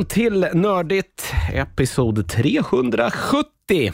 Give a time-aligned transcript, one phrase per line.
[0.00, 3.92] Välkommen till Nördigt, episod 370.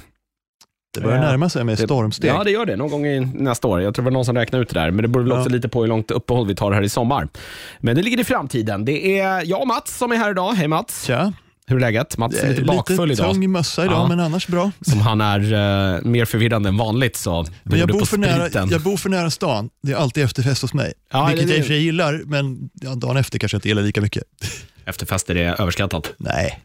[0.95, 2.30] Det börjar närma sig med stormsteg.
[2.30, 2.77] Ja, det gör det.
[2.77, 3.80] Någon gång i nästa år.
[3.82, 5.48] Jag tror det var någon som räknade ut det där, men det beror väl också
[5.48, 7.29] lite på hur långt uppehåll vi tar här i sommar.
[7.80, 8.84] Men det ligger i framtiden.
[8.84, 10.53] Det är jag och Mats som är här idag.
[10.53, 11.04] Hej Mats!
[11.04, 11.32] Tja.
[11.66, 12.18] Hur är läget?
[12.18, 13.32] Mats är lite Lite bakfull idag.
[13.34, 14.09] tung mössa idag, Ja.
[14.09, 14.71] men annars bra.
[14.80, 18.66] Som han är eh, mer förvirrande än vanligt, så det Men jag bor, för nära,
[18.71, 19.71] jag bor för nära stan.
[19.82, 20.93] Det är alltid efterfest hos mig.
[21.13, 23.58] Ja, vilket det- jag i och för sig gillar, men ja, dagen efter kanske jag
[23.58, 24.22] inte gillar lika mycket.
[24.86, 26.13] Efterfester är överskattat.
[26.17, 26.61] Nej.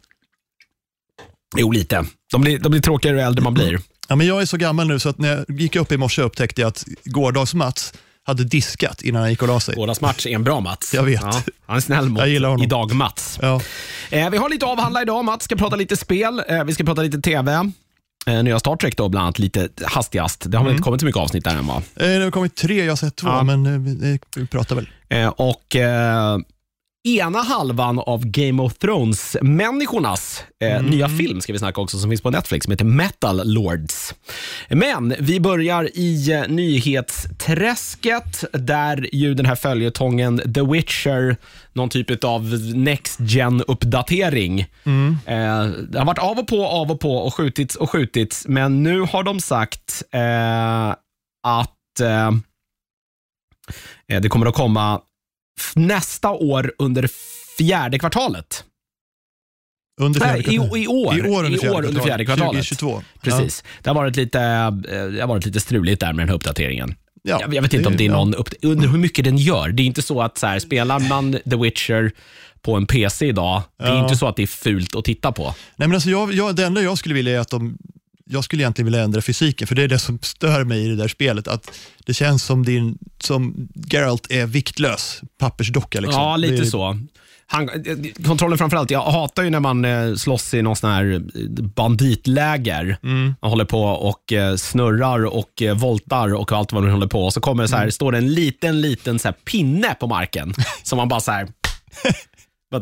[1.56, 2.04] Jo, lite.
[2.32, 3.78] De blir, de blir tråkigare ju äldre man blir.
[4.08, 6.22] Ja, men jag är så gammal nu så att när jag gick upp i morse
[6.22, 7.94] upptäckte jag att gårdags-Mats
[8.24, 9.74] hade diskat innan han gick och la sig.
[9.74, 10.94] Bådas match är en bra Mats.
[10.94, 11.20] Jag vet.
[11.22, 12.64] Ja, han är snäll mot Jag gillar honom.
[12.64, 13.38] idag-Mats.
[13.42, 13.60] Ja.
[14.10, 15.24] Eh, vi har lite avhandla idag.
[15.24, 17.70] Mats ska prata lite spel, eh, vi ska prata lite TV.
[18.26, 20.44] Eh, nya Star Trek då, bland annat lite hastigast.
[20.50, 21.82] Det har väl inte kommit så mycket avsnitt där än va?
[21.96, 23.42] Eh, Det har kommit tre, jag har sett två, Ja.
[23.42, 24.88] men eh, vi, vi pratar väl.
[25.08, 26.38] Eh, och eh,
[27.04, 32.22] ena halvan av Game of Thrones-människornas eh, nya film ska vi snacka också, som finns
[32.22, 34.14] på Netflix, som heter Metal Lords.
[34.68, 41.36] Men vi börjar i eh, nyhetsträsket, där ju den här följetongen The Witcher,
[41.72, 44.60] någon typ av next gen-uppdatering.
[45.26, 48.82] Eh, det har varit av och på, av och på och skjutits och skjutits, men
[48.82, 50.90] nu har de sagt eh,
[51.42, 52.30] att eh,
[54.08, 55.00] eh, det kommer att komma
[55.74, 57.08] nästa år under
[57.58, 58.64] fjärde kvartalet.
[60.00, 60.84] Under fjärde Nej, i, kvartalet.
[60.84, 61.18] i år.
[61.18, 62.68] I år under fjärde, under fjärde kvartalet.
[62.68, 63.02] 2022.
[63.22, 63.64] Precis.
[63.82, 64.70] Det, har varit lite, eh,
[65.06, 66.94] det har varit lite struligt där med den här uppdateringen.
[67.22, 67.38] Ja.
[67.40, 68.12] jag, jag vet inte om det är ja.
[68.16, 69.68] någon upp, under hur mycket den gör.
[69.68, 72.12] Det är inte så att så här, spelar man The Witcher
[72.62, 74.02] på en PC idag, det är Ja.
[74.02, 75.44] inte så att det är fult att titta på.
[75.76, 77.78] Nej, men alltså jag, jag, det enda jag skulle vilja är att de
[78.32, 80.96] jag skulle egentligen vilja ändra fysiken, för det är det som stör mig i det
[80.96, 81.48] där spelet.
[81.48, 81.70] Att
[82.06, 86.00] Det känns som, din, som Geralt är viktlös pappersdocka.
[86.00, 86.22] Liksom.
[86.22, 86.98] Ja, lite det, så.
[87.46, 87.68] Han,
[88.24, 88.90] kontrollen framförallt.
[88.90, 91.20] Jag hatar ju när man eh, slåss i någon sån här eh,
[91.64, 92.96] banditläger.
[93.02, 93.34] Mm.
[93.42, 97.24] Man håller på och eh, snurrar och eh, voltar och allt vad man håller på.
[97.24, 97.92] Och så kommer det så här, Mm.
[97.92, 101.48] står det en liten, liten så här pinne på marken som man bara så här...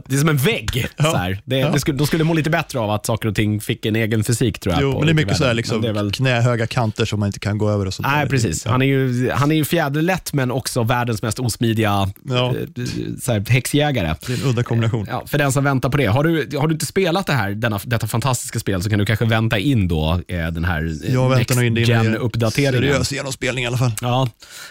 [0.06, 0.86] Det är som en vägg.
[1.00, 1.40] Så här.
[1.44, 1.70] Det, ja.
[1.70, 4.24] det skulle, de skulle må lite bättre av att saker och ting fick en egen
[4.24, 4.82] fysik tror jag.
[4.82, 7.58] Jo, men det är mycket så här, liksom, väl, knähöga kanter som man inte kan
[7.58, 7.86] gå över.
[7.86, 8.30] och sånt Nej, där.
[8.30, 8.64] precis.
[8.64, 8.70] Ja.
[8.70, 12.48] Han är ju, han är ju fjäderlätt men också världens mest osmidiga Ja.
[12.48, 12.84] eh,
[13.22, 14.14] så här, häxjägare.
[14.26, 15.06] Det är en udda kombination.
[15.10, 16.06] Ja, för den som väntar på det.
[16.06, 19.06] Har du, har du inte spelat det här, denna, detta fantastiska spel så kan du
[19.06, 22.82] kanske vänta in då eh, den här eh, Jag nog in Gen-uppdateringen.
[22.82, 23.92] Seriös genomspelning i alla fall.
[24.00, 24.28] Ja,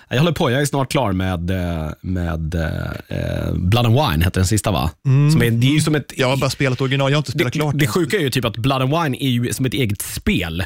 [0.09, 0.51] jag håller på.
[0.51, 4.91] Jag är snart klar med, eh, med eh, Blood and Wine, heter den sista va?
[5.31, 6.13] Som är, det är ju som ett...
[6.17, 7.91] Jag har bara spelat original, jag har inte spelat det, klart det än.
[7.91, 10.63] sjuka är ju typ att Blood and Wine är ju som ett eget spel.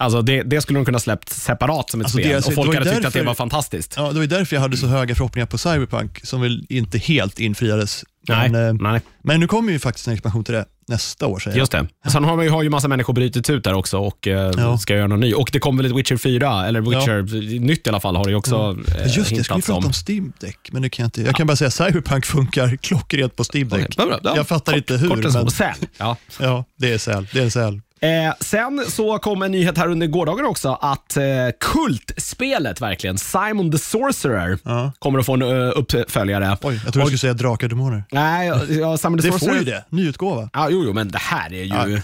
[0.00, 2.74] Alltså det, det skulle de kunna släppt separat som ett Alltså, spel är- och folk
[2.74, 3.94] hade tyckt att det därför- var fantastiskt.
[3.96, 7.38] Ja, det var därför jag hade så höga förhoppningar på Cyberpunk, som väl inte helt
[7.40, 8.04] infriades.
[8.28, 9.00] Nej, Men, eh, nej.
[9.22, 11.60] men nu kommer ju faktiskt en expansion till det nästa år, säger jag.
[11.62, 11.86] Just det.
[12.12, 14.78] Sen har, man ju, har ju massa människor brutits ut där också och eh, Ja.
[14.78, 15.34] ska göra någon ny.
[15.34, 18.30] Och det kommer väl ett Witcher 4, eller Witcher nytt i alla fall, har det
[18.30, 19.84] ju också eh, Just det, jag skulle ju prata om.
[19.86, 21.22] om Steam Deck, men det kan jag inte.
[21.22, 23.96] Jag kan bara säga Cyberpunk funkar klockrent på Steam Deck.
[23.96, 24.18] Bra.
[24.36, 25.74] Jag fattar Kort- inte hur, Kort och men Säl.
[25.98, 26.16] Ja.
[26.40, 27.26] ja, det är säl.
[27.32, 27.80] Det är säl.
[28.02, 31.22] Eh, sen så kom en nyhet här under gårdagen också att eh,
[31.60, 34.92] kultspelet verkligen, Simon the Sorcerer, Ja.
[34.98, 36.56] kommer att få en uh, uppföljare.
[36.62, 38.04] Oj, jag tror du skulle säga Drakar och Demoner.
[38.10, 39.50] Nej, ja, Simon the Det Sorcerer.
[39.50, 40.50] får ju det, nyutgåva.
[40.52, 41.66] Ja, jo, jo, men det här är ju...
[41.92, 42.02] Ja.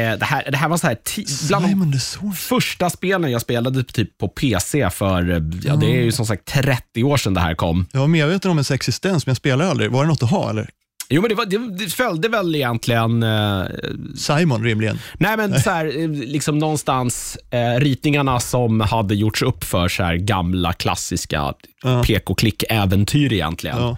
[0.00, 0.96] Eh, det, här, det här var så här,
[1.48, 6.12] bland de första spelen jag spelade typ på PC för, eh, ja, det är ju
[6.12, 7.86] som sagt 30 år sedan det här kom.
[7.92, 9.90] Jag var medveten om ens existens, men jag spelar aldrig.
[9.90, 10.68] Var det något att ha eller?
[11.08, 13.22] Jo, men det, var, det, det följde väl egentligen...
[13.22, 13.62] Eh,
[14.16, 14.98] Simon rimligen.
[15.18, 20.02] nej, men så här, eh, liksom någonstans eh, ritningarna som hade gjorts upp för så
[20.02, 22.02] här gamla klassiska Ja.
[22.06, 23.76] pek och klick-äventyr egentligen.
[23.78, 23.96] Ja.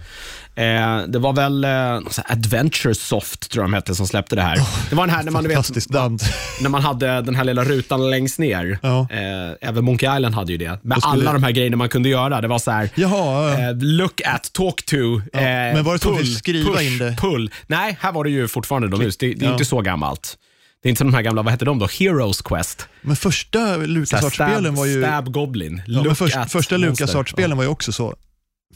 [0.57, 1.99] Eh, det var väl eh,
[2.31, 4.59] Adventure Soft, tror jag de hette, som släppte det här.
[4.89, 5.89] det var den här när man, vet,
[6.61, 8.79] när man hade den här lilla rutan längst ner.
[8.81, 9.07] Ja.
[9.11, 10.79] Eh, även Monkey Island hade ju det.
[10.83, 12.41] Med skulle- alla de här grejerna man kunde göra.
[12.41, 13.69] Det var så här, Jaha, ja.
[13.69, 17.15] eh, look at, talk to, eh, men var det pull, skriva push, in det?
[17.19, 17.51] pull.
[17.67, 19.17] Nej, här var det ju fortfarande de hus.
[19.17, 19.51] Det, det är Ja.
[19.51, 20.37] inte så gammalt.
[20.83, 21.87] Det är inte som de här gamla, vad hette de då?
[21.99, 22.87] Heroes Quest.
[23.01, 25.03] Men första Så här, LucasArts-spelen var ju...
[25.03, 25.81] Stab Goblin.
[25.87, 26.77] Ja, först, första monster.
[26.77, 28.15] LucasArts-spelen var ju också så.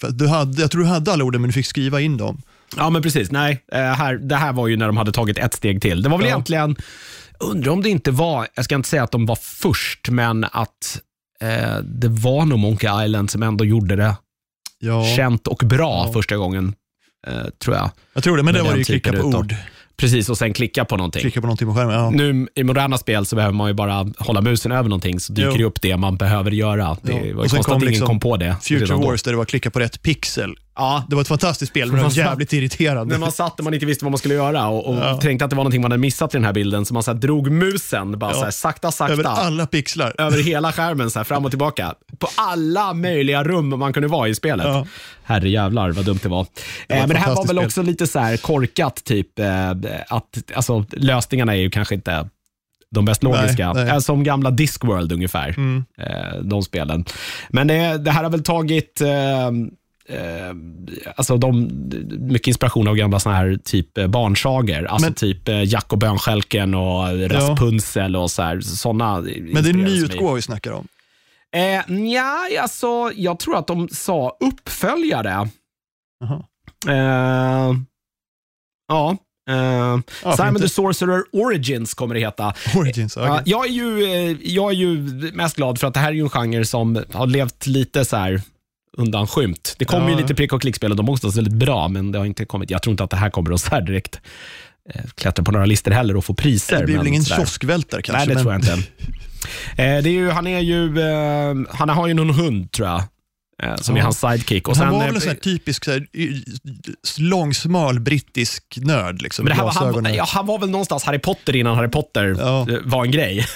[0.09, 2.41] Du hade, jag tror du hade alla orden, men du fick skriva in dem.
[2.77, 3.31] Ja, men precis.
[3.31, 6.01] Nej, eh, här, det här var ju när de hade tagit ett steg till.
[6.01, 6.33] Det var väl Ja.
[6.33, 6.75] egentligen,
[7.39, 10.99] undrar om det inte var, jag ska inte säga att de var först, men att
[11.41, 14.15] eh, det var nog Monkey Island som ändå gjorde det
[14.79, 16.13] Ja, känt och bra Ja.
[16.13, 16.75] första gången,
[17.27, 17.91] eh, tror jag.
[18.13, 19.55] jag tror det, men det var ju klicka på ord.
[20.01, 21.21] Precis, och sen klicka på någonting.
[21.21, 21.95] Klicka på någonting på skärmen.
[21.95, 22.09] Ja.
[22.09, 25.49] Nu i moderna spel så behöver man ju bara hålla musen över någonting så dyker
[25.51, 25.57] Jo.
[25.57, 26.97] det upp det man behöver göra.
[27.01, 28.55] Det var ju konstigt att ingen liksom kom på det.
[28.61, 29.07] Future redan då.
[29.07, 31.97] Wars där det var klicka på rätt pixel Ja, Det var ett fantastiskt spel, men
[31.97, 33.13] det var jävligt irriterande.
[33.13, 35.17] när man satt och man inte visste vad man skulle göra och, och Ja.
[35.17, 37.13] tänkte att det var någonting man hade missat i den här bilden, så man så
[37.13, 38.37] drog musen bara Ja.
[38.37, 39.13] så här, sakta, sakta.
[39.13, 40.15] Över alla pixlar.
[40.17, 41.93] över hela skärmen så här, fram och tillbaka.
[42.19, 44.65] På alla möjliga rum man kunde vara i spelet.
[44.67, 44.85] Ja.
[45.23, 46.37] Herre jävlar vad dumt det var.
[46.89, 47.65] var eh, men det här var väl spel.
[47.65, 49.69] också lite så här korkat, typ eh,
[50.09, 52.29] att alltså, lösningarna är ju kanske inte
[52.95, 53.73] de mest logiska.
[53.73, 53.93] Nej, nej.
[53.93, 55.83] Eh, Som gamla Discworld ungefär, Mm.
[56.43, 57.05] de spelen.
[57.49, 59.01] Men det, det här har väl tagit
[60.11, 61.69] eh, alltså de,
[62.19, 64.85] mycket inspiration av gamla såna här typ eh, barnsagor.
[64.85, 69.69] Alltså Men- typ eh, Jack och Bönstjälken och Rapunzel och så här, såna Men det
[69.69, 70.87] är en nyutgåva vi snackar om.
[71.55, 75.49] Eh, nja, alltså, jag tror att de sa uppföljare.
[76.19, 76.43] Jaha.
[76.87, 77.75] Eh,
[78.87, 79.17] ja.
[79.49, 79.55] Eh,
[80.23, 80.61] Ja, Simon fint.
[80.61, 82.53] the Sorcerer Origins kommer det heta.
[82.75, 83.29] Origins, okej.
[83.29, 84.97] Ja, jag, är ju, jag är ju
[85.33, 88.15] mest glad för att det här är ju en genre som har levt lite så
[88.17, 88.41] här
[88.97, 89.75] undanskymt.
[89.77, 92.11] Det kommer Ja, ju lite prick och klickspel och de är också väldigt bra, men
[92.11, 92.69] det har inte kommit.
[92.69, 94.21] Jag tror inte att det här kommer så här direkt
[94.93, 96.79] eh, klättra på några listor heller och få priser.
[96.79, 98.17] det blir väl ingen kioskvältare kanske?
[98.17, 98.43] Nej, det men...
[98.43, 98.73] tror jag inte.
[99.83, 103.03] Eh, det är ju, han, är ju, eh, han har ju någon hund, tror jag,
[103.61, 104.67] eh, som är hans sidekick.
[104.67, 106.43] Och han sen, var eh, väl en sån typisk så här, y-
[107.19, 109.21] långsmal brittisk nörd.
[109.21, 111.87] Liksom, men det här var, han, ja, han var väl någonstans Harry Potter innan Harry
[111.89, 112.67] Potter Ja.
[112.83, 113.47] var en grej.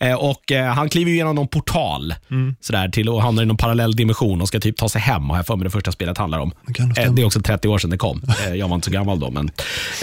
[0.00, 2.56] Eh, och eh, Han kliver ju igenom någon portal Mm.
[2.60, 5.36] sådär, till och hamnar i någon parallell dimension och ska typ ta sig hem, har
[5.36, 6.52] jag för mig det första spelet handlar om.
[6.66, 8.22] Det Eh, är också 30 år sedan det kom.
[8.46, 9.30] Eh, jag var inte så gammal då.
[9.30, 9.48] Men,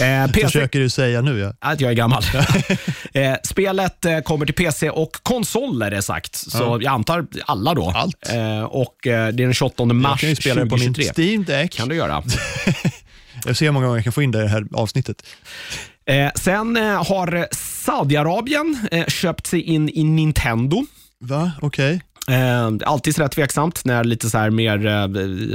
[0.00, 1.52] eh, PC, försöker du säga nu ja.
[1.60, 2.22] att jag är gammal.
[3.44, 6.36] spelet kommer till PC och konsoler är sagt.
[6.36, 6.78] Så Ja.
[6.82, 7.92] jag antar alla då.
[7.96, 8.16] Allt.
[8.68, 9.06] Och
[9.42, 11.24] är den 28 mars Jag kan ju spela det på min 2023.
[11.24, 11.72] Steam Deck.
[11.72, 12.22] kan du göra.
[13.44, 15.22] Jag ser hur många gånger jag kan få in det det här avsnittet.
[16.06, 17.46] Eh, sen eh, har
[17.86, 20.86] Saudiarabien eh, köpt sig in i Nintendo.
[21.20, 21.52] Va?
[21.60, 22.00] Okej.
[22.28, 25.06] Eh, alltid sådär tveksamt när lite så här mer eh,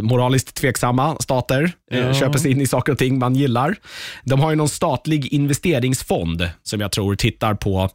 [0.02, 2.14] moraliskt tveksamma stater eh, Ja.
[2.14, 3.76] köper sig in i saker och ting man gillar.
[4.24, 7.90] De har ju någon statlig investeringsfond som jag tror tittar på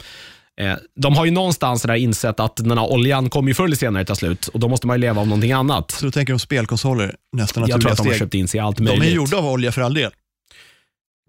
[1.01, 4.05] de har ju någonstans där insett att den här oljan kommer ju förr eller senare
[4.05, 5.91] ta slut och då måste man ju leva av någonting annat.
[5.91, 8.59] Så då tänker de spelkonsoler, nästa Jag tror naturliga att de har köpt in sig
[8.59, 9.05] i allt De möjligt.
[9.05, 10.11] är gjorda av olja för all del.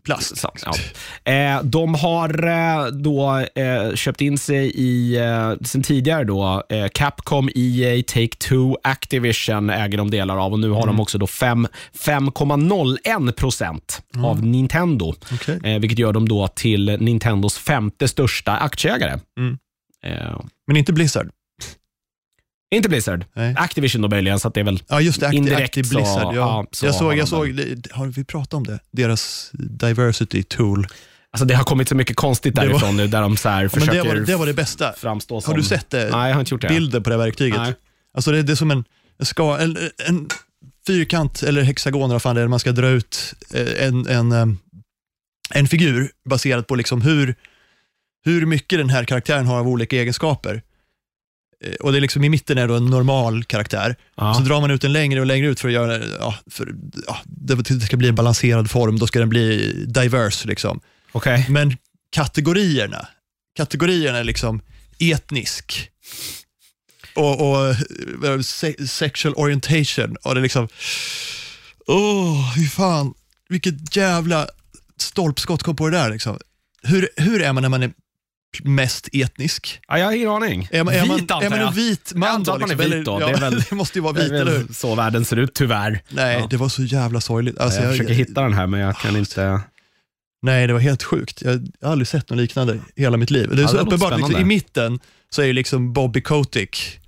[0.06, 0.38] Plast.
[0.38, 0.74] Så, ja.
[1.34, 6.88] eh, de har eh, då eh, köpt in sig i, eh, sen tidigare då, eh,
[6.94, 11.68] Capcom, EA, Take-Two, Activision äger de delar av och nu har de också då fem-
[12.06, 15.14] 5,01 procent av Nintendo.
[15.34, 15.60] Okej.
[15.64, 19.20] Eh, vilket gör dem då till Nintendos femte största aktieägare.
[19.40, 19.58] Mm.
[20.68, 21.30] Men inte Blizzard.
[22.78, 23.26] Inte Blizzard.
[23.34, 23.56] Nej.
[23.58, 25.26] Activision då möjligen, så att det är väl Ja, just det.
[25.28, 26.24] Active, Indirekt Active så- Blizzard.
[26.24, 26.32] Ja.
[26.36, 28.80] ja, så jag såg, jag såg det, har vi pratat om det?
[28.92, 30.88] Deras diversity tool.
[31.32, 33.64] Alltså det har kommit så mycket konstigt Det var- därifrån nu, där de så här
[33.64, 34.94] Ja, försöker det, var, det var det bästa.
[34.98, 35.52] framstå som...
[35.52, 35.98] Har du sett det?
[36.12, 36.68] Nej, jag har inte gjort det.
[36.68, 37.58] bilden på det här verktyget?
[37.60, 37.74] Nej.
[38.14, 38.84] Alltså det, det är som en,
[39.24, 39.78] ska, en,
[40.08, 40.28] en
[40.88, 44.46] fyrkant eller hexagon eller fan det är, man ska dra ut eh, en, en, eh,
[45.54, 47.36] en figur baserat på liksom hur,
[48.26, 50.62] hur mycket den här karaktären har av olika egenskaper.
[51.64, 53.96] Eh, Och det är liksom I mitten är då en normal karaktär.
[54.16, 54.34] Ja.
[54.34, 56.76] Så drar man ut den längre och längre ut för att göra ja, för,
[57.08, 60.48] ja, det ska bli en balanserad form, då ska den bli diverse.
[60.48, 60.80] Liksom.
[61.12, 61.46] Okej.
[61.50, 61.78] Men
[62.12, 63.08] kategorierna,
[63.58, 64.62] kategorierna är liksom
[65.00, 65.90] etnisk
[67.16, 67.70] och, och
[68.26, 70.68] eh, se, sexual orientation och det är liksom,
[71.88, 73.14] åh, hur fan,
[73.50, 74.48] vilket jävla
[74.98, 76.38] stolpskott kom på det där liksom.
[76.84, 77.92] Hur, hur är man när man är
[78.64, 79.80] mest etnisk?
[79.88, 80.68] Ja, jag har ingen aning.
[80.72, 81.68] Är man, är man, vit antar är man jag.
[81.68, 82.54] en vit Jag man antar då?
[82.56, 82.98] att man är liksom?
[82.98, 83.16] vit då.
[83.18, 84.74] Eller- Det är ja, väl- det måste ju vara Det vit, eller hur?
[84.74, 86.02] så världen ser ut tyvärr.
[86.10, 86.48] Nej, Ja.
[86.50, 87.60] det var så jävla sorgligt.
[87.60, 89.62] Alltså, jag försöker hitta den här men jag kan inte...
[90.42, 91.42] Nej, det var helt sjukt.
[91.42, 93.50] Jag har aldrig sett något liknande i hela mitt liv.
[93.50, 97.00] Det är Ja, så det uppenbart, liksom, i mitten så är ju liksom Bobby Kotick,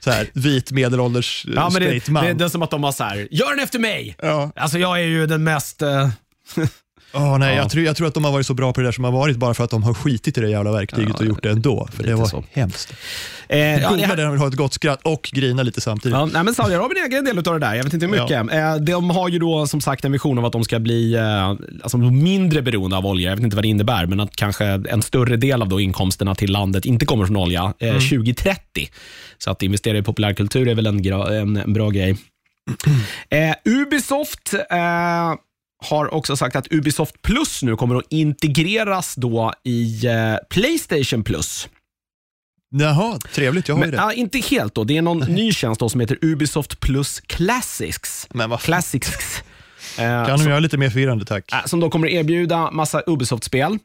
[0.00, 2.38] så här, vit medelålders eh, Ja, men det, straight det, man.
[2.38, 4.16] det är som att de har så här, gör den efter mig!
[4.22, 4.52] ja.
[4.56, 5.82] Alltså jag är ju den mest...
[7.14, 7.62] eh, Åh, nej, Ja.
[7.62, 9.12] jag, tror, jag tror att de har varit så bra på det där som har
[9.12, 11.50] varit bara för att de har skitit i det jävla verktyget Ja, och gjort det
[11.50, 11.88] ändå.
[11.92, 12.44] För det var så.
[12.52, 12.92] hemskt.
[13.48, 16.18] eh, ja, Googla det här, och vill ha ett gott skratt och grina lite samtidigt.
[16.18, 17.74] ja, nej, men Saudiarabien äger en del av det där.
[17.74, 18.52] Jag vet inte hur mycket.
[18.54, 21.48] Eh, de har ju då som sagt en vision av att de ska bli eh,
[21.82, 23.28] alltså, mindre beroende av olja.
[23.30, 26.34] Jag vet inte vad det innebär, men att kanske en större del av då inkomsterna
[26.34, 28.88] till landet inte kommer från olja eh, 2030.
[29.38, 32.16] Så att investera i populärkultur är väl en, en, en bra grej.
[33.30, 35.34] Eh, Ubisoft eh,
[35.80, 41.68] har också sagt att Ubisoft Plus nu kommer att integreras då i eh, Playstation Plus.
[42.76, 43.68] Jaha, trevligt.
[43.68, 44.02] Jag har ju Men, det.
[44.02, 44.84] ja, inte helt då.
[44.84, 48.28] Det är någon ny tjänst då som heter Ubisoft Plus Classics.
[48.30, 48.60] Men vad.
[48.60, 49.08] Classics.
[49.98, 51.52] Eh, Kan de göra lite mer firande, tack?
[51.52, 53.78] eh, som då kommer att erbjuda massa Ubisoft-spel.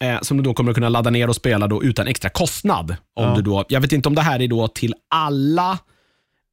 [0.00, 2.90] Eh, som du då kommer att kunna ladda ner och spela då utan extra kostnad.
[3.16, 3.34] Om Ja.
[3.36, 5.78] du då, jag vet inte om det här är då till alla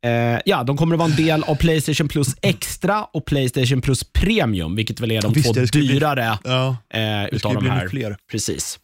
[0.04, 4.04] Eh, ja, de kommer att vara en del av Playstation Plus Extra och Playstation Plus
[4.04, 7.88] Premium, vilket väl är de Visst, två skulle bli- dyrare Ja, eh, utav de här.
[7.88, 8.18] fler.
[8.32, 8.80] Precis.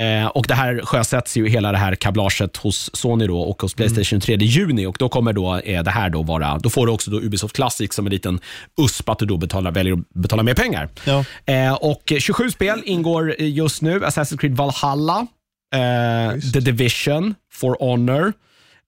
[0.00, 3.74] Eh, och Det här sjösätts ju hela det här kablaget hos Sony då och hos
[3.74, 6.92] Playstation 3 juni och då kommer då, eh, det här då vara, då får du
[6.92, 8.40] också då Ubisoft Classic som en liten
[8.80, 10.88] USP att du då betalar, väljer att betala mer pengar.
[11.04, 11.24] Ja.
[11.46, 14.00] Eh, och 27 spel ingår just nu.
[14.00, 15.26] Assassin's Creed Valhalla,
[15.74, 16.40] eh.
[16.52, 18.32] The Division, For Honor,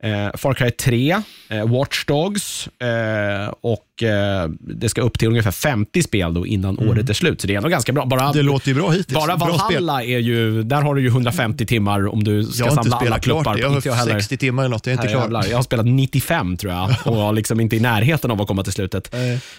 [0.02, 5.50] eh, Far Cry 3, eh, Watch Dogs eh, och eh, det ska upp till ungefär
[5.50, 7.40] 50 spel då innan året är slut.
[7.40, 8.04] Så det är ändå ganska bra.
[8.06, 8.32] Bara, Mm.
[8.36, 9.14] det låter ju bra hittills.
[9.14, 9.36] bara.
[9.36, 12.82] Valhalla är ju, där har du ju 150 timmar om du ska Jag har inte
[12.82, 13.58] samla alla spelat klart pluppar.
[13.58, 14.14] Jag har heller.
[14.20, 14.86] 60 timmar eller något.
[14.86, 15.44] Jag är inte klar.
[15.50, 18.62] Jag har spelat 95 tror jag och var liksom inte i närheten av att komma
[18.62, 19.10] till slutet.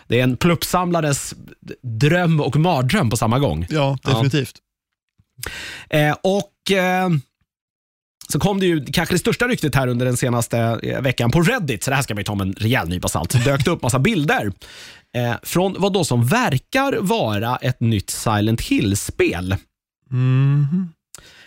[0.08, 1.34] Det är en pluppsamlares
[1.84, 3.68] dröm och mardröm på samma gång.
[3.70, 4.56] Ja, definitivt.
[5.90, 7.10] Eh, och eh,
[8.32, 11.42] så kom det ju kanske det största ryktet här under den senaste eh, veckan på
[11.42, 13.46] Reddit, så det här ska vi ta med en rejäl nypa salt.
[13.46, 14.52] Dök det upp massa bilder
[15.16, 19.56] eh, från vad då som verkar vara ett nytt Silent Hill-spel.
[20.10, 20.90] Mhm.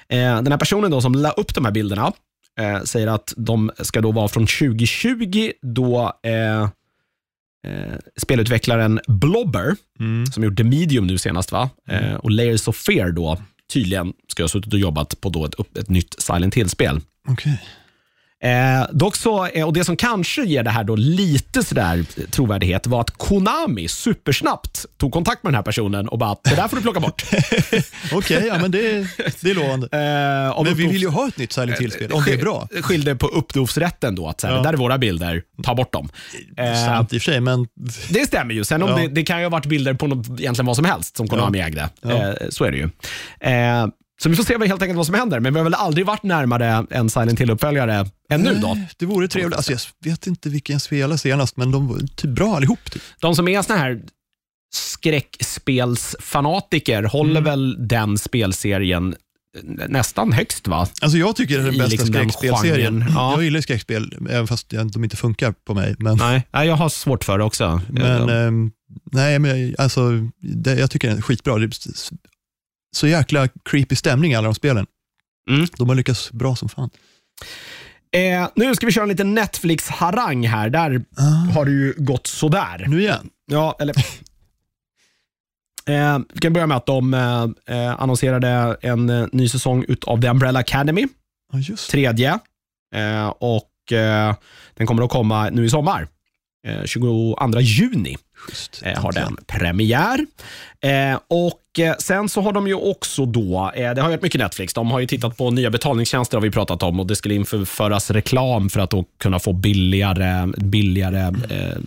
[0.08, 2.12] Eh, den här personen då som la upp de här bilderna
[2.60, 6.62] eh, säger att de ska då vara från 2020 då eh,
[7.66, 10.26] eh, spelutvecklaren Blobber, Mm.
[10.26, 11.70] som gjort The Medium nu senast, va?
[11.88, 13.38] Eh, och Layers of Fear då,
[13.74, 17.00] tydligen ska jag ha suttit och jobbat på då ett, ett nytt Silent Hill-spel.
[17.28, 17.62] Okej.
[18.44, 22.86] Eh, dock så, eh, och det som kanske ger det här då lite sådär trovärdighet
[22.86, 26.76] var att Konami supersnabbt tog kontakt med den här personen och bara, det där får
[26.76, 27.24] du plocka bort.
[28.12, 28.80] Okej, ja, men det,
[29.40, 29.88] det är lovande.
[29.92, 32.68] Eh, Men vi vill ju ha ett nytt Silent Hill-spel, om det är bra.
[32.70, 34.58] Skil- Skilde på upphovsrätten då, att så här, Ja.
[34.60, 36.08] det där är våra bilder, ta bort dem.
[36.56, 37.66] Eh, Sant i och för sig, men
[38.08, 38.64] det stämmer ju.
[38.64, 38.96] Sen om Ja.
[38.96, 41.60] det, det kan ju ha varit bilder på något, egentligen vad som helst som Konami
[41.60, 41.88] ägde.
[42.02, 42.10] Ja.
[42.10, 42.88] Eh, så är det ju.
[44.18, 46.06] Eh, så vi får se helt enkelt vad som händer, men vi har väl aldrig
[46.06, 48.74] varit närmare en Silent Hill-uppföljare ännu då.
[48.74, 49.56] Nej, det vore trevligt.
[49.56, 49.80] Alltså, jag
[50.10, 52.90] vet inte vilken jag spelade senast, men de var typ bra allihop.
[52.90, 53.02] Typ.
[53.20, 54.00] De som är såna här
[54.74, 57.44] skräckspelsfanatiker håller Mm.
[57.44, 59.14] väl den spelserien
[59.88, 60.88] nästan högst va?
[61.02, 63.04] Alltså, jag tycker det är den bästa liksom skräckspelserien.
[63.14, 63.32] Ja.
[63.32, 65.94] Jag gillar skräckspel, även fast de inte funkar på mig.
[65.98, 67.80] Men, Nej, jag har svårt för det också.
[67.90, 68.70] men Eh, ehm,
[69.12, 71.58] nej, men alltså, det, jag tycker den är skitbra.
[72.94, 74.86] Så jäkla creepy stämning i alla de spelen.
[75.50, 75.66] Mm.
[75.78, 76.90] De har lyckats bra som fan.
[78.12, 80.70] Eh, nu ska vi köra en liten Netflix-harang här.
[80.70, 81.04] Där
[81.54, 82.84] har det ju gått sådär.
[82.88, 83.30] Nu igen.
[83.46, 83.94] Ja, eller...
[85.86, 90.20] Eh, vi kan börja med att de eh, eh, annonserade en eh, ny säsong av
[90.20, 91.06] The Umbrella Academy,
[91.52, 91.76] det.
[91.76, 92.38] tredje.
[92.94, 94.34] Eh, och eh,
[94.74, 96.08] Den kommer att komma nu i sommar.
[96.66, 98.16] Eh, 22 juni
[98.48, 98.80] Schysst.
[98.84, 100.26] eh, har den premiär.
[100.80, 104.40] Eh, och eh, Sen så har de ju också då, eh, det har varit mycket
[104.40, 107.34] Netflix, de har ju tittat på nya betalningstjänster har vi pratat om och det skulle
[107.34, 111.20] införas reklam för att då kunna få billigare, billigare,
[111.50, 111.78] eh,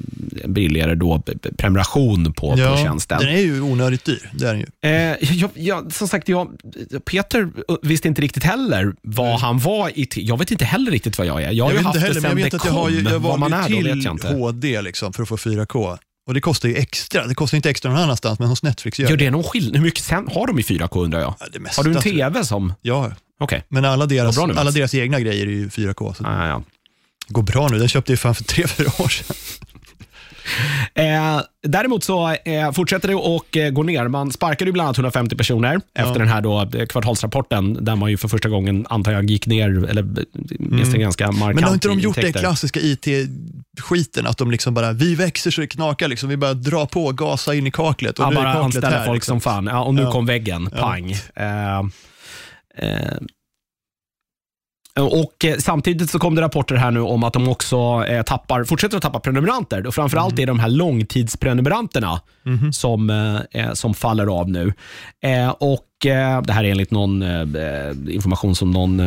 [0.48, 1.24] billigare då,
[1.58, 3.20] prenumeration på, på Ja, tjänsten.
[3.20, 4.30] den är ju onödigt dyr.
[4.34, 5.38] Det är den ju.
[5.40, 6.50] Jag, jag, som sagt, jag,
[7.12, 7.50] Peter
[7.82, 10.08] visste inte riktigt heller vad han var i.
[10.16, 11.52] Jag vet inte heller riktigt vad jag är.
[11.52, 12.90] Jag har Jag ju haft inte heller, det jag sen vet det att jag, har
[12.90, 13.14] ju, kom.
[13.14, 14.28] jag Vad man valde ju till jag inte.
[14.28, 15.98] HD liksom, för att få 4K.
[16.28, 17.28] Och det kostar ju extra.
[17.28, 19.32] Det kostar inte extra någon annanstans, men hos Netflix gör Gör det.
[19.32, 19.76] någon skillnad?
[19.76, 21.36] Hur mycket sen har de i 4K undrar jag?
[21.40, 22.02] Ja, det mesta, Har du en.
[22.02, 22.74] TV som...
[22.82, 23.64] Ja, Okej.
[23.70, 26.14] men alla deras, alla deras egna grejer är ju 4K.
[26.14, 26.64] Så ja, ja.
[27.28, 27.80] det går bra nu.
[27.80, 29.36] Den köpte jag fan för tre fyra år sedan.
[30.96, 34.08] Eh, däremot så eh, fortsätter det och eh, gå ner.
[34.08, 38.10] Man sparkade ju bland annat 150 personer efter den här då, eh, kvartalsrapporten där man
[38.12, 40.24] ju för första gången antar jag gick ner, eller eh,
[40.60, 41.56] minst ganska markant Mm.
[41.56, 44.28] Men har inte de gjort det klassiska IT-skiten?
[44.28, 46.30] Att de liksom bara, vi växer så det knakar, liksom.
[46.30, 48.20] vi bara drar på, gasa in i kaklet.
[48.20, 49.42] Och Ja, nu bara anställa folk liksom.
[49.42, 49.66] som fan.
[49.68, 50.12] Ja, och nu Ja.
[50.12, 50.70] kom väggen.
[50.76, 50.82] Ja.
[50.82, 51.12] Pang.
[51.36, 51.80] Eh,
[52.78, 53.18] eh,
[55.02, 58.64] och eh, Samtidigt så kom det rapporter här nu om att de också eh, tappar,
[58.64, 59.88] fortsätter att tappa prenumeranter.
[59.88, 60.42] Och framförallt Mm.
[60.44, 62.74] är det de här långtidsprenumeranterna Mhm.
[62.74, 63.10] som,
[63.52, 64.74] eh, som faller av nu.
[65.60, 67.24] Och Det här är enligt någon
[68.10, 68.98] information som någon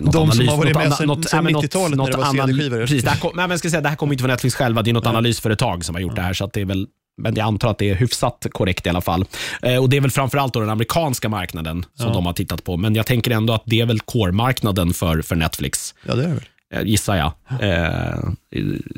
[0.00, 1.18] något De som har varit med något-
[1.62, 2.78] 90-talet när det var CD-skivor.
[2.80, 4.54] Precis, det här kom, nej, men jag ska säga, det här kommer inte från Netflix
[4.56, 6.32] själva, det är något analysföretag som har gjort det här.
[6.34, 6.86] Så det är väl,
[7.16, 9.24] men jag antar att det är hyfsat korrekt i alla fall.
[9.62, 12.12] Eh, och Det är väl framförallt då den amerikanska marknaden som Ja.
[12.14, 12.76] de har tittat på.
[12.76, 16.28] Men jag tänker ändå att det är väl core-marknaden för, för Netflix, Ja, det är
[16.28, 16.44] det väl.
[16.74, 17.32] eh, gissar jag.
[17.60, 18.18] Eh,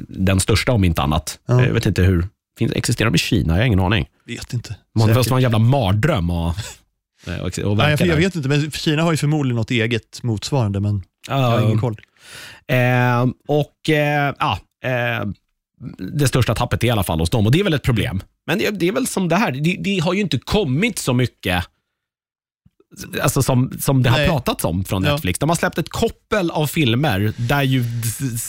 [0.09, 1.39] den största om inte annat.
[1.47, 1.61] Ja.
[1.61, 2.27] Eh, Jag vet inte hur,
[2.59, 3.53] finns, existerar de i Kina?
[3.53, 4.07] Jag har ingen aning.
[4.27, 4.77] Vet inte.
[4.99, 6.31] Man, det måste vara en jävla mardröm
[7.27, 10.23] eh, och, och Nej, jag, jag vet inte, men Kina har ju förmodligen något eget
[10.23, 12.01] motsvarande, men jag har ingen koll.
[12.67, 14.59] Eh, och eh, ja,
[15.99, 18.23] det största tappet är i alla fall hos dem och det är väl ett problem.
[18.47, 21.15] Men det, det är väl som det här, det, det har ju inte kommit så
[21.15, 21.65] mycket
[23.23, 24.29] alltså som, som det har Nej.
[24.29, 25.13] pratats om från Ja.
[25.13, 25.39] Netflix.
[25.39, 27.85] De har släppt ett koppel av filmer där ju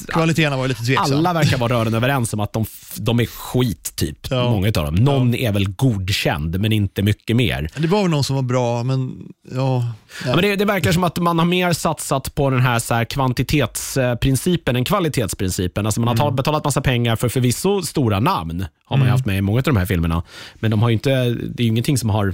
[0.07, 1.05] Kvaliteten var lite tveksam.
[1.17, 2.65] alla verkar vara rörande överens om att de,
[2.97, 4.17] de är skit, typ.
[4.31, 4.49] Ja.
[4.49, 4.95] Många av dem.
[4.95, 7.69] Någon är väl godkänd, men inte mycket mer.
[7.77, 9.11] Det var väl någon som var bra, men
[9.51, 9.87] ja.
[10.25, 12.93] Ja, men det, det verkar som att man har mer satsat på den här, så
[12.93, 15.85] här kvantitetsprincipen än kvalitetsprincipen.
[15.85, 16.31] Alltså man har Mm.
[16.31, 19.57] ta- betalat massa pengar för förvisso stora namn, har man ju haft med i många
[19.57, 20.23] av de här filmerna.
[20.55, 22.33] Men de har ju inte, det är ju ingenting som har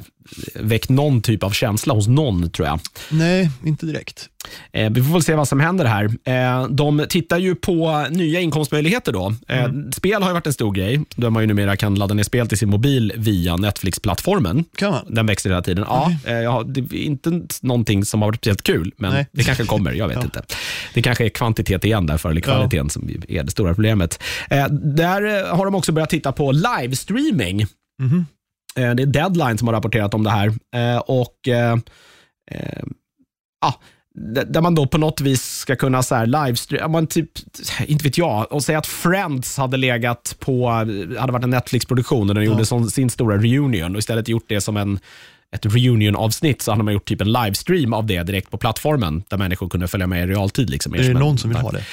[0.55, 2.79] väckt någon typ av känsla hos någon, tror jag.
[3.09, 4.27] Nej, inte direkt.
[4.71, 6.05] Eh, vi får väl se vad som händer här.
[6.23, 9.11] Eh, de tittar ju på nya inkomstmöjligheter.
[9.13, 9.33] då.
[9.47, 12.23] Eh, Spel har ju varit en stor grej, där man ju numera kan ladda ner
[12.23, 14.63] spel till sin mobil via Netflix-plattformen.
[14.77, 15.05] Kan man?
[15.15, 15.85] Den växer hela tiden.
[15.87, 19.27] Ja, eh, ja, det är inte någonting som har varit speciellt kul, men Nej.
[19.31, 19.91] det kanske kommer.
[19.93, 20.23] Jag vet Ja.
[20.23, 20.41] inte.
[20.93, 24.19] Det kanske är kvantitet igen därför, eller kvaliteten som är det stora problemet.
[24.49, 27.65] Eh, där har de också börjat titta på livestreaming.
[28.01, 28.17] Mhm.
[28.17, 28.23] Eh,
[28.75, 30.47] det är Deadline som har rapporterat om det här.
[30.75, 31.77] Eh, och eh,
[32.51, 32.83] eh,
[33.61, 33.75] ja,
[34.47, 37.29] där man då på något vis ska kunna så här livestreama, man typ,
[37.85, 42.35] inte vet jag, och säga att Friends hade legat på, hade varit en Netflix-produktion och
[42.35, 44.99] den gjorde som, sin stora reunion och istället gjort det som en
[45.55, 49.37] ett reunion-avsnitt så hade man gjort typ en livestream av det direkt på plattformen där
[49.37, 50.69] människor kunde följa med i realtid.
[50.69, 51.83] Liksom, Är det någon som vill ha det?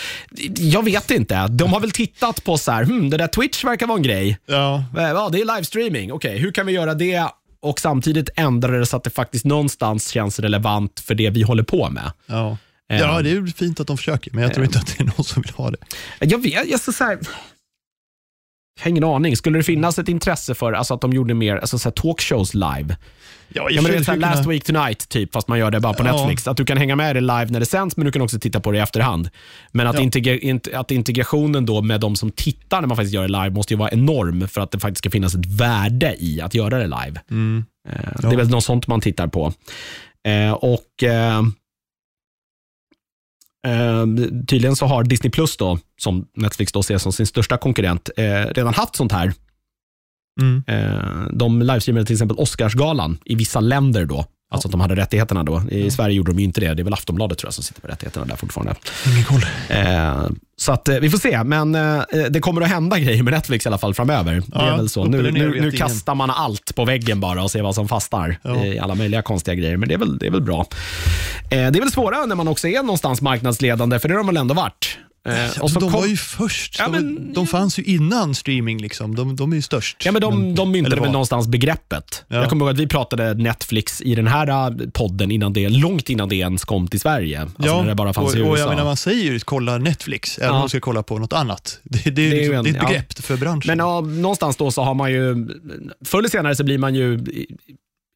[0.56, 1.46] Jag vet inte.
[1.46, 4.38] De har väl tittat på så här, hmm, det där Twitch verkar vara en grej.
[4.46, 4.84] Ja.
[4.96, 6.12] Eh, Ja, det är livestreaming.
[6.12, 7.28] Okej, hur kan vi göra det
[7.60, 11.62] och samtidigt ändra det så att det faktiskt någonstans känns relevant för det vi håller
[11.62, 12.12] på med?
[12.26, 12.56] Ja.
[12.90, 12.98] Eh.
[13.00, 15.24] ja, det är fint att de försöker, men jag tror inte att det är någon
[15.24, 15.78] som vill ha det.
[16.20, 17.18] Jag vet, jag, så så här,
[18.76, 19.36] jag har ingen aning.
[19.36, 22.54] Skulle det finnas ett intresse för alltså, att de gjorde mer alltså, så här, talkshows
[22.54, 22.96] live?
[23.48, 25.80] Ja, Ja, men det är så här, last week tonight, typ, fast man gör det
[25.80, 26.16] bara på Ja.
[26.16, 26.48] Netflix.
[26.48, 28.60] Att du kan hänga med det live när det sänds, men du kan också titta
[28.60, 29.30] på det i efterhand.
[29.72, 30.00] Men att, Ja.
[30.00, 33.50] integra- int- att integrationen då med de som tittar när man faktiskt gör det live
[33.50, 36.78] måste ju vara enorm för att det faktiskt ska finnas ett värde i att göra
[36.78, 37.20] det live.
[37.30, 37.64] Mm.
[37.88, 39.52] Eh, Det är väl något sånt man tittar på.
[40.28, 41.42] Eh, och eh,
[44.48, 48.10] Tydligen så har Disney Plus, då, som Netflix då ser som sin största konkurrent,
[48.50, 49.32] redan haft sånt här.
[50.38, 50.62] Mm.
[50.66, 54.24] Eh, de livestreamade till exempel Oscarsgalan i vissa länder då.
[54.50, 55.62] Alltså att de hade rättigheterna då.
[55.70, 56.74] I Sverige gjorde de ju inte det.
[56.74, 58.74] Det är väl Aftonbladet tror jag som sitter med rättigheterna där fortfarande.
[59.06, 59.42] Ingen koll.
[59.68, 63.32] Eh, så att, eh, vi får se, men eh, det kommer att hända grejer med
[63.32, 64.42] Netflix i alla fall framöver.
[64.46, 65.04] det är Ja, väl så.
[65.04, 65.72] Nu, nu, nu ingen.
[65.72, 68.64] kastar man allt på väggen bara och ser vad som fastnar Ja.
[68.64, 69.76] i alla möjliga konstiga grejer.
[69.76, 70.60] Men det är väl, det är väl bra.
[70.60, 74.26] Eh, det är väl svårare när man också är någonstans marknadsledande, för det har de
[74.26, 74.98] väl ändå varit.
[75.28, 76.76] Eh, Och så de kom- var ju först.
[76.78, 78.78] Ja, de, men- de fanns ju innan streaming.
[78.82, 79.14] Liksom.
[79.14, 80.02] De, de är ju störst.
[80.04, 82.24] Ja, men de, de myntade väl någonstans begreppet.
[82.28, 82.36] Ja.
[82.36, 86.10] Jag kommer ihåg att vi pratade Netflix i den här äh, podden innan det, långt
[86.10, 87.40] innan det ens kom till Sverige.
[87.40, 88.50] Alltså ja, när det bara fanns och, i USA.
[88.52, 90.54] och jag menar, man säger ju kolla Netflix, även Ja.
[90.54, 91.80] om man ska kolla på något annat.
[91.82, 92.88] Det, det, är, är liksom, en- det är ett ja.
[92.88, 93.62] begrepp för branschen.
[93.66, 95.48] Men ja, någonstans då så har man ju,
[96.04, 97.24] förr eller senare så blir man ju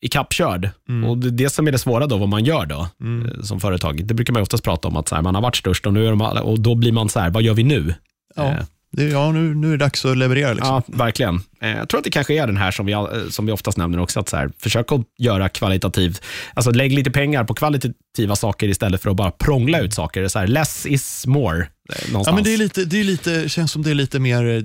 [0.03, 0.71] ikappkörd.
[0.88, 1.11] Mm.
[1.11, 4.05] Och det det som är det svåra då, vad man gör då eh, som företag.
[4.07, 6.07] Det brukar man oftast prata om, att så här, man har varit störst och, nu
[6.07, 7.95] är de alla, och då blir man så här, vad gör vi nu?
[8.37, 8.65] ja, Eh,
[8.97, 10.53] det, ja nu, nu är det dags att leverera.
[10.53, 10.75] Liksom.
[10.75, 11.41] Ja, verkligen.
[11.61, 12.95] Eh, Jag tror att det kanske är den här som vi,
[13.31, 16.23] som vi oftast nämner också, att så här, försök att göra kvalitativt,
[16.55, 20.29] alltså lägg lite pengar på kvalitativa saker istället för att bara prångla ut saker.
[20.29, 22.27] Så här, less is more, någonstans.
[22.27, 24.65] Ja, men det är lite, det är lite, känns som det är lite mer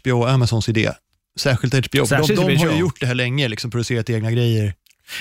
[0.00, 0.90] HBO och Amazons idé.
[1.36, 2.06] Särskilt HBO.
[2.06, 4.74] Särskilt de, de har ju gjort det här länge, liksom, producerat egna grejer.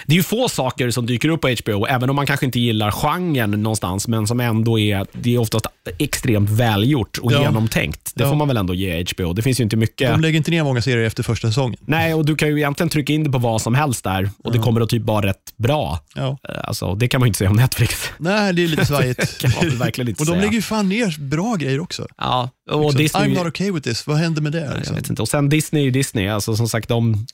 [0.05, 2.59] Det är ju få saker som dyker upp på HBO, även om man kanske inte
[2.59, 5.65] gillar genren någonstans, men som ändå är, det är oftast
[5.97, 7.41] extremt välgjort och Ja.
[7.41, 8.11] genomtänkt.
[8.15, 8.29] Det Ja.
[8.29, 9.33] får man väl ändå ge HBO.
[9.33, 10.11] Det finns ju inte mycket.
[10.11, 11.79] De lägger inte ner många serier efter första säsongen.
[11.85, 14.51] Nej, och du kan ju egentligen trycka in det på vad som helst där och
[14.51, 15.99] det kommer att typ vara rätt bra.
[16.15, 16.37] Ja.
[16.49, 18.09] Eh, Alltså, det kan man ju inte säga om Netflix.
[18.17, 19.37] Nej, det är lite svajigt.
[19.41, 20.41] kan man verkligen inte och de säga.
[20.41, 22.07] lägger ju fan ner bra grejer också.
[22.17, 23.27] Ja, och Liksom, Disney...
[23.27, 24.59] I'm not okay with this, vad händer med det?
[24.65, 24.95] Jag Liksom?
[24.95, 25.21] vet inte.
[25.21, 26.27] Och sen Disney är ju Disney.
[26.27, 27.25] Alltså, som sagt, de,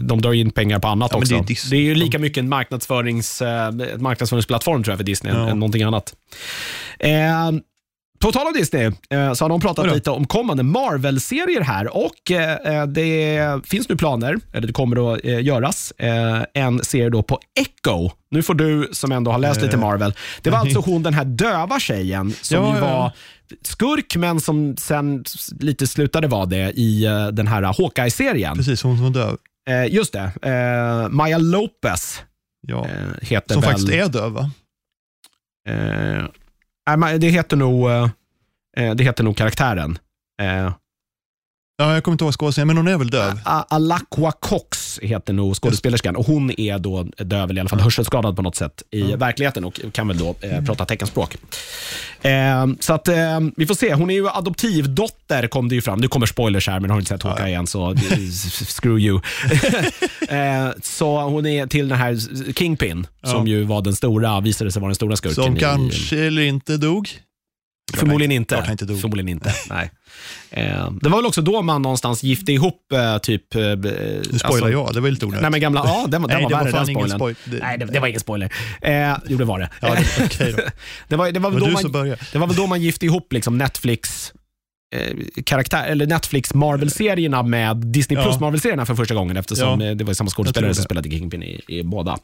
[0.00, 1.34] de drar in pengar på annat Ja, också.
[1.34, 1.80] det Det är är, Disney.
[1.80, 5.48] ju lika mycket en marknadsförings, eh, ett marknadsföringsplattform tror jag för Disney än, Ja.
[5.48, 6.14] än någonting annat.
[6.98, 7.10] Eh,
[8.20, 12.30] på tal om Disney eh, så har de pratat lite om kommande Marvel-serier här och
[12.30, 17.22] eh, det finns nu planer, eller det kommer att eh, göras, eh, en serie då
[17.22, 18.10] på Echo.
[18.30, 19.80] Nu får du som ändå har läst lite Eh.
[19.80, 20.14] Marvel.
[20.42, 23.12] Det var alltså hon den här döva tjejen som Ja, ju var
[23.62, 25.24] skurk men som sen
[25.60, 28.56] lite slutade vara det i eh, den här Hawkeye-serien.
[28.56, 29.36] Precis, hon som var döv.
[29.70, 30.32] Eh, just det.
[30.42, 32.22] Eh, Maya Lopez
[32.66, 32.86] Ja.
[32.88, 33.70] eh, heter Som väl...
[33.70, 34.50] faktiskt är döv va?
[35.68, 38.08] Eh, det heter nog eh,
[38.76, 39.98] eh, det heter nog karaktären.
[41.80, 43.40] Eh, Ja, jag kommer inte ihåg skådespelaren, men hon är väl döv?
[43.44, 48.36] Alakwa Cox heter nog skådespelerskan och hon är då döv, eller i alla fall hörselskadad
[48.36, 51.36] på något sätt i verkligheten och kan väl då eh, prata teckenspråk.
[52.22, 53.14] Eh, så att eh,
[53.56, 53.94] vi får se.
[53.94, 55.98] Hon är ju adoptivdotter kom det ju fram.
[55.98, 57.94] Nu kommer spoilers här, men har inte sett Hawkeye än så
[58.80, 59.20] screw you.
[60.28, 62.18] eh, så hon är till den här
[62.52, 65.44] Kingpin, som ju var den stora, visade sig vara den stora skurken.
[65.44, 67.08] Som i- kanske eller inte dog.
[67.92, 68.54] Förmodligen inte.
[68.54, 69.00] klart han inte dog.
[69.00, 69.52] Förmodligen inte.
[69.70, 69.90] Nej.
[70.50, 73.54] Eh, det var väl också då man någonstans gifte ihop eh, typ...
[73.54, 75.42] Eh, Nu spoilar jag, det var lite onödigt.
[75.42, 77.18] Nej men gamla, ja den, var- den Nej, var det var värre fan den spoilern.
[77.20, 78.52] spoil- det- Nej det, det var ingen spoiler.
[78.82, 79.70] Eh, jo det var det.
[79.80, 80.62] Ja, det, okej då.
[81.08, 82.20] det, var, det, var var då man, började.
[82.32, 84.32] det var väl då man gifte ihop liksom Netflix
[84.94, 85.16] eh,
[85.46, 88.24] karaktär, eller Netflix Marvel-serierna med Disney Ja.
[88.24, 89.94] Plus Marvel-serierna för första gången eftersom Ja.
[89.94, 92.18] det var samma Jag skådespelare som spelade Kingpin i, i båda.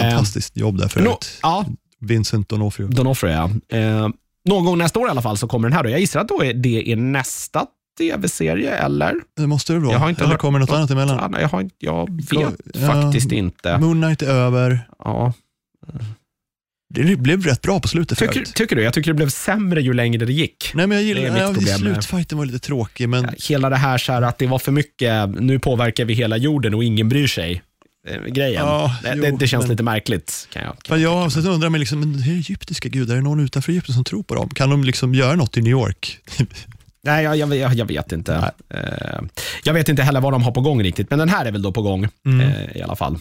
[0.00, 1.64] Fantastiskt jobb där för no, ja,
[2.00, 2.88] Vincent D'Onofrio.
[2.88, 3.50] Donofrio ja.
[3.78, 4.08] Eh,
[4.44, 5.84] någon gång nästa år i alla fall så kommer den här.
[5.84, 5.90] Då.
[5.90, 7.66] Jag gissar att då är det är nästa
[7.98, 9.14] tv-serie, eller?
[9.36, 9.92] Det måste det vara.
[9.92, 10.76] Jag har inte Eller hört kommer något något.
[10.78, 11.36] annat emellan?
[11.40, 12.26] Jag, har, jag vet
[12.74, 13.78] Ja, faktiskt inte.
[13.78, 14.80] Moon Knight är över.
[14.98, 15.32] Ja.
[16.94, 18.82] Det blev rätt bra på slutet Tycker, tycker du?
[18.82, 20.72] Jag tycker det blev sämre ju längre det gick.
[20.74, 23.28] Nej, men jag Det är gillar mitt ja, problem med- Slutfighten var lite tråkig, men
[23.48, 26.74] Hela det här, så här att det var för mycket, nu påverkar vi hela jorden
[26.74, 27.62] och ingen bryr sig.
[28.28, 28.62] Grejen.
[28.64, 30.48] Ja, det, jo, det, det känns men- lite märkligt.
[30.52, 31.52] Kan jag, kan jag ja, tänka sen mig.
[31.52, 34.22] undrar man liksom, men det är egyptiska gudar, är det någon utanför Egypten som tror
[34.22, 34.48] på dem?
[34.48, 36.18] Kan de liksom göra något i New York?
[37.02, 38.52] Nej, jag, jag, jag, jag vet inte.
[38.74, 39.20] Eh,
[39.64, 41.62] jag vet inte heller vad de har på gång riktigt, men den här är väl
[41.62, 42.40] då på gång Mm.
[42.40, 43.18] eh, i alla fall.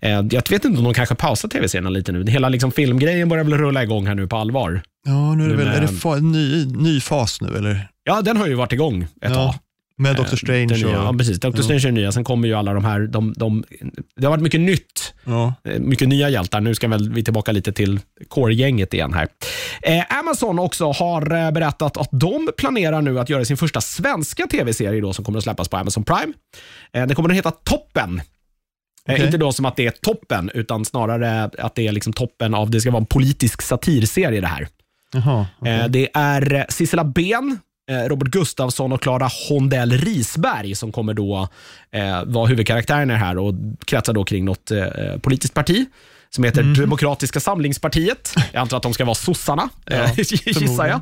[0.00, 2.24] Eh, jag vet inte om de kanske pausar tv-serierna lite nu.
[2.30, 4.82] Hela liksom, filmgrejen börjar väl rulla igång här nu på allvar.
[5.06, 7.56] Ja, nu är det Nu väl, är det med- fa- en ny, ny fas nu
[7.56, 7.88] eller?
[8.04, 9.54] Ja, den har ju varit igång ett Ja, tag.
[10.00, 11.06] Med Eh, Doctor Strange nya, och...
[11.06, 11.40] Ja, precis.
[11.40, 11.64] Doctor ja.
[11.64, 12.12] Strange är nya.
[12.12, 13.64] Sen kommer ju alla de här, de, de,
[14.16, 15.14] det har varit mycket nytt.
[15.24, 15.54] Ja.
[15.64, 16.60] Eh, Mycket nya hjältar.
[16.60, 19.28] Nu ska väl vi tillbaka lite till core-gänget igen här.
[19.82, 24.46] Eh, Amazon också har eh, berättat att de planerar nu att göra sin första svenska
[24.46, 26.32] tv-serie då, som kommer att släppas på Amazon Prime.
[26.92, 28.20] Eh, den kommer att heta Toppen.
[29.08, 29.24] Okej.
[29.26, 32.70] Inte då som att det är toppen, utan snarare att det är liksom toppen av,
[32.70, 34.68] det ska vara en politisk satirserie det här.
[35.12, 35.46] Jaha.
[35.64, 37.58] Eh, Det är Sissela Ben,
[37.94, 41.48] Robert Gustafsson och Klara Hondell Risberg som kommer då
[41.92, 44.84] eh, vara huvudkaraktärerna här och kretsar då kring något eh,
[45.22, 45.86] politiskt parti
[46.32, 46.74] som heter Mhm.
[46.74, 48.34] Demokratiska samlingspartiet.
[48.52, 51.00] Jag antar att de ska vara sossarna, Ja, eh, gissar jag.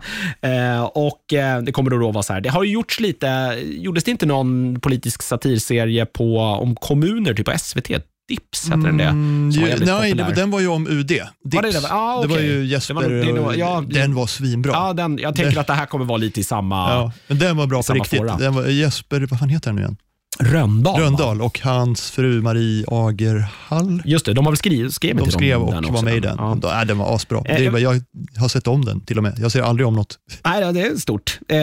[0.75, 3.59] Eh, och eh, Det kommer då, då vara så här, det har ju gjorts lite,
[3.65, 7.91] gjordes det inte någon politisk satirserie på, om kommuner, typ på SVT?
[8.29, 9.05] Dips heter den det?
[9.05, 11.07] Mm, var nej, det, den var ju om UD.
[11.07, 11.25] Dips.
[11.43, 11.89] Var det det?
[11.91, 14.73] Ah, det var ju Det Jesper, var nog- det är nog- ja, den var svinbra.
[14.73, 17.57] Ja, den, jag tänker att det här kommer vara lite i samma Ja, men den
[17.57, 18.21] var bra på riktigt.
[18.21, 19.97] var, Jesper, vad fan heter han nu igen?
[20.41, 21.01] Röndahl.
[21.01, 24.03] Röndahl och hans fru Marie Agerhall.
[24.05, 26.37] Just det, de har väl skrivit, skrivit De skrev och var med i den.
[26.39, 26.59] Ja.
[26.63, 26.85] Ja.
[26.85, 27.39] den var asbra.
[27.39, 28.03] Eh, Det är, jag- bara- jag
[28.41, 29.35] har sett om den till och med.
[29.39, 30.19] Jag ser aldrig om något.
[30.45, 31.39] Nej, det är stort.
[31.49, 31.59] Eh,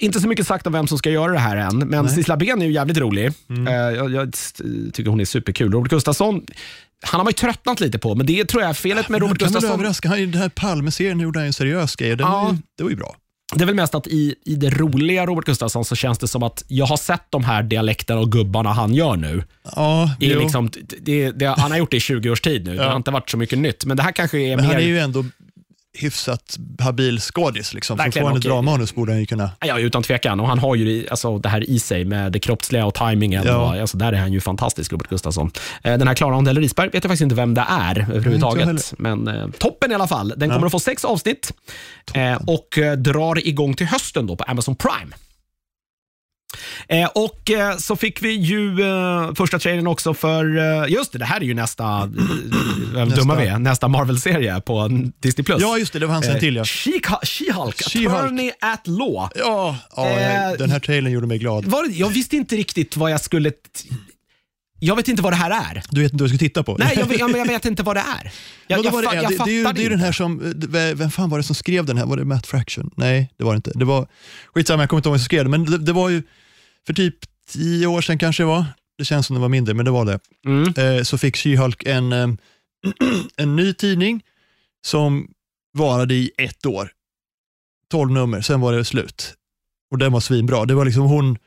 [0.00, 2.14] inte så mycket sagt om vem som ska göra det här än, men Nej.
[2.14, 3.32] Sissela Ben är ju jävligt rolig.
[3.50, 3.66] Mm.
[3.66, 4.32] Eh, jag, jag
[4.92, 5.72] tycker hon är superkul.
[5.72, 6.34] Robert Gustafsson,
[7.06, 9.38] han har man ju tröttnat lite på, men det tror jag är felet med Robert
[9.38, 9.70] Gustafsson.
[9.72, 10.08] överraska.
[10.08, 12.16] Han, I den här Palme-serien gjorde han ju en seriös grej.
[12.16, 12.42] Den Ja.
[12.44, 13.14] var ju, det var ju bra.
[13.54, 16.42] Det är väl mest att i, i det roliga Robert Gustafsson så känns det som
[16.42, 19.42] att jag har sett de här dialekterna och gubbarna han gör nu.
[19.76, 22.76] Ja, I liksom, det, det, han har gjort det i 20 års tid nu.
[22.76, 22.88] Det Ja.
[22.88, 24.72] har inte varit så mycket nytt, men det här kanske är Men mer...
[24.74, 25.24] han är ju ändå
[26.02, 27.74] hyfsat habil skådis.
[27.74, 27.96] Liksom.
[27.96, 29.50] För att Verkligen, få en och- dragmanus borde han ju kunna.
[29.60, 30.40] Ja, utan tvekan.
[30.40, 33.44] Och han har ju alltså, det här i sig med det kroppsliga och tajmingen.
[33.46, 33.56] Ja.
[33.56, 35.50] Och, alltså, där är han ju fantastisk, Robert Gustafsson.
[35.82, 38.94] Eh, den här Klara Hondell Risberg vet jag faktiskt inte vem det är överhuvudtaget.
[38.98, 40.34] Men eh, toppen i alla fall.
[40.36, 41.52] Den kommer att få sex avsnitt
[42.14, 45.14] eh, och eh, drar igång till hösten då på Amazon Prime.
[46.88, 51.18] Eh, och eh, så fick vi ju eh, första trailern också för, eh, just det,
[51.18, 52.08] det här är ju nästa, eh,
[53.06, 53.16] Nästa.
[53.20, 54.88] dumma vi är, nästa Marvel-serie på
[55.20, 55.44] Disney+.
[55.44, 55.60] Plus.
[55.62, 55.98] Ja, just det.
[55.98, 56.62] Det var han sen till ja.
[56.62, 58.18] She-Hulk, She-Hulk.
[58.18, 59.28] Attorney at Law.
[59.34, 61.64] Ja, ja Eh, den här trailern gjorde mig glad.
[61.64, 63.52] Var, jag visste inte riktigt vad jag skulle...
[64.78, 65.82] Jag vet inte vad det här är.
[65.90, 66.76] Du vet inte vad du ska titta på?
[66.78, 68.32] Nej, jag vet, jag vet inte vad det är.
[68.66, 70.54] Jag, jag, var det, jag det, det, är ju, det är ju den här som,
[70.96, 72.06] vem fan var det som skrev den här?
[72.06, 72.90] Var det Matt Fraction?
[72.96, 73.72] Nej, det var det inte.
[73.74, 74.06] Det var,
[74.54, 76.22] skitsamma, jag kommer inte ihåg vem som skrev den, men det, det var ju
[76.86, 77.14] för typ
[77.48, 78.64] tio år sedan kanske det var.
[78.98, 80.18] Det känns som det var mindre, men det var det.
[80.46, 80.96] Mm.
[80.96, 82.28] Eh, så fick She-Hulk en, eh,
[83.36, 84.22] en ny tidning
[84.86, 85.28] som
[85.72, 86.90] varade i ett år.
[87.90, 89.34] 12 nummer, sen var det slut.
[89.90, 90.64] Och den var svinbra.
[90.64, 91.38] Det var liksom hon,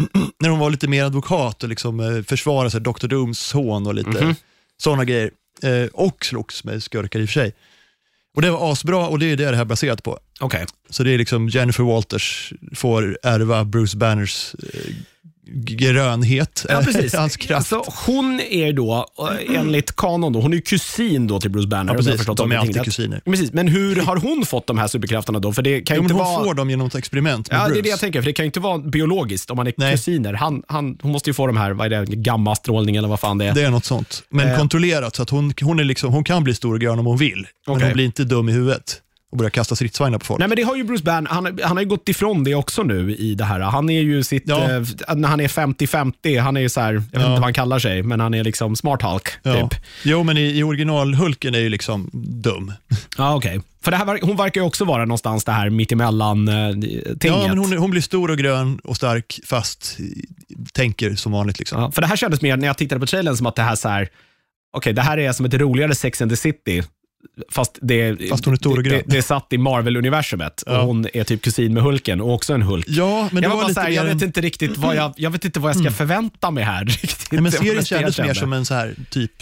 [0.40, 3.06] när hon var lite mer advokat och liksom eh, försvarade sig, Dr.
[3.06, 4.34] Dooms son och lite Mhm.
[4.82, 5.30] sådana grejer.
[5.62, 7.54] Eh, och slogs med skurkar i och för sig.
[8.34, 10.18] Och det var asbra och det är det det här är baserat på.
[10.40, 10.66] Okej.
[10.90, 14.94] Så det är liksom Jennifer Walters får ärva Bruce Banners eh,
[15.76, 17.14] grönhet, Ja, precis.
[17.14, 17.72] hans kraft.
[17.72, 19.06] Alltså, hon är då,
[19.48, 21.92] eh, enligt kanon, då, hon är ju kusin då till Bruce Banner.
[21.92, 22.26] Ja, precis.
[22.36, 23.20] De är alltid kusiner.
[23.24, 23.52] Precis.
[23.52, 25.52] Men hur har hon fått de här superkrafterna då?
[25.52, 26.44] För det kan Jo, inte hon vara...
[26.44, 27.78] får dem genom ett experiment med Ja, det Bruce.
[27.80, 28.20] är det jag tänker.
[28.22, 29.92] För Det kan ju inte vara biologiskt om man är Nej.
[29.92, 30.32] kusiner.
[30.32, 33.38] Han, han, hon måste ju få de här, vad är det, gammastrålning eller vad fan
[33.38, 33.54] det är.
[33.54, 34.22] Det är något sånt.
[34.28, 34.58] Men Eh.
[34.58, 37.16] kontrollerat, så att hon, hon, är liksom, hon kan bli stor och grön om hon
[37.18, 37.46] vill.
[37.66, 38.98] Men hon blir inte dum i huvudet
[39.32, 40.38] och börjar kasta stridsvagnar på folk.
[40.38, 42.82] Nej men det har ju Bruce Banner, han, han har ju gått ifrån det också
[42.82, 43.60] nu i det här.
[43.60, 44.62] Han är ju sitt, Ja.
[44.70, 47.18] eh, när han är 50-50, han är ju så här, jag vet Ja.
[47.20, 49.28] inte vad han kallar sig, men han är liksom smart Hulk.
[49.42, 49.68] ja.
[49.68, 49.80] Typ.
[50.04, 52.10] Jo, men i, i original-Hulken är ju liksom
[52.42, 52.72] dum.
[53.18, 53.60] Ja, okej.
[53.84, 56.54] För det här, hon verkar ju också vara någonstans det här mittemellan eh.
[57.20, 59.98] Ja, men hon, hon blir stor och grön och stark fast
[60.72, 61.58] tänker som vanligt.
[61.58, 61.80] Liksom.
[61.82, 63.74] Ja, för det här kändes mer, när jag tittade på trailern, som att det här
[63.74, 64.08] så här,
[64.76, 66.82] okej, det här är som ett roligare Sex and the City.
[67.50, 69.02] Fast det, Fast hon är stor och det, grön.
[69.06, 70.78] det, det är satt i Marvel-universumet Ja.
[70.80, 72.86] och hon är typ kusin med Hulken och också en Hulk.
[72.88, 75.30] Ja, men det jag, var lite här, jag, vet en- inte riktigt vad jag, jag
[75.30, 76.84] vet inte vad jag ska förvänta mig här.
[77.02, 77.32] Riktigt.
[77.32, 79.32] Nej, men Det serien det jag kändes mer som en så här, typ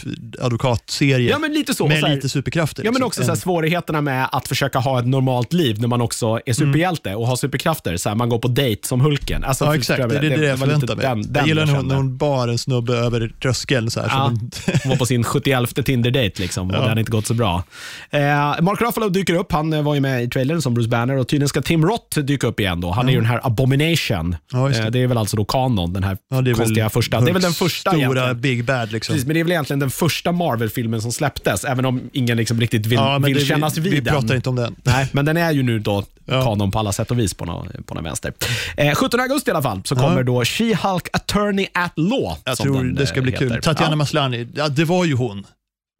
[0.41, 1.87] advokatserie Ja, men lite så.
[1.87, 2.83] med så här, lite superkrafter.
[2.83, 3.07] Ja, men liksom.
[3.07, 6.53] också så här, svårigheterna med att försöka ha ett normalt liv när man också är
[6.53, 7.97] superhjälte och har superkrafter.
[7.97, 9.43] Så här, man går på dejt som Hulken.
[9.43, 9.97] Alltså, Ja, exakt.
[9.97, 11.05] Det jag är det, det jag var lite förväntar mig.
[11.23, 13.91] Den, den jag gillar när hon, när hon bar en snubbe över tröskeln.
[13.91, 14.27] Så här, Ja.
[14.27, 14.51] en,
[14.83, 16.81] Hon var på sin 71 Tinder-date liksom, och Ja.
[16.81, 17.63] det hade inte gått så bra.
[18.09, 18.19] Eh,
[18.61, 19.51] Mark Ruffalo dyker upp.
[19.51, 22.19] Han eh, var ju med i trailern som Bruce Banner och tydligen ska Tim Roth
[22.19, 22.81] dyka upp igen.
[22.81, 22.91] Då.
[22.91, 24.35] Han är ju den här Abomination.
[24.51, 24.85] Ja, just det.
[24.87, 27.21] Eh, det är väl alltså då kanon, den här ja, det konstiga första.
[27.21, 28.41] Det är väl den första Stora egentligen.
[28.41, 28.91] Big Bad.
[28.91, 29.13] Liksom.
[29.13, 32.59] Precis, men det är väl egentligen den första Marvel-filmen som släpptes, även om ingen liksom
[32.59, 34.13] riktigt vill, ja, vill det, kännas vi, vid vi den.
[34.13, 34.75] pratar inte om den.
[34.83, 37.67] Nej, men den är ju nu då kanon på alla sätt och vis på någon,
[37.85, 38.33] på någon vänster.
[38.77, 42.37] Eh, 17 augusti i alla fall så kommer då She-Hulk Attorney at Law.
[42.43, 43.49] Jag tror det ska eh, bli heter.
[43.49, 43.61] kul.
[43.61, 43.95] Tatjana Ja.
[43.95, 45.45] Maslany, ja, det var ju hon.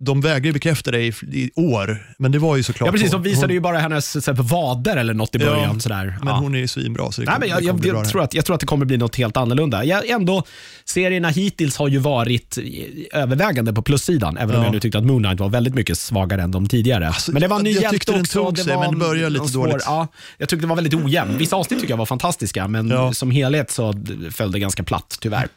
[0.03, 3.11] De vägrar ju bekräfta det i, i år, men det var ju såklart Ja, precis.
[3.11, 5.79] De visade hon, ju bara hennes så här, vader eller något i Ja, början.
[5.81, 6.17] sådär.
[6.19, 6.37] Men ja.
[6.39, 8.45] hon är ju svinbra, så det Nej, kommer, men jag, jag, jag, tror att, jag
[8.45, 9.83] tror att det kommer bli något helt annorlunda.
[9.83, 10.43] Jag, ändå,
[10.85, 14.67] serierna hittills har ju varit i- övervägande på plussidan, även om Ja.
[14.67, 17.11] jag nu tyckte att Moon Knight var väldigt mycket svagare än de tidigare.
[17.27, 19.47] men det var en ny jag hjälte tyckte den tog sig, men det började lite
[19.47, 19.83] svår, dåligt.
[19.85, 21.37] Ja, jag tyckte det var väldigt ojämn.
[21.37, 23.13] Vissa avsnitt tycker jag var fantastiska, men Ja.
[23.13, 23.93] som helhet så
[24.31, 25.47] föll det ganska platt, tyvärr.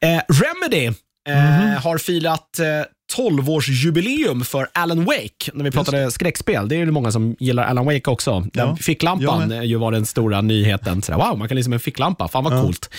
[0.00, 0.92] Eh, Remedy eh,
[1.34, 1.76] Mhm.
[1.82, 2.66] har firat eh,
[3.16, 5.50] 12-årsjubileum för Alan Wake.
[5.54, 8.40] När vi pratade skräckspel, det är det många som gillar Alan Wake också.
[8.40, 11.02] Den Ja, ficklampan eh, ju var den stora nyheten.
[11.02, 12.28] Sådär, wow, man kan liksom en ficklampa.
[12.28, 12.90] Fan vad coolt.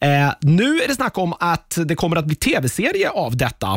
[0.00, 3.74] Eh, nu är det snack om att det kommer att bli tv-serie av detta.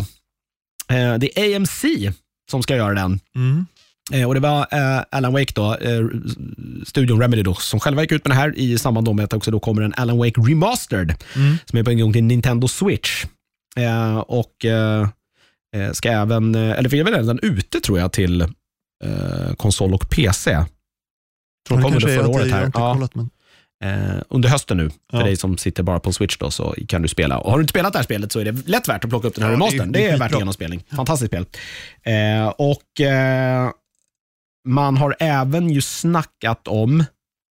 [0.90, 1.84] Eh, det är AMC
[2.52, 3.20] som ska göra den.
[3.36, 3.66] Mm.
[4.14, 6.06] Eh, och Det var eh, Alan Wake, då, eh,
[6.88, 9.38] studion Remedy, då, som själva gick ut med det här i samband med att det
[9.38, 11.58] också då kommer en Alan Wake Remastered, Mm.
[11.66, 13.26] som är på en gång till Nintendo Switch.
[13.78, 15.08] Eh, och eh,
[15.94, 20.52] ska även, eh, eller är väl redan ute tror jag till eh, konsol och PC.
[20.52, 20.66] Tror
[21.68, 22.72] de Det kom kanske under är, jag förra året jag här.
[22.74, 23.30] Ja, kollat, men...
[23.84, 24.90] eh, under hösten nu.
[24.90, 25.24] För Ja.
[25.24, 27.38] dig som sitter bara på Switch då, så kan du spela.
[27.38, 29.28] Och har du inte spelat det här spelet så är det lätt värt att plocka
[29.28, 29.92] upp den här Ja, det är- remastern.
[29.92, 30.40] det Det är är, värt skitbra.
[30.40, 30.84] genomspelning.
[30.96, 31.46] Fantastiskt spel.
[32.04, 33.70] Eh, och eh,
[34.68, 37.06] man har även ju snackat om, eh,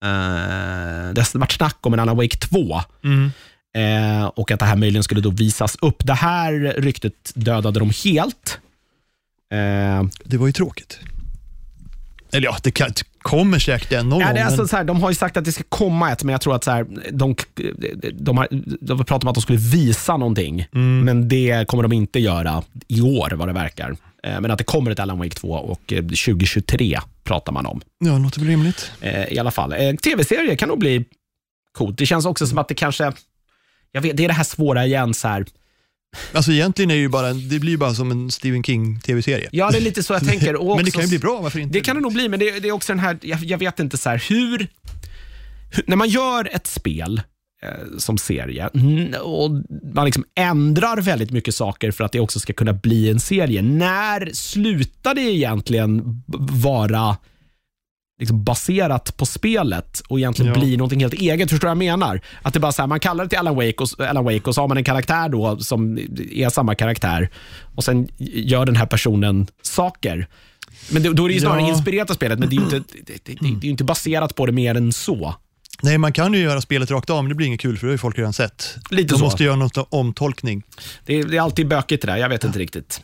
[0.05, 2.81] det har varit snack om en Alan Wake 2.
[3.05, 3.31] Mm.
[3.77, 6.07] Eh, och att det här möjligen skulle då visas upp.
[6.07, 8.59] Det här ryktet dödade de helt.
[9.53, 10.99] Eh, Det var ju tråkigt.
[12.33, 12.91] Eller ja, det kan,
[13.23, 15.45] kommer säkert en någon Ja, det är alltså så här, de har ju sagt att
[15.45, 17.35] det ska komma ett, men jag tror att så här, de,
[18.13, 18.49] de, har,
[18.81, 21.05] de pratat om att de skulle visa någonting, Mm.
[21.05, 23.97] men det kommer de inte göra i år vad det verkar.
[24.23, 27.81] Eh, Men att det kommer ett Alan Wake 2 och eh, 2023 pratar man om.
[27.99, 28.91] Ja, det låter väl rimligt.
[29.01, 29.73] Eh, I alla fall.
[29.73, 31.05] Eh, Tv-serie kan nog bli
[31.73, 31.99] coolt.
[31.99, 33.13] Det känns också som att det kanske,
[33.97, 35.47] jag vet, det är det här svåra igen, så här.
[36.33, 39.49] Alltså egentligen är det ju bara, det blir bara som en Stephen King tv-serie.
[39.53, 40.53] ja det är lite så jag tänker.
[40.53, 41.79] Men det också kan ju bli bra, varför inte?
[41.79, 43.81] Det kan det nog bli, men det, det är också den här, jag, jag vet
[43.81, 44.69] inte så här, hur,
[45.71, 47.23] hur när man gör ett spel
[47.63, 48.69] eh, som serie
[49.23, 49.51] och
[49.95, 53.63] man liksom ändrar väldigt mycket saker för att det också ska kunna bli en serie.
[53.63, 56.23] När slutar det egentligen
[56.63, 57.17] vara
[58.19, 60.61] liksom baserat på spelet och egentligen Ja.
[60.61, 61.51] blir någonting helt eget.
[61.51, 62.21] Förstår du vad jag menar?
[62.43, 64.55] Att det bara så här, man kallar det till Alan Wake, och, Alan Wake och
[64.55, 65.99] så har man en karaktär då som
[66.33, 67.31] är samma karaktär
[67.75, 70.27] och sen gör den här personen saker.
[70.91, 71.69] Men då är det ju snarare Ja.
[71.69, 74.35] inspirerat av spelet, men det är ju inte, det, det, det, är ju inte baserat
[74.35, 75.35] på det mer än så.
[75.83, 77.91] Nej, man kan ju göra spelet rakt av, men det blir inget kul för det
[77.91, 78.77] har ju folk redan sett.
[78.91, 79.25] Lite De så.
[79.25, 80.63] måste göra något omtolkning.
[81.07, 83.01] Det, är- det är alltid bökigt det där, jag vet inte riktigt.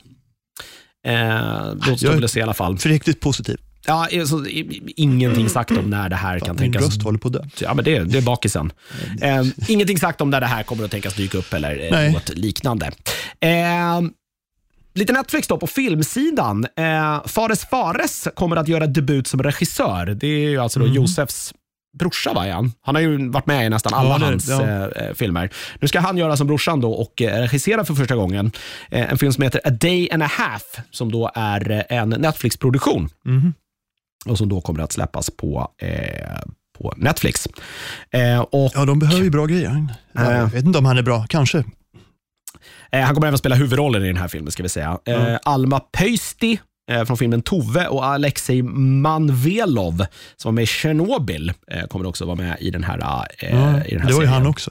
[1.07, 2.79] Eh, låt oss se i alla fall.
[2.79, 3.57] Försiktigt positiv.
[3.87, 4.45] Ja, alltså,
[4.97, 7.40] ingenting sagt om när det här kan Min tänkas röst håller på att dö.
[7.61, 8.73] Ja, men det, det är bakisen.
[9.21, 12.12] Eh, ingenting sagt om när det här kommer att tänkas dyka upp eller eh, Nej.
[12.12, 12.87] något liknande.
[13.40, 14.01] Eh,
[14.95, 16.66] lite Netflix då på filmsidan.
[16.77, 20.07] Eh, Fares Fares kommer att göra debut som regissör.
[20.07, 21.55] Det är ju alltså då Josefs
[21.99, 22.73] brorsa, va, han?
[22.83, 24.62] Han har ju varit med i nästan alla Ja, det- hans ja.
[24.62, 25.51] eh, eh, filmer.
[25.81, 28.53] Nu ska han göra som brorsan då och eh, regissera för första gången
[28.90, 33.09] eh, en film som heter A Day and a Half, som då är en Netflix-produktion
[33.25, 33.55] Mhm.
[34.26, 36.38] Och som då kommer att släppas på, eh,
[36.78, 37.46] på Netflix.
[38.11, 39.68] Eh, och, Ja, de behöver ju bra grejer.
[39.68, 40.37] Han- Eh.
[40.38, 41.64] Jag vet inte om han är bra, kanske.
[42.92, 44.98] eh, han kommer även spela huvudrollen i den här filmen, ska vi säga.
[45.04, 45.37] Ja.
[45.42, 50.04] Alma Pöysti eh, från filmen Tove och Alexej Manvelov,
[50.37, 53.46] som var med i Chernobyl, eh, kommer också vara med i den här, Ja, i
[53.46, 54.28] den här det var ju serien.
[54.32, 54.70] han också.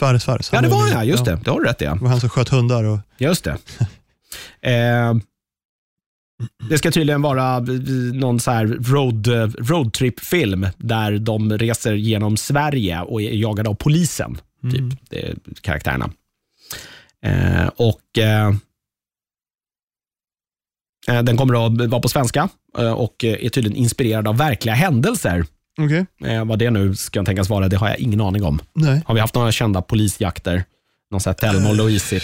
[0.00, 0.50] Fares Fares.
[0.52, 1.38] ja, det var ja, just det.
[1.44, 1.84] Det har du rätt i.
[1.84, 1.94] Ja.
[1.94, 2.84] Det var han som sköt hundar.
[2.84, 3.56] Och, Just det.
[4.62, 5.14] Eh,
[6.68, 7.62] det ska tydligen vara eh,
[8.14, 9.26] någon så här road,
[9.58, 14.38] roadtrip-film där de reser genom Sverige och är jagade av polisen.
[14.64, 14.90] Mm.
[14.90, 16.10] Typ, är karaktärerna.
[17.24, 18.48] Eh, och eh,
[21.08, 22.48] eh, Den kommer att vara på svenska
[22.78, 25.44] eh, och är tydligen inspirerad av verkliga händelser.
[25.78, 26.06] Okej.
[26.24, 28.60] Eh, vad det nu ska tänkas vara, det har jag ingen aning om.
[28.72, 29.02] Nej.
[29.06, 30.64] Har vi haft några kända polisjakter?
[31.10, 32.22] Någon sån här Thelma och Louise-it?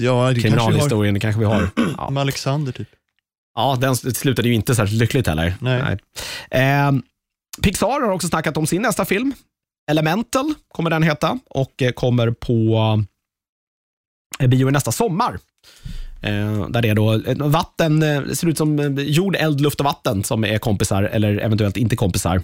[0.00, 0.42] Ja, kanske.
[0.42, 1.68] Kriminalhistorien, det kanske vi har.
[1.96, 2.10] Ja.
[2.10, 2.88] Med Alexander typ.
[3.56, 5.54] Ja, den slutade ju inte särskilt lyckligt heller.
[5.60, 5.98] Nej.
[6.50, 6.92] Eh,
[7.62, 9.34] Pixar har också snackat om sin nästa film.
[9.90, 12.78] Elemental kommer den heta och eh, kommer på
[14.38, 15.38] eh, bio nästa sommar.
[16.22, 19.84] Eh, där det är då vatten, eh, det ser ut som jord, eld, luft och
[19.86, 22.42] vatten som är kompisar eller eventuellt inte kompisar.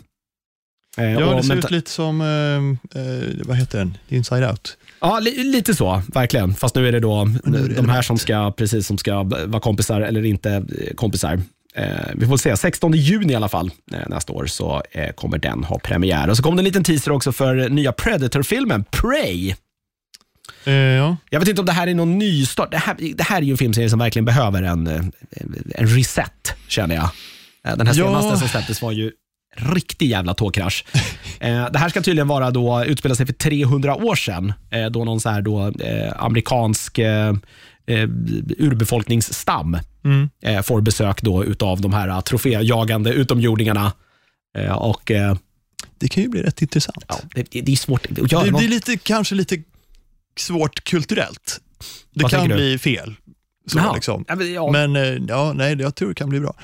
[0.99, 3.99] Eh, Ja, det ser ut lite som, eh, eh, vad heter den?
[4.09, 4.77] Inside Out.
[5.03, 6.55] Ja, li lite så, verkligen.
[6.55, 9.23] Fast nu är det då nu är det de här som ska, precis som ska
[9.23, 10.65] vara kompisar eller inte
[10.97, 11.41] kompisar.
[11.75, 11.85] Eh,
[12.15, 15.65] vi får se, 16 juni i alla fall eh, nästa år så eh, kommer den
[15.65, 16.29] ha premiär.
[16.31, 19.55] Och så kom det en liten teaser också för nya Predator-filmen, Prey.
[20.65, 21.17] Eh, ja.
[21.31, 22.71] Jag vet inte om det här är någon nystart.
[22.71, 25.01] Det här, det här är ju en filmserie som verkligen behöver en, eh,
[25.75, 27.09] en reset, känner jag.
[27.69, 28.07] Eh, Den här Ja.
[28.07, 29.11] senaste som släpptes var ju
[29.57, 30.85] riktig jävla tågkrasch.
[31.41, 35.05] Eh, det här ska tydligen vara då, utspela sig för 300 år sedan, eh, då
[35.05, 37.35] någon så här då, eh, amerikansk eh,
[38.59, 40.29] urbefolkningsstam Mm.
[40.63, 43.93] får besök då utav de här troféjagande utomjordingarna.
[44.77, 45.13] Och
[45.99, 47.05] Det kan ju bli rätt intressant.
[47.09, 48.63] ja, det, det är svårt att göra det något.
[48.63, 49.63] lite, kanske lite
[50.39, 51.61] svårt kulturellt.
[52.15, 53.15] Det Vad kan bli fel.
[53.67, 54.25] Så, liksom.
[54.29, 54.53] Ja, men,
[54.95, 55.03] ja.
[55.03, 56.55] Eh, ja, nej, jag tror det kan bli bra.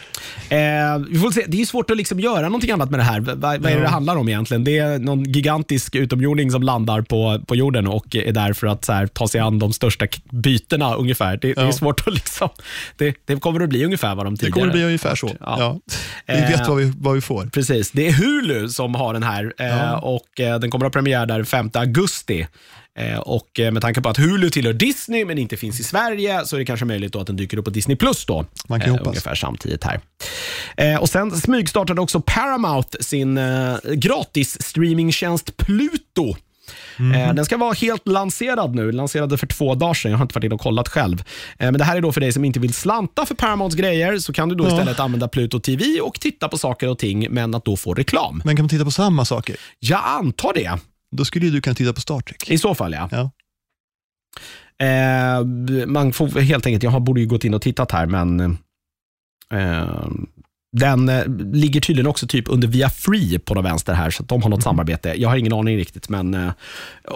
[0.48, 1.44] Eh, vi får se.
[1.48, 3.20] Det är svårt att liksom göra någonting annat med det här.
[3.20, 3.80] Vad, vad är det Ja.
[3.80, 4.64] det handlar om egentligen?
[4.64, 8.88] Det är någon gigantisk utomjording som landar på, på jorden och är där för att
[8.88, 11.37] här, ta sig an de största bytena ungefär.
[11.37, 11.72] Det, det är Ja.
[11.72, 12.48] svårt att liksom...
[12.96, 14.52] Det, det kommer att bli ungefär vad de Det tidigare...
[14.54, 15.30] kommer att bli ungefär så.
[15.40, 15.56] Ja.
[15.58, 15.80] Ja.
[16.26, 17.46] Vi Eh, vet vad vi, vad vi får.
[17.46, 17.90] Precis.
[17.90, 19.98] Det är Hulu som har den här eh, Ja.
[19.98, 22.46] och eh, den kommer att ha premiär där 5 augusti.
[22.98, 26.46] Eh, och eh, med tanke på att Hulu tillhör Disney men inte finns i Sverige
[26.46, 28.44] så är det kanske möjligt att den dyker upp på Disney Plus då.
[28.68, 29.06] Man kan ju hoppas.
[29.06, 30.00] Ungefär samtidigt här.
[30.76, 36.37] Eh, och Sen smygstartade också Paramount sin eh, gratis streamingtjänst Pluto.
[37.14, 38.92] Eh, Den ska vara helt lanserad nu.
[38.92, 40.11] Lanserade för två dagar sedan.
[40.11, 41.20] Jag har inte varit inne och kollat själv.
[41.20, 41.24] Eh,
[41.58, 44.18] Men det här är då för dig som inte vill slanta för Paramounts grejer.
[44.18, 44.68] Så kan du då Ja.
[44.68, 48.42] istället använda Pluto TV och titta på saker och ting, men att då få reklam.
[48.44, 49.56] Men kan man titta på samma saker?
[49.78, 50.78] Jag antar det.
[51.10, 52.50] Då skulle ju du kunna titta på Star Trek.
[52.50, 53.08] I så fall ja.
[53.12, 53.30] Ja.
[54.86, 55.44] Eh,
[55.86, 58.40] man får helt enkelt, jag borde ju gått in och tittat här, men
[59.54, 60.08] eh,
[60.76, 64.28] den eh, ligger tydligen också typ under via Free på den vänster här, så att
[64.28, 65.14] de har något samarbete.
[65.16, 66.52] Jag har ingen aning riktigt, men eh,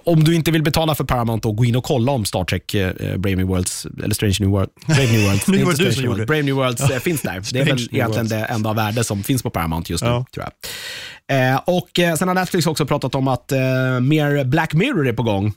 [0.04, 2.74] om du inte vill betala för Paramount, då gå in och kolla om Star Trek
[2.74, 6.04] eh, Brave New Worlds, eller Strange New World, Brave New Worlds, Nu var du som
[6.04, 6.26] gjorde.
[6.26, 7.42] Brave New Worlds eh, finns där.
[7.52, 8.30] Det är väl egentligen Worlds.
[8.30, 10.26] det enda av värde som finns på Paramount just nu, Ja.
[10.34, 11.52] tror jag.
[11.52, 13.58] Eh, och eh, Sen har Netflix också pratat om att eh,
[14.00, 15.52] mer Black Mirror är på gång.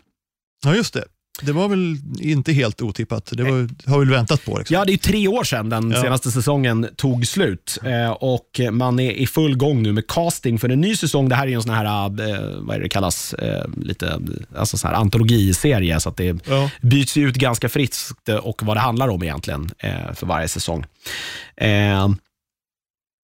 [0.65, 1.03] Ja, just det.
[1.41, 3.25] Det var väl inte helt otippat.
[3.33, 4.57] Det var, har vi väntat på.
[4.57, 4.73] Liksom.
[4.73, 6.01] Ja, det är tre år sedan den Ja.
[6.01, 10.69] senaste säsongen tog slut eh, och man är i full gång nu med casting för
[10.69, 11.29] en ny säsong.
[11.29, 14.19] Det här är ju en sån här, eh, vad är det kallas, eh, lite,
[14.57, 16.69] alltså sån här antologiserie så att det Ja.
[16.81, 19.71] byts ut ganska friskt och vad det handlar om egentligen
[20.13, 20.85] för varje säsong.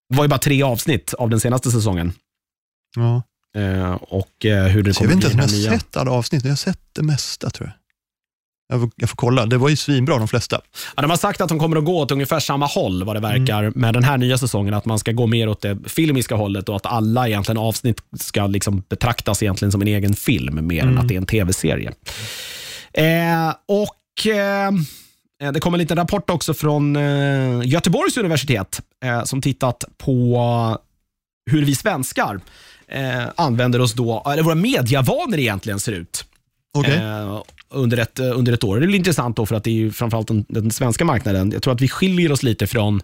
[0.10, 2.14] Det var ju bara tre avsnitt av den senaste säsongen
[2.96, 3.22] Ja.
[4.02, 6.52] och hur det Så jag kommer vet inte om jag har sett alla avsnitt, jag
[6.52, 7.76] har sett det mesta tror jag.
[8.72, 9.46] Jag får, jag får kolla.
[9.46, 10.62] Det var ju svinbra de flesta.
[10.96, 13.20] Ja, de har sagt att de kommer att gå åt ungefär samma håll vad det
[13.20, 14.74] verkar med den här nya säsongen.
[14.74, 18.48] Att man ska gå mer åt det filmiska hållet och att alla egentligen avsnitt ska
[18.48, 21.92] liksom betraktas egentligen som en egen film mer än att det är en tv-serie.
[22.94, 29.42] Eh, och eh, Det kom en liten rapport också från eh, Göteborgs universitet eh, som
[29.42, 30.78] tittat på
[31.52, 32.40] hur vi svenskar
[32.88, 36.26] eh, använder oss då, eller våra mediavanor egentligen ser ut.
[36.74, 36.96] Okej.
[36.98, 37.42] eh,
[37.74, 38.80] under, ett, eh, under ett år.
[38.80, 41.52] Det är intressant då för att det är ju framförallt den, den svenska marknaden.
[41.52, 43.02] Jag tror att vi skiljer oss lite från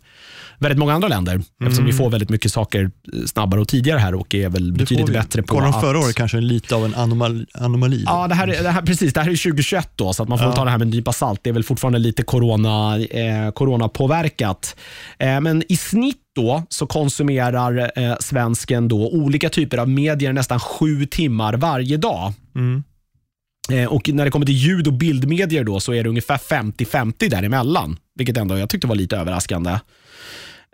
[0.60, 2.82] väldigt många andra länder eftersom vi får väldigt mycket saker
[3.14, 4.74] eh, snabbare och tidigare här och är väl Mm.
[4.74, 5.82] Det betydligt bättre på Kollar att...
[5.82, 7.46] förra året kanske lite av en anomali.
[7.54, 8.04] anomali.
[8.06, 9.14] Ja, det här, är- det här, precis.
[9.14, 10.54] Det här är 2021 då, så att man får Ja.
[10.54, 11.40] ta det här med en nypa salt.
[11.44, 14.76] Det är väl fortfarande lite corona, eh, coronapåverkat.
[15.20, 20.60] Eh, men i snitt då så konsumerar eh, svensken då olika typer av medier nästan
[20.60, 22.34] sju timmar varje dag.
[22.56, 22.84] Mm.
[23.72, 27.30] Eh, och när det kommer till ljud och bildmedier då så är det ungefär 50-50
[27.30, 29.80] däremellan, vilket ändå jag tyckte var lite överraskande.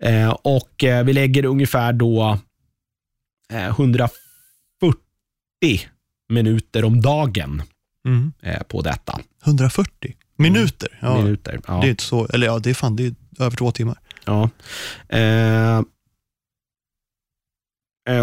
[0.01, 2.37] Eh, och eh, vi lägger ungefär då
[3.51, 4.13] eh, 140
[6.29, 7.63] minuter om dagen
[8.05, 8.33] Mm.
[8.67, 9.19] på detta.
[9.45, 10.97] 140 minuter.
[11.01, 11.59] Ja, Minuter.
[11.67, 11.73] Ja.
[11.81, 13.97] Det är inte så, eller ja, det är fan det är över två timmar.
[14.25, 14.49] Ja.
[15.09, 15.81] Eh,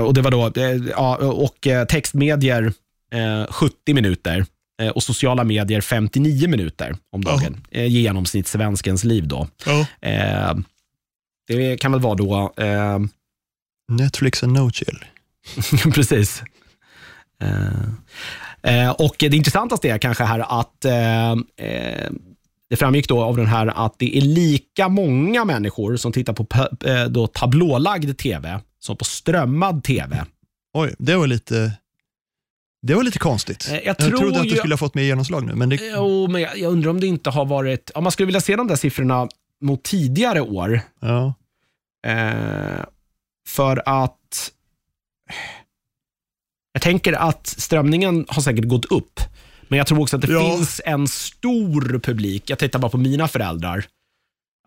[0.05, 0.53] och det var då,
[0.91, 2.73] ja, och textmedier
[3.13, 4.47] eh, 70 minuter
[4.89, 7.65] och sociala medier 59 minuter om dagen.
[7.71, 9.49] Eh, genomsnittssvenskens liv då.
[9.67, 10.09] Ja.
[10.09, 10.55] Eh,
[11.49, 12.99] det kan väl vara då, eh,
[13.93, 15.05] Netflix and no chill.
[15.95, 16.43] precis.
[17.43, 21.33] Eh, eh, och det intressantaste är kanske här att eh,
[21.67, 22.11] eh,
[22.71, 26.47] det framgick då av den här att det är lika många människor som tittar på
[26.89, 30.25] eh, då tablålagd tv som på strömmad tv.
[30.75, 31.73] Oj, det var lite,
[32.83, 33.69] det var lite konstigt.
[33.69, 35.79] Eh, jag Jag, tror trodde att det skulle ha fått mer genomslag nu, men det,
[35.95, 37.91] Jo, men jag, jag undrar om det inte har varit...
[37.95, 39.29] Om man skulle vilja se de där siffrorna
[39.61, 40.81] mot tidigare år.
[41.01, 41.35] ja.
[42.07, 42.85] Eh,
[43.49, 44.53] för att...
[46.73, 49.21] Jag tänker att strömningen har säkert gått upp.
[49.69, 50.57] Men jag tror också att det Ja.
[50.57, 52.51] finns en stor publik.
[52.51, 53.85] Jag tittar bara på mina föräldrar.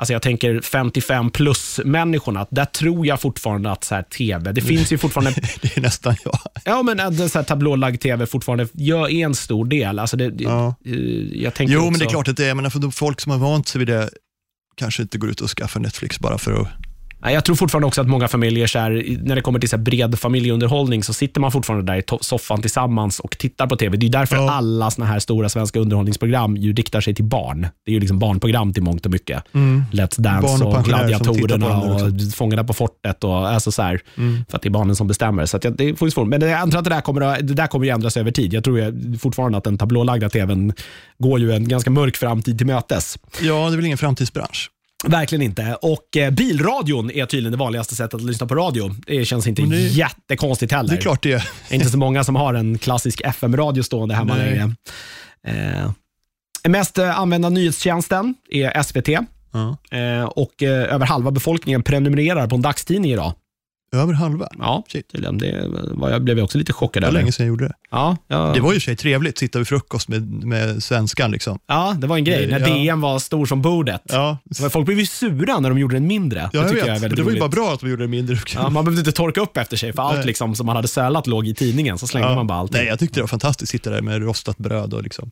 [0.04, 2.48] Alltså jag tänker 55 plus människorna.
[2.50, 5.32] Där tror jag fortfarande att så här, tv, det finns ju fortfarande
[5.62, 6.40] det är nästan jag.
[6.66, 10.00] Ja, men att så här tablålagd tv fortfarande gör, är en stor del.
[10.00, 10.76] Alltså det, Ja.
[10.86, 10.94] eh,
[11.44, 13.22] jag tänker Jo, också, men det är klart att det är, men för de folk
[13.22, 14.10] som har vant sig vid det
[14.76, 16.68] kanske inte går ut och skaffar Netflix bara för att...
[17.32, 20.20] Jag tror fortfarande också att många familjer, så här, när det kommer till så bred
[20.20, 23.98] familjeunderhållning, så sitter man fortfarande där i soffan tillsammans och tittar på tv.
[23.98, 24.52] Det är därför Ja.
[24.52, 27.68] alla såna här stora svenska underhållningsprogram ju riktar sig till barn.
[27.86, 29.44] Det är ju liksom barnprogram till mångt och mycket.
[29.92, 32.00] Let's Barn Dance och och, Gladiatorerna och
[32.36, 33.24] Fångarna på fortet.
[33.24, 34.46] Och, alltså så här, Mm.
[34.50, 35.46] För att det är barnen som bestämmer.
[35.46, 36.28] Så att det ju svårt.
[36.28, 38.54] Men jag antar att det där, kommer att, det där kommer att ändras över tid.
[38.54, 40.74] Jag tror ju fortfarande att den tablålagda tvn
[41.20, 43.18] går ju en ganska mörk framtid till mötes.
[43.42, 44.70] Ja, det är väl ingen framtidsbransch.
[45.04, 45.78] Verkligen inte.
[45.82, 48.96] Och eh, bilradion är tydligen det vanligaste sättet att lyssna på radio.
[49.08, 50.90] Det känns inte det- jättekonstigt heller.
[50.90, 51.50] Det är klart det är.
[51.70, 54.46] Inte så många som har en klassisk FM-radio stående hemma Nej.
[54.50, 54.76] längre.
[55.48, 55.92] Eh,
[56.70, 59.08] mest eh, använda nyhetstjänsten är SVT
[59.54, 59.78] Ja.
[59.98, 63.34] eh, och eh, över halva befolkningen prenumererar på en dagstidning idag.
[63.94, 64.48] Över halva.
[64.60, 65.12] Ja, Shit.
[65.12, 65.38] tydligen.
[65.38, 67.74] Det var, jag blev också lite chockad Det var länge sedan jag gjorde det.
[67.92, 68.52] Ja, ja.
[68.56, 71.32] Det var ju sig trevligt, sitta vid frukost med, med svenskan.
[71.32, 71.60] Liksom.
[71.68, 72.48] ja, det var en grej.
[72.48, 72.66] När Ja.
[72.94, 74.02] DN var stor som bordet.
[74.06, 74.38] Ja,
[74.72, 76.50] Folk blev ju sura när de gjorde den mindre.
[76.54, 76.88] ja det jag vet.
[76.88, 78.38] jag är det var ju bara bra att de gjorde det mindre.
[78.56, 80.26] Ja, man behövde inte torka upp efter sig, för allt Nej.
[80.26, 81.98] liksom, som man hade sölat låg i tidningen.
[81.98, 82.36] Så slängde Ja.
[82.36, 82.78] man bara allting.
[82.78, 85.32] Nej, jag tyckte det var fantastiskt att sitta där med rostat bröd och liksom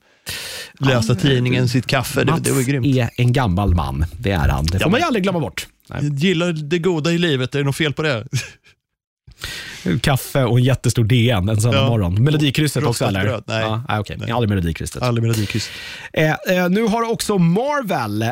[0.80, 2.24] läsa tidningen, sitt kaffe.
[2.24, 2.86] Det, Mats det var grymt.
[2.86, 4.66] är en gammal man, det är han.
[4.66, 5.68] Det får man ju aldrig glömma bort.
[5.94, 6.12] Nej.
[6.14, 8.28] Gillar det goda i livet, är det något fel på det?
[10.02, 11.89] Kaffe och en jättestor DN en söndag Ja.
[11.89, 12.24] morgon.
[12.24, 13.42] Melodikrysset också eller?
[13.48, 13.62] nej.
[13.62, 14.18] Ja, nej, okej.
[14.20, 14.32] Nej.
[14.32, 15.02] Aldrig Melodikrysset.
[15.04, 15.70] Aldrig melodikryss.
[16.14, 18.30] Eh, eh, nu har också Marvel eh,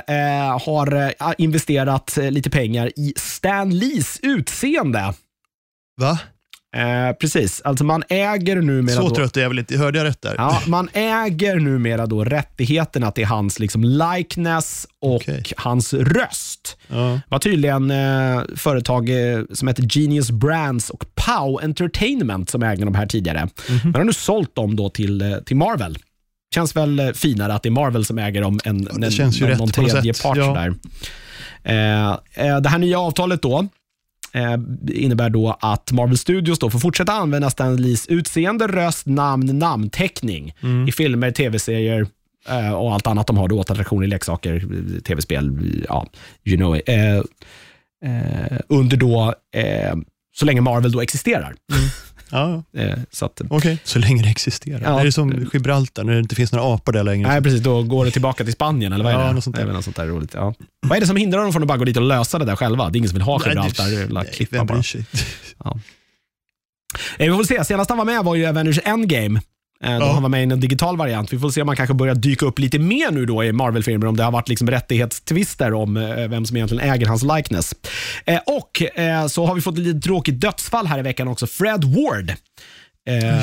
[0.65, 5.13] har eh, investerat eh, lite pengar i Stan Lees utseende.
[6.01, 6.19] Va?
[6.75, 9.77] Eh, precis, alltså man äger numera Så trött är jag väl inte.
[9.77, 10.35] Hörde jag rätt där?
[10.37, 15.43] Ja, man äger numera då rättigheterna till hans liksom likeness och Okej.
[15.57, 16.77] hans röst.
[16.87, 17.19] Ja.
[17.27, 22.95] Var tydligen eh, företag eh, som heter Genius Brands och Pow Entertainment som ägde de
[22.95, 23.49] här tidigare.
[23.69, 23.79] Mhm.
[23.83, 25.97] Men har nu sålt dem då till, eh, till Marvel.
[26.55, 29.69] Känns väl eh, finare att det är Marvel som äger dem än ju någon, någon
[29.69, 30.37] tredje part.
[30.37, 30.53] Ja.
[30.53, 30.73] Där.
[32.61, 33.67] Det här nya avtalet då
[34.91, 40.53] innebär då att Marvel Studios då får fortsätta använda Stan Lees utseende, röst, namn, namnteckning
[40.63, 40.87] Mm.
[40.87, 42.07] i filmer, tv-serier
[42.49, 45.59] eh, och allt annat de har då, attraktioner, leksaker, eh, tv-spel,
[45.89, 46.07] ja,
[46.45, 46.89] you know it.
[46.89, 47.15] Eh,
[48.05, 49.95] eh, under då, eh,
[50.35, 51.55] så länge Marvel då existerar.
[52.31, 53.77] Ja, Eh, så att, okej.
[53.83, 54.81] Så länge det existerar.
[54.81, 55.01] Ja.
[55.01, 57.27] Det är som Gibraltar, när det inte finns några apor där längre.
[57.27, 59.33] nej, precis, då går det tillbaka till Spanien, eller vad är Ja, det?
[59.33, 59.65] något sånt där.
[59.65, 60.31] Det något sånt där roligt.
[60.33, 60.53] Ja.
[60.81, 62.55] Vad är det som hindrar dem från att bara gå dit och lösa det där
[62.55, 62.89] själva?
[62.89, 64.65] Det är ingen som vill ha Nej, det- Gibraltar, det är bara nej, klippa vem
[64.67, 64.73] bara.
[64.73, 65.05] bryr sig?
[67.17, 69.41] Eh, vi får se, senast han var med var ju Avengers Endgame.
[69.83, 70.13] Eh, Då Ja.
[70.13, 71.33] han var med i en digital variant.
[71.33, 74.07] Vi får se om han kanske börjar dyka upp lite mer nu då i Marvel-filmer,
[74.07, 77.73] om det har varit liksom rättighetstvister om eh, vem som egentligen äger hans likeness.
[78.25, 78.83] Eh, Och
[79.31, 81.47] så har vi fått ett lite tråkigt dödsfall här i veckan också.
[81.47, 82.33] Fred Ward,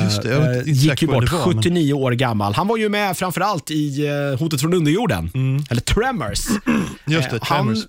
[0.03, 2.53] Just det, gick ju bort, det var, men- 79 år gammal.
[2.53, 4.07] Han var ju med framförallt i
[4.39, 5.29] Hotet från underjorden,
[5.69, 6.39] eller Tremors.
[6.65, 6.83] Mm.
[7.07, 7.83] Just det, Eh, Han Tremors.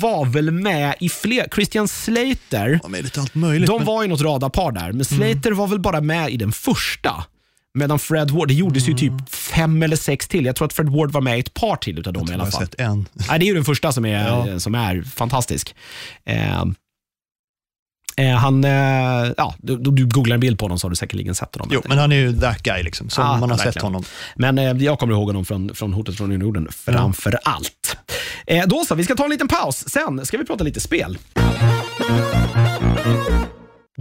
[0.00, 2.80] var väl med i fler, Christian Slater,
[3.38, 3.66] möjligt.
[3.66, 6.52] de men- var i något radarpar där, men Slater var väl bara med i den
[6.52, 7.24] första.
[7.74, 10.44] Medan Fred Ward, det gjordes ju typ fem eller sex till.
[10.44, 12.34] Jag tror att Fred Ward var med i ett par till utav dem i jag
[12.34, 12.60] alla har fall.
[12.66, 13.08] sett en.
[13.12, 14.60] Nej, det är ju den första som är, Ja.
[14.60, 15.74] som är fantastisk.
[16.24, 16.60] Eh,
[18.16, 18.70] eh, han, eh,
[19.36, 21.68] ja, du, du googlar en bild på honom så har du säkerligen sett honom.
[21.72, 23.72] Jo, men han är ju that guy, liksom, som Ah, man har verkligen.
[23.72, 24.04] sett honom.
[24.36, 27.96] Men eh, jag kommer ihåg honom från, från Hotet från Norden framför allt.
[28.46, 29.88] Eh, då så, vi ska ta en liten paus.
[29.88, 31.18] Sen ska vi prata lite spel.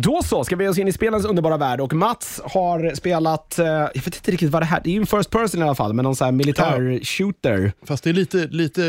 [0.04, 3.60] Då så, ska vi ge oss in i spelens underbara värld och Mats har spelat,
[3.60, 5.64] eh, jag vet inte riktigt vad det här det är ju en first person i
[5.64, 7.74] alla fall, men någon sån här militär shooter.
[7.86, 8.86] Fast det är lite, lite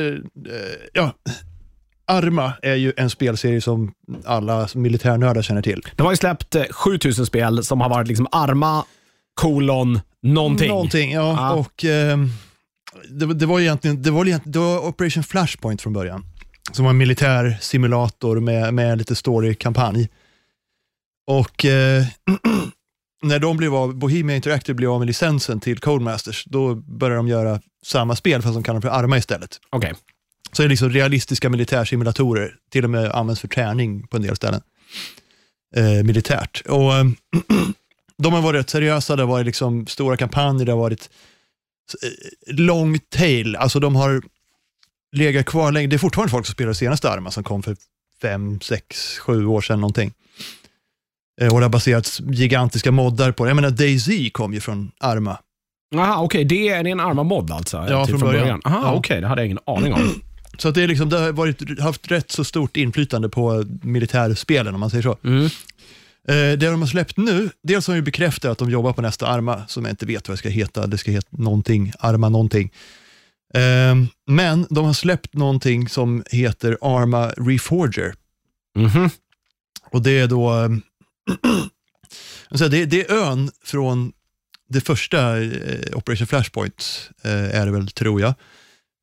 [0.47, 0.53] eh,
[0.93, 1.13] ja.
[2.07, 3.93] Arma är ju en spelserie som
[4.25, 5.83] alla militärnördar känner till.
[5.97, 8.85] De har ju släppt eh, 7000 spel som har varit liksom Arma,
[9.35, 10.69] kolon, någonting.
[10.69, 11.35] Någonting, ja.
[11.39, 11.53] Ja.
[11.55, 12.29] Och, ehm,
[13.11, 16.25] det, var- det var egentligen det var, egentligen- det var Operation Flashpoint från början.
[16.73, 20.09] Som var en militär simulator med, med lite story-kampanj.
[21.31, 22.05] Och eh,
[23.23, 27.29] när de blev av, Bohemia Interactive blev av med licensen till Codemasters, då började de
[27.29, 29.61] göra samma spel fast de kallar det för Arma istället.
[29.71, 29.95] Okej.
[30.53, 34.37] Så det är liksom realistiska militärsimulatorer, till och med används för träning på en del
[34.37, 34.61] ställen.
[35.77, 36.63] Eh, militärt.
[36.69, 37.05] Och, eh,
[38.19, 41.11] de har varit rätt seriösa, det har varit liksom stora kampanjer, det har varit
[42.03, 44.23] eh, long tail, alltså de har
[45.13, 45.87] legat kvar länge.
[45.87, 47.77] Det är fortfarande folk som spelar senaste Arma som kom för
[48.23, 50.13] fem, sex, sju år sedan någonting.
[51.41, 53.51] Eh, och det har baserats gigantiska moddar på det.
[53.51, 55.39] Jag menar, DayZ kom ju från Arma.
[55.95, 56.45] Jaha, okej.
[56.45, 57.87] Det är det är en Arma-mod alltså?
[57.89, 58.61] Ja, typ från början.
[58.65, 58.93] Aha, Ja.
[58.95, 59.21] okej.
[59.21, 60.01] Det hade jag ingen aning om.
[60.59, 64.75] Så att det, är liksom, det har varit, haft rätt så stort inflytande på militärspelen
[64.75, 65.17] om man säger så.
[65.25, 65.45] Mm.
[65.45, 65.51] Eh,
[66.29, 69.63] det de har släppt nu, dels har de bekräftat att de jobbar på nästa Arma,
[69.67, 70.87] som jag inte vet vad det ska heta.
[70.87, 72.71] Det ska heta någonting, Arma någonting.
[73.55, 73.95] Eh,
[74.27, 78.15] men de har släppt någonting som heter Arma Reforger.
[78.79, 79.11] Mhm.
[79.91, 80.51] Och det är då,
[82.49, 84.13] alltså det, det är ön från
[84.69, 88.35] det första eh, Operation Flashpoint, eh, är det väl, tror jag.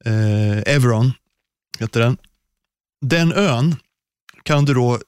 [0.05, 1.11] Eh, Everon
[1.79, 2.17] heter den.
[3.01, 3.75] Den ön
[4.43, 4.99] kan du då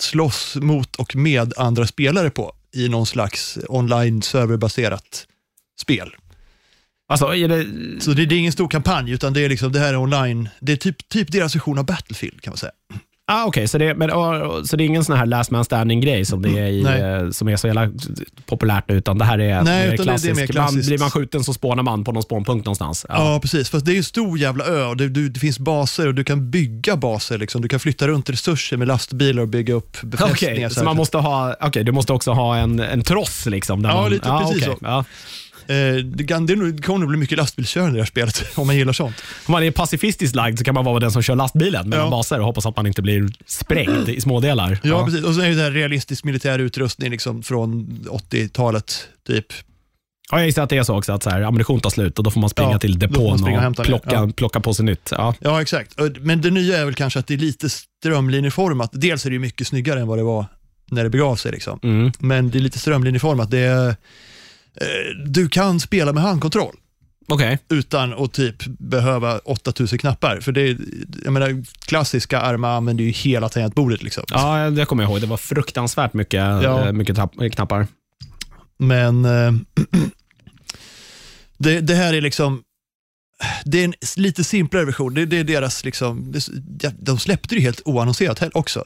[0.00, 5.26] slåss mot och med andra spelare på i någon slags online serverbaserat
[5.80, 6.14] spel.
[7.08, 7.66] Alltså, det...
[8.00, 10.48] Så det, det är ingen stor kampanj, utan det är liksom det här är online.
[10.60, 12.72] Det är typ, typ deras version av Battlefield kan man säga.
[13.30, 16.24] Ah, Okej, så, det, men, ah, så det är ingen sån här last man standing-grej
[16.24, 17.90] som, det är i, eh, som är så jävla
[18.46, 20.38] populärt utan det här är Nej, mer utan det- det är klassiskt.
[20.38, 20.86] Man, klassiskt.
[20.88, 23.06] blir man skjuten så spånar man på någon spånpunkt någonstans.
[23.08, 23.70] Ja, precis.
[23.70, 26.50] Fast det är en stor jävla ö och det, det finns baser och du kan
[26.50, 27.38] bygga baser.
[27.38, 27.62] Liksom.
[27.62, 30.68] Du kan flytta runt resurser med lastbilar och bygga upp Okej, befästningar.
[30.68, 33.82] så man måste ha, okay, du måste också ha en, en tross liksom?
[33.82, 34.84] Där Ja, man, lite precis okej, så.
[34.86, 35.04] Ja.
[35.68, 38.76] Eh, det, kan, det, kommer nog bli mycket lastbilskörande i det här spelet, om man
[38.76, 39.16] gillar sånt.
[39.46, 42.10] Om man är pacifistiskt lagd så kan man vara den som kör lastbilen mellan Ja.
[42.10, 44.78] baser och hoppas att man inte blir sprängd i smådelar.
[44.82, 45.24] Ja, precis.
[45.24, 47.86] Och så är det här realistisk militär utrustning liksom, från
[48.30, 49.46] 80-talet, typ.
[50.30, 52.24] Ja, jag gissar att det är så också, att så här, ammunition tar slut och
[52.24, 54.30] då får man springa Ja, till depån springa och och plocka, Ja.
[54.36, 55.08] plocka på sig nytt.
[55.10, 55.34] Ja.
[55.40, 55.94] Ja, exakt.
[56.20, 58.90] Men det nya är väl kanske att det är lite strömlinjeformat.
[58.92, 60.46] Dels är det ju mycket snyggare än vad det var
[60.90, 61.52] när det begav sig.
[61.52, 61.80] Liksom.
[61.82, 62.12] Mm.
[62.18, 63.50] Men det är lite strömlinjeformat.
[63.50, 63.96] Det är,
[65.26, 66.76] du kan spela med handkontroll.
[67.30, 67.58] Okej.
[67.68, 70.40] utan att typ behöva 8000 knappar.
[70.40, 70.76] För det är,
[71.24, 74.02] jag menar, klassiska arma använder ju hela tangentbordet.
[74.02, 74.24] Liksom.
[74.28, 75.20] Ja, det kommer jag ihåg.
[75.20, 76.86] Det var fruktansvärt mycket, Ja.
[76.86, 77.86] eh, mycket eh, knappar.
[78.78, 79.52] Men eh,
[81.58, 82.62] det, det här är liksom,
[83.64, 85.14] det är en lite simplare version.
[85.14, 88.84] Det, det är deras, liksom, det, de släppte det helt oannonserat också.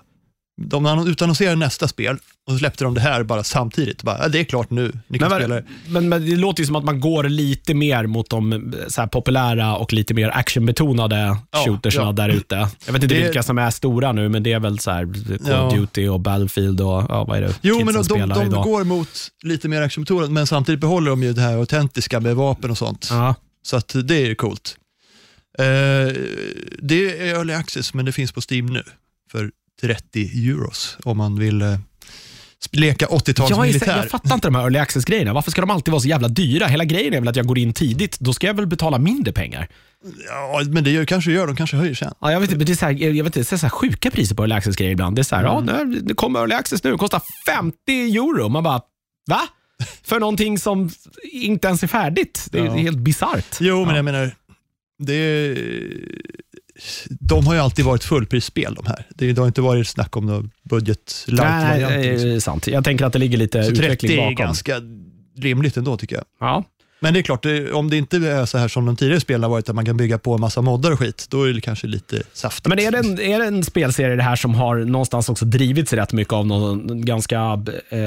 [0.67, 4.03] De annon- utannonserade nästa spel och så släppte de det här bara samtidigt.
[4.03, 5.65] Bara, ja, det är klart nu, ni kan Men, spela det.
[5.89, 8.73] men, men det låter ju som att man går lite mer mot de
[9.13, 12.13] populära och lite mer actionbetonade Ja, shootersna ja.
[12.13, 12.69] där ute.
[12.87, 15.09] Jag vet inte Det- vilka som är stora nu, men det är väl så här,
[15.47, 15.75] Call of.
[15.75, 17.55] Duty och Battlefield och ja, vad är det?
[17.63, 19.09] Jo, men de, de, de går mot
[19.43, 23.07] lite mer actionbetonat, men samtidigt behåller de ju det här autentiska med vapen och sånt.
[23.11, 23.35] Ja.
[23.65, 24.77] Så att det är ju coolt.
[25.59, 25.65] Eh,
[26.79, 28.83] det är early access, men det finns på Steam nu
[29.33, 29.51] för
[29.83, 31.79] 30 euros om man vill eh,
[32.73, 33.67] leka 80-tals Jag,
[33.97, 35.33] jag fattar inte de här early access-grejerna.
[35.33, 36.67] Varför ska de alltid vara så jävla dyra?
[36.67, 38.21] Hela grejen är väl att jag går in tidigt.
[38.21, 39.69] Då ska jag väl betala mindre pengar.
[40.29, 42.15] Ja, men det gör, kanske gör, de kanske höjer sen.
[42.21, 43.69] Ja, jag vet inte, men det är så här, jag vet inte, det är så
[43.71, 45.17] sjuka priser på early access-grejer ibland.
[45.17, 45.75] Det är så här, Mm.
[45.77, 48.49] ja, nu- det kommer early access nu, det kostar 50 euro.
[48.49, 48.81] Man bara,
[49.31, 49.41] va?
[50.05, 50.91] För någonting som
[51.33, 52.49] inte ens är färdigt.
[52.51, 52.75] Det är Ja.
[52.75, 53.57] helt bisarrt.
[53.61, 53.97] Jo, men Ja.
[53.97, 54.35] jag menar,
[54.99, 55.59] det är,
[57.11, 59.07] de har ju alltid varit fullprisspel de här.
[59.09, 62.67] Det, har inte varit snack om någon budget Nej, det är sant.
[62.67, 64.47] Jag tänker att det ligger lite Så 30 utveckling är bakom.
[64.47, 64.81] ganska
[65.39, 66.25] rimligt ändå tycker jag.
[66.41, 66.65] Ja.
[67.01, 69.43] Men det är klart, det, om det inte är så här som de tidigare spelen
[69.43, 71.61] har varit, att man kan bygga på en massa moddar och skit, då är det
[71.61, 72.67] kanske lite saftigt.
[72.67, 75.93] Men är det, en, är det en spelserie det här som har någonstans också drivits
[75.93, 77.39] rätt mycket av någon ganska
[77.89, 77.99] eh,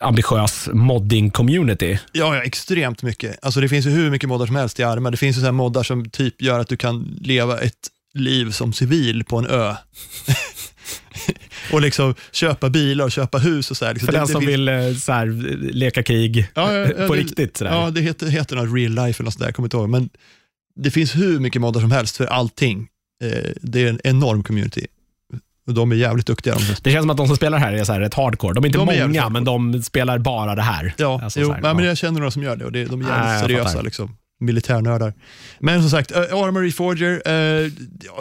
[0.00, 1.98] ambitiös modding-community?
[2.12, 3.38] Ja, ja, extremt mycket.
[3.44, 5.10] Alltså det finns ju hur mycket moddar som helst i Arma.
[5.10, 8.50] Det finns ju så här moddar som typ gör att du kan leva ett liv
[8.50, 9.74] som civil på en ö.
[11.72, 13.94] och liksom köpa bilar och köpa hus och så här.
[13.94, 15.26] Liksom För det, den det som finns- vill eh, så här,
[15.72, 17.56] leka krig Ja, ja, ja, på det- riktigt.
[17.56, 17.70] Sådär.
[17.72, 19.88] Ja, det heter, heter något real life eller något sådär, jag kommer inte ihåg.
[19.88, 20.08] Men
[20.76, 22.88] det finns hur mycket moddar som helst för allting.
[23.24, 24.86] Eh, det är en enorm community.
[25.66, 26.54] De är jävligt duktiga.
[26.54, 28.54] De Det känns som att de som spelar här är så här rätt hardcore.
[28.54, 30.94] De är inte De är många, men de spelar bara det här.
[30.96, 31.90] Ja, Alltså jo, här, nej, men ja.
[31.90, 33.82] jag känner några som gör det och det, de är Nej, jävligt jag seriösa.
[33.82, 35.14] Liksom, militärnördar.
[35.58, 37.22] Men som sagt, Armory Forger,
[37.64, 37.70] eh,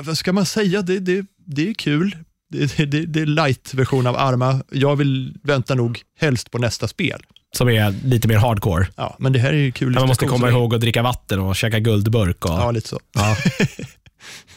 [0.06, 0.82] vad ska man säga?
[0.82, 2.16] Det, det, det är kul.
[2.52, 4.62] Det, det, det, är light-version av Arma.
[4.72, 7.22] Jag vill vänta nog helst på nästa spel.
[7.58, 8.88] Som är lite mer hardcore.
[8.96, 9.94] Ja, men det här är ju kul.
[9.94, 12.46] Man måste komma ihåg att dricka vatten och käka guldburk.
[12.46, 13.00] Och, Ja, lite så.
[13.14, 13.38] ja.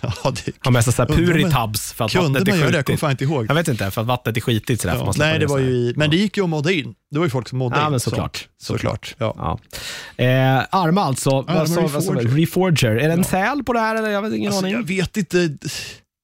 [0.01, 2.77] Ja, det, Ha med sig så puritabs för att kunde vattnet man är göra det?
[2.77, 3.11] Jag kommer skitigt.
[3.11, 3.47] inte ihåg.
[3.49, 4.81] Jag vet inte, för att vattnet är skitigt.
[4.83, 6.95] Sådär, Ja, nej, det var ju men det gick ju att modda in.
[7.11, 7.91] Det var ju folk som moddade Ja, in.
[7.91, 8.15] men sånt.
[8.15, 8.49] såklart.
[8.63, 9.15] Såklart.
[9.19, 9.35] Ja.
[10.19, 10.25] Ja.
[10.25, 11.31] Eh, Arma alltså.
[11.31, 11.87] Arma vad sa vi?
[11.89, 12.37] Reforger.
[12.37, 12.97] Reforger.
[12.97, 13.97] Är det en säl på det här?
[13.97, 14.11] Eller?
[14.11, 14.73] Jag vet ingen Alltså, aning.
[14.77, 15.57] jag vet inte.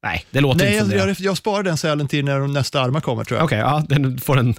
[0.05, 1.11] Nej, det låter Nej, inte som jag, det.
[1.21, 3.45] jag, jag sparar den sälen till när nästa Arma kommer tror jag.
[3.45, 4.55] Okej, ja, den får en,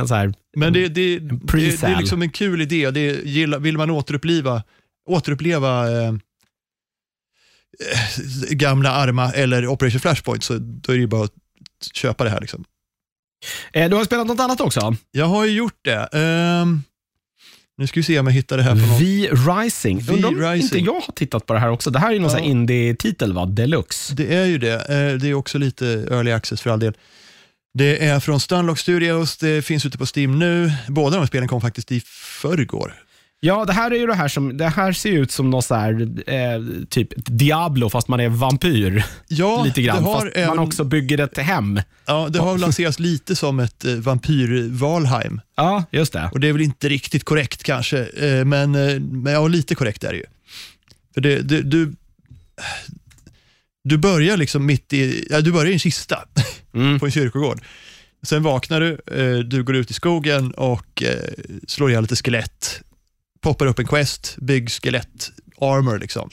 [0.00, 0.34] en så här...
[0.56, 2.90] Men det, det, det, det är liksom en kul idé.
[2.90, 4.62] Det är, vill man återuppliva,
[5.08, 6.12] återuppleva eh,
[8.50, 11.32] gamla Arma eller Operation Flashpoint så då är det ju bara att
[11.94, 12.40] köpa det här.
[12.40, 12.64] Liksom.
[13.72, 14.96] Eh, du har spelat något annat också?
[15.10, 16.08] Jag har ju gjort det.
[16.12, 16.82] Ehm,
[17.78, 19.00] nu ska vi se om jag hittar det här på något.
[19.00, 19.98] V-Rising.
[19.98, 20.62] V Undrar om Rising.
[20.62, 21.90] inte jag har tittat på det här också.
[21.90, 22.38] Det här är ju någon Ja.
[22.38, 23.46] indie-titel, va?
[23.46, 24.14] Deluxe.
[24.14, 24.74] Det är ju det.
[24.74, 26.94] Eh, Det är också lite early access för all del.
[27.74, 30.72] Det är från Stunlock Studios, det finns ute på Steam nu.
[30.88, 32.00] Båda de här spelen kom faktiskt i
[32.40, 32.94] förrgår.
[33.40, 35.74] Ja, det här är ju det här som, det här ser ut som något så
[35.74, 39.04] här, eh, typ Diablo fast man är vampyr.
[39.28, 40.04] Ja, lite grann.
[40.04, 41.80] har fast man också bygger ett hem.
[42.06, 45.40] ja, det har lanserats lite som ett eh, vampyr-Valheim.
[45.56, 46.28] Ja, just det.
[46.32, 50.04] Och det är väl inte riktigt korrekt kanske, eh, men, eh, men ja, lite korrekt
[50.04, 50.24] är det ju.
[51.14, 51.92] För det, det, du,
[53.84, 56.24] du börjar liksom mitt i, ja, du börjar i en kista
[56.74, 56.98] Mm.
[57.00, 57.60] på en kyrkogård.
[58.22, 61.32] Sen vaknar du, eh, du går ut i skogen och eh,
[61.68, 62.80] slår ihjäl lite skelett.
[63.40, 65.30] Poppar upp en quest, bygg skelett,
[65.60, 66.30] armor liksom.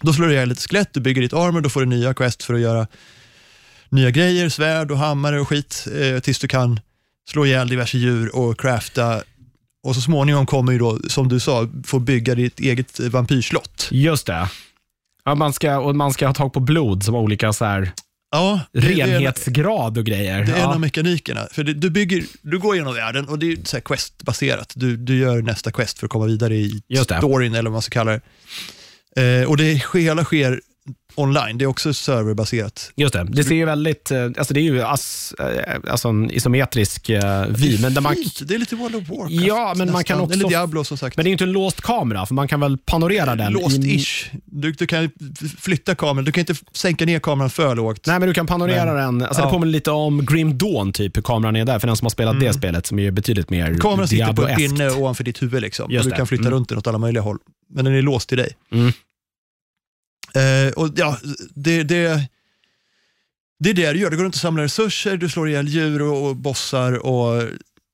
[0.00, 2.42] Då slår du ihjäl lite skelett, du bygger ditt armor, då får du nya quest
[2.42, 2.86] för att göra
[3.88, 6.80] nya grejer, svärd och hammare och skit, eh, tills du kan
[7.30, 9.22] slå ihjäl diverse djur och crafta.
[9.82, 13.88] Och så småningom kommer ju då, som du sa, få bygga ditt eget vampyrslott.
[13.90, 14.48] Just det.
[15.24, 17.92] Ja, man, ska, och man ska ha tag på blod som olika så här,
[18.32, 20.44] Ja, det- en- renhetsgrad och grejer.
[20.44, 20.74] Det är en ja.
[20.74, 21.48] av mekanikerna.
[21.52, 24.72] För det, du, bygger, du går genom världen och det är så här quest-baserat.
[24.76, 27.92] Du, du gör nästa quest för att komma vidare i storyn eller vad man ska
[27.92, 29.40] kalla det.
[29.40, 30.60] Eh, och det hela sker
[31.14, 31.58] online.
[31.58, 32.92] Det är också serverbaserat.
[32.96, 33.26] Just det.
[33.30, 37.44] Det ser ju väldigt, eh, alltså det är ju as, eh, alltså en isometrisk eh,
[37.48, 38.40] vy, men där man, Fint.
[38.48, 39.46] Det är lite World of Warcraft.
[39.46, 41.16] Ja, men man kan också- Eller Diablo som sagt.
[41.16, 43.52] men det är ju inte en låst kamera, för man kan väl panorera den.
[43.52, 44.24] Låst-ish.
[44.44, 45.10] Du, du kan
[45.58, 46.24] flytta kameran.
[46.24, 48.06] Du kan inte sänka ner kameran för lågt.
[48.06, 49.22] Nej, men du kan panorera Men- den.
[49.28, 49.46] Alltså Ja.
[49.46, 52.10] Det påminner lite om Grim Dawn, typ, hur kameran är där, för den som har
[52.10, 53.80] spelat det spelet, som är betydligt mer Mm.
[53.80, 55.62] Kameran sitter på pinne ovanför ditt huvud.
[55.62, 55.88] Liksom.
[55.90, 56.52] Du kan flytta Mm.
[56.54, 57.38] runt den åt alla möjliga håll.
[57.74, 58.52] Men den är låst till dig.
[58.72, 58.92] Mm.
[60.34, 61.18] Eh, och ja,
[61.54, 62.22] det, det,
[63.58, 64.10] det är det du gör.
[64.10, 67.42] Du går runt och samlar resurser, du slår ihjäl djur och, och bossar och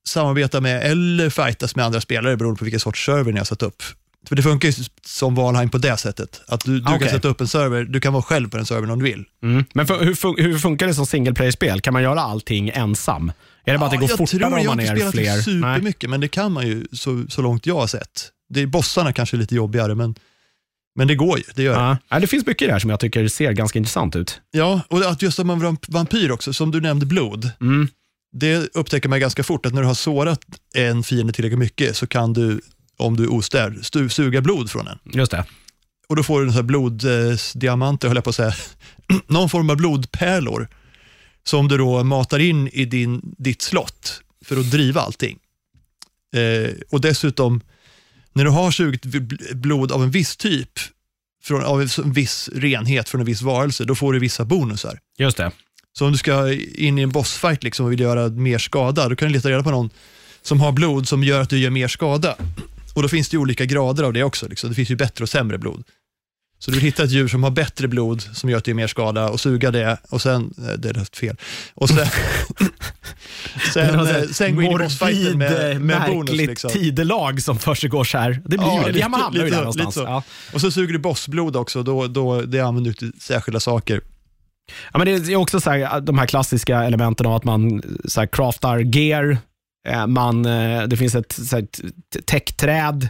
[0.08, 3.62] samarbetar med eller fightas med andra spelare beroende på vilken sorts server ni har satt
[3.62, 3.82] upp.
[4.28, 6.40] För det funkar ju som Valheim på det sättet.
[6.48, 6.98] Att du, du Okej.
[6.98, 9.24] kan sätta upp en server, du kan vara själv på den servern om du vill.
[9.42, 9.64] Mm.
[9.74, 11.80] Men för, hur, fun- hur funkar det som single player-spel?
[11.80, 13.32] Kan man göra allting ensam?
[13.64, 15.14] Är det bara att det går fortare tror, om man Jag har är inte spelat
[15.14, 15.34] fler?
[15.34, 15.42] Nej.
[15.42, 18.30] supermycket, men det kan man ju så, så långt jag har sett.
[18.48, 20.14] Det är bossarna kanske är lite jobbigare, men,
[20.96, 21.44] men det går ju.
[21.54, 21.80] Det gör det.
[21.80, 21.98] Ja.
[22.08, 24.40] Ja, det finns mycket i det här som jag tycker ser ganska intressant ut.
[24.50, 27.50] Ja, och att just att man var vampyr också, som du nämnde blod.
[27.60, 27.88] Mm.
[28.32, 30.40] Det upptäcker man ganska fort, att när du har sårat
[30.74, 32.60] en fiende tillräckligt mycket så kan du,
[32.96, 34.98] om du är ostäd, stu- suga blod från den.
[35.12, 35.44] Just det.
[36.08, 38.54] Och då får du en sån här bloddiamanter, höll jag på att säga,
[39.26, 40.68] någon form av blodpärlor
[41.44, 45.38] som du då matar in i din, ditt slott för att driva allting.
[46.36, 47.60] Eh, och dessutom,
[48.36, 50.70] när du har sugit bl- blod av en viss typ,
[51.42, 54.98] från, av en viss renhet från en viss varelse, då får du vissa bonusar.
[55.18, 55.52] Just det.
[55.98, 59.16] Så om du ska in i en bossfight liksom och vill göra mer skada, då
[59.16, 59.90] kan du leta reda på någon
[60.42, 62.36] som har blod som gör att du gör mer skada.
[62.94, 64.48] Och då finns det olika grader av det också.
[64.48, 64.70] Liksom.
[64.70, 65.84] Det finns ju bättre och sämre blod.
[66.58, 68.74] Så du vill hitta ett djur som har bättre blod, som gör att det är
[68.74, 71.36] mer skada, och suga det, och sen, eh, det är fel,
[71.74, 72.06] och sen,
[73.74, 76.28] sen, eh, sen gå in i bossfighten med, morbid, med bonus.
[76.28, 76.70] märkligt Liksom.
[76.70, 78.30] tidelag som försiggår här.
[78.44, 78.92] Det blir Ja, ju det.
[78.92, 80.06] lite- Man hamnar ju lite där så, någonstans.
[80.08, 80.22] Ja.
[80.54, 84.00] Och så suger du bossblod också, då, då det använder du till särskilda saker.
[84.92, 88.20] Ja, men det är också så här, de här klassiska elementen av att man så
[88.20, 89.38] här, craftar gear,
[89.88, 90.42] eh, man,
[90.88, 91.62] det finns ett så här,
[92.12, 93.08] t- tech-träd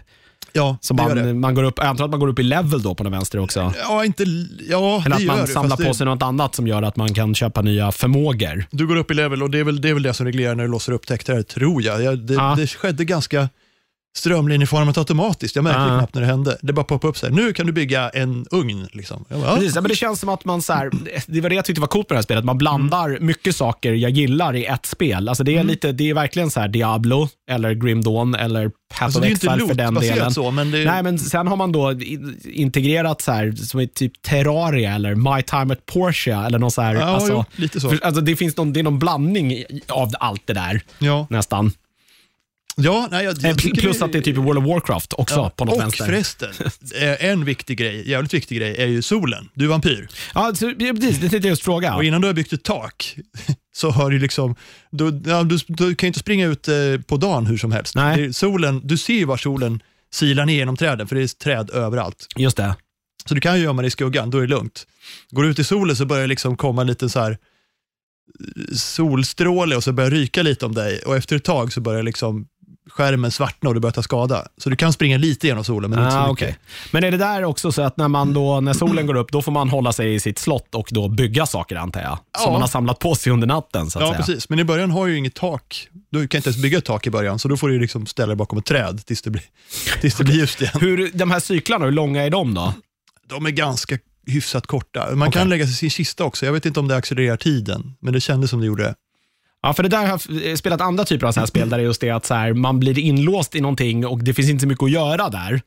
[0.56, 1.24] Ja, det gör det.
[1.24, 3.12] man, man går upp, jag antar att man går upp i level då på den
[3.12, 3.72] vänster också.
[3.82, 4.22] Ja, inte,
[4.68, 6.96] ja Eller det att man det, samlar på det, sig något annat som gör att
[6.96, 8.64] man kan köpa nya förmågor.
[8.70, 10.54] Du går upp i level och det är väl det, är väl det som reglerar
[10.54, 12.18] när du låser upp täktare, tror jag.
[12.18, 12.54] det, Ja.
[12.58, 13.48] det skedde ganska
[14.16, 15.56] strömlinjeformat automatiskt.
[15.56, 15.98] Jag märkte Ja.
[15.98, 16.58] knappt när det hände.
[16.62, 18.88] Det bara poppade upp så här, nu kan du bygga en ugn.
[18.92, 19.24] Liksom.
[19.28, 19.54] Bara, ja.
[19.56, 20.90] Precis, ja, men det känns som att man, så här,
[21.26, 23.92] det var det jag tyckte var coolt med det här spelet, man blandar mycket saker
[23.92, 25.28] jag gillar i ett spel.
[25.28, 29.04] Alltså det, är lite, det är verkligen så här Diablo, eller Grim Dawn, eller Path
[29.04, 30.30] Alltså, of Exile för den delen.
[30.30, 31.94] så, men det Nej, men sen har man då
[32.44, 36.82] integrerat så här, som i typ Terraria eller My Time at Porsche eller någon så
[36.82, 37.88] här, Ja, alltså, jo, lite så.
[37.90, 41.26] för, alltså det finns någon, det är någon blandning av allt det där ja.
[41.30, 41.72] nästan.
[42.76, 45.50] Ja, nej, jag, jag Plus att det är typ World of Warcraft också ja.
[45.50, 46.04] på något Och vänster.
[46.04, 46.50] förresten,
[47.00, 49.48] eh, en viktig grej, jävligt viktig grej, är ju solen.
[49.54, 50.08] Du är vampyr.
[50.34, 51.94] Ja, så, precis, det tänkte jag just fråga.
[51.94, 53.16] Och innan du har byggt ett tak,
[53.76, 54.56] så har du liksom,
[54.90, 56.74] du, ja, du, du kan ju inte springa ut eh,
[57.06, 57.94] på dagen hur som helst.
[57.94, 58.32] Nej.
[58.32, 62.26] Solen, du ser ju var solen silar ner genom träden, för det är träd överallt.
[62.36, 62.76] Just det.
[63.28, 64.86] Så du kan ju gömma dig i skuggan, då är det lugnt.
[65.30, 68.74] Går du ut i solen så börjar det liksom komma en liten så här eh,
[68.74, 72.46] solstråle och så börjar ryka lite om dig och efter ett tag så börjar liksom
[72.90, 74.46] skärmen svartna och du börjar ta skada.
[74.58, 76.48] Så du kan springa lite genom solen, men inte så Ah, mycket.
[76.48, 76.58] okej.
[76.92, 79.42] Men är det där också så att när, man då, när solen går upp, då
[79.42, 82.12] får man hålla sig i sitt slott och då bygga saker antar jag?
[82.12, 82.52] Som Ja.
[82.52, 84.18] man har samlat på sig under natten så att Ja, säga.
[84.18, 84.48] precis.
[84.48, 85.88] Men i början har ju inget tak.
[86.10, 88.26] Du kan inte ens bygga ett tak i början, så då får du liksom ställa
[88.26, 89.42] dig bakom ett träd tills det blir,
[90.00, 90.72] tills det blir ljust igen.
[90.80, 92.72] Hur, de här cyklarna, hur långa är de då?
[93.28, 95.14] De är ganska hyfsat korta.
[95.14, 95.40] Man Okej.
[95.40, 96.46] kan lägga sig i sin kista också.
[96.46, 98.94] Jag vet inte om det accelererar tiden, men det kändes som det gjorde.
[99.62, 101.82] Ja, för det där har jag spelat andra typer av så här spel där det
[101.82, 104.62] är just det att så här, man blir inlåst i någonting och det finns inte
[104.62, 105.60] så mycket att göra där.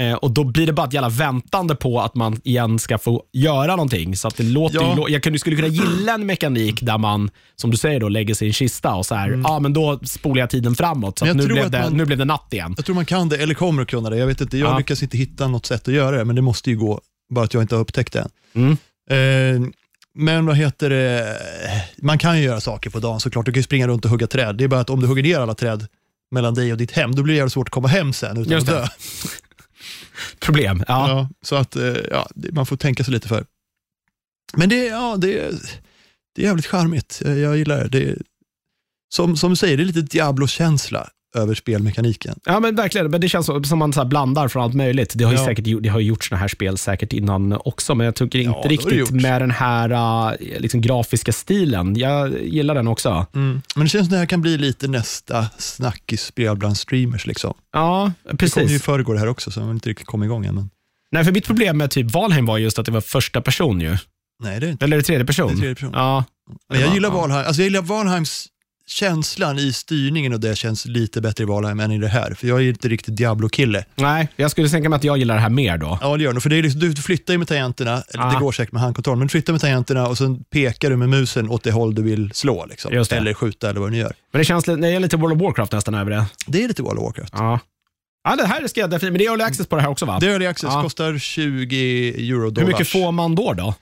[0.00, 3.22] Eh, och Då blir det bara ett jävla väntande på att man igen ska få
[3.32, 4.16] göra någonting.
[4.16, 5.06] Så att det låter Ja.
[5.08, 8.46] jag kunde, skulle kunna gilla en mekanik där man, som du säger, då, lägger sig
[8.46, 11.18] i en kista och så här, ja, men då spolar jag tiden framåt.
[11.18, 12.74] Så nu, blev det, man- nu blev det natt igen.
[12.76, 14.16] Jag tror man kan det, eller kommer att kunna det.
[14.16, 14.78] Jag vet inte, jag Ja.
[14.78, 17.00] lyckas inte hitta något sätt att göra det, men det måste ju gå,
[17.34, 18.76] bara att jag inte har upptäckt det Mm.
[19.10, 19.62] än.
[19.64, 19.68] Eh,
[20.14, 21.38] men vad heter det,
[21.96, 23.46] man kan ju göra saker på dagen såklart.
[23.46, 24.56] Du kan ju springa runt och hugga träd.
[24.56, 25.86] Det är bara att om du hugger ner alla träd
[26.30, 28.52] mellan dig och ditt hem, då blir det jävligt svårt att komma hem sen utan
[28.52, 28.88] Just att dö.
[30.40, 30.84] Problem.
[30.88, 31.08] Ja.
[31.08, 33.46] Ja, så att eh, ja, man får tänka sig lite för.
[34.56, 35.50] Men det, ja, det,
[36.34, 37.22] det är jävligt charmigt.
[37.24, 37.88] Jag, jag gillar det.
[37.88, 38.18] det
[39.14, 42.38] som, som du säger, det är lite Diablo-känsla över spelmekaniken.
[42.44, 45.12] Ja men verkligen, men det känns som man så blandar från allt möjligt.
[45.16, 45.44] Det har ju Ja.
[45.44, 48.56] säkert det har ju gjort såna här spel säkert innan också, men jag tycker Ja,
[48.56, 49.90] inte det riktigt med den här
[50.32, 51.96] äh, liksom, grafiska stilen.
[51.96, 53.26] Jag gillar den också.
[53.32, 57.26] Men det känns som det här kan bli lite nästa snackisspel bland streamers.
[57.26, 57.54] Liksom.
[57.72, 58.82] Ja, Det kom ju i precis.
[58.82, 60.54] förrgår här också, så jag har inte riktigt kommit igång än.
[60.54, 60.70] Men...
[61.12, 63.96] Nej, för mitt problem med typ Valheim var just att det var första person ju.
[64.42, 64.84] Nej, det är inte.
[64.84, 65.46] Eller är det tredje person?
[65.48, 65.90] Det är tredje person.
[65.94, 66.24] Ja.
[66.68, 67.14] Men jag gillar Ja.
[67.14, 67.46] Valheim.
[67.46, 68.46] Alltså jag gillar Valheims
[68.92, 72.34] känslan i styrningen och det känns lite bättre i Valheim än i det här.
[72.34, 73.84] För jag är inte riktigt Diablo-kille.
[73.94, 75.98] Nej, jag skulle tänka mig att jag gillar det här mer då.
[76.00, 76.42] Ja, det gör nog.
[76.42, 78.30] För det är liksom, du flyttar ju med tangenterna, eller Ah.
[78.32, 81.08] det går säkert med handkontroll, men du flyttar med tangenterna och sen pekar du med
[81.08, 82.66] musen åt det håll du vill slå.
[82.66, 82.92] Liksom.
[82.92, 84.12] Eller skjuta eller vad du nu gör.
[84.32, 86.24] Men det känns det är lite World of Warcraft nästan över det.
[86.46, 87.32] Det är lite World of Warcraft.
[87.36, 87.60] Ja.
[88.24, 90.06] Ja, det här ska jag definitivt, men det är early access på det här också
[90.06, 90.18] va?
[90.20, 90.82] Det är early access, Ja.
[90.82, 92.68] kostar 20 euro Hur dollars.
[92.70, 93.52] mycket får man då?
[93.52, 93.74] då?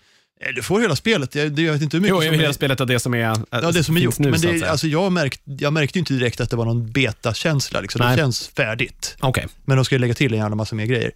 [0.47, 2.49] Eh, Du får hela spelet, jag, det- jag vet inte hur mycket Jo, som hela
[2.49, 3.19] är, spelet är det som är,
[3.51, 4.19] ja, det som är gjort.
[4.19, 7.81] nu, men det, alltså, jag, märkt, jag märkte inte direkt att det var någon beta-känsla.
[7.81, 8.11] Liksom.
[8.11, 9.17] Det känns färdigt.
[9.21, 9.47] Okej.
[9.65, 11.11] Men de ska ju lägga till en jävla massa mer grejer.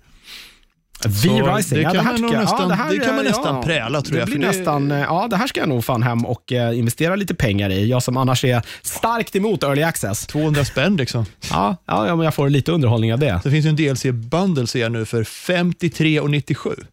[1.07, 3.31] V-Rising, det ja, det här tycker jag- nästan- ja, det här, det kan man ja,
[3.31, 5.85] nästan präla, tror det jag, Blir det- nästan, eh, ja, det här ska jag nog
[5.85, 7.87] fan hem och eh, investera lite pengar i.
[7.89, 10.27] Jag som annars är starkt emot early access.
[10.27, 11.27] 200 spänn liksom.
[11.51, 13.41] Ja, ja, ja men jag får lite underhållning av det.
[13.45, 16.85] Det finns ju en DLC-bundle ser jag nu för 53,97.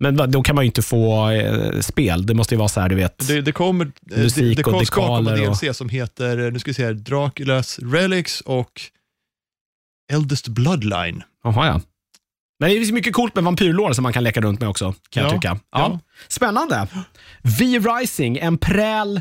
[0.00, 2.26] Men då kan man ju inte få eh, spel.
[2.26, 3.28] Det måste ju vara så här, du vet.
[3.28, 6.58] Det, det kommer, eh, Musik det, det och dekaler och- DLC som heter, eh, nu
[6.58, 8.80] ska vi se här, Draculas Relics och
[10.12, 11.22] Eldest Bloodline.
[11.44, 11.80] Jaha, ja.
[12.60, 15.22] Men det finns mycket coolt med vampyrlår som man kan leka runt med också, kan
[15.22, 15.48] jag Ja, tycka.
[15.48, 15.58] Ja.
[15.70, 16.00] ja.
[16.28, 16.86] Spännande.
[17.58, 19.20] V-Rising, en präl,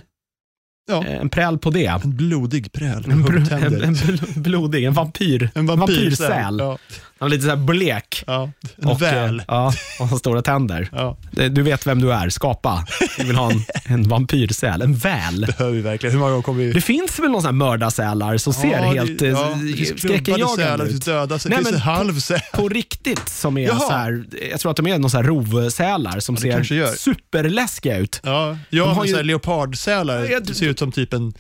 [0.92, 1.86] Ja, eh, en präl på det.
[2.04, 5.50] en blodig präl En, bl- en, en bl- blodig, en vampyr.
[5.56, 6.58] En vampyrsäl.
[6.60, 6.78] Ja.
[7.20, 8.24] Han är lite så här blek.
[8.28, 8.50] Ja,
[8.86, 9.40] Och, väl.
[9.40, 10.90] eh, Ja, och har stora tänder.
[10.92, 12.86] Ja, Du vet vem du är, skapa.
[13.18, 15.46] Vi vill ha en, en vampyrsäl, en väl.
[15.58, 16.12] behöver vi verkligen.
[16.14, 16.72] Hur många gånger kommer vi...
[16.74, 20.84] Det finns väl någon sån här mördarsälar som ser Ja, helt eh, ja, klumpade skräckinjagande
[20.86, 20.92] ut.
[20.92, 22.40] finns döda sälar, Nej, finns men en halv säl.
[22.54, 23.80] På riktigt som är Jaha.
[23.80, 27.98] så här, jag tror att de är någon sån här rovsälar som kanske ser superläskiga
[27.98, 28.20] ut.
[28.24, 31.34] Ja, ja har men ju- så leopardsälar Ja, det ser ut som typ en,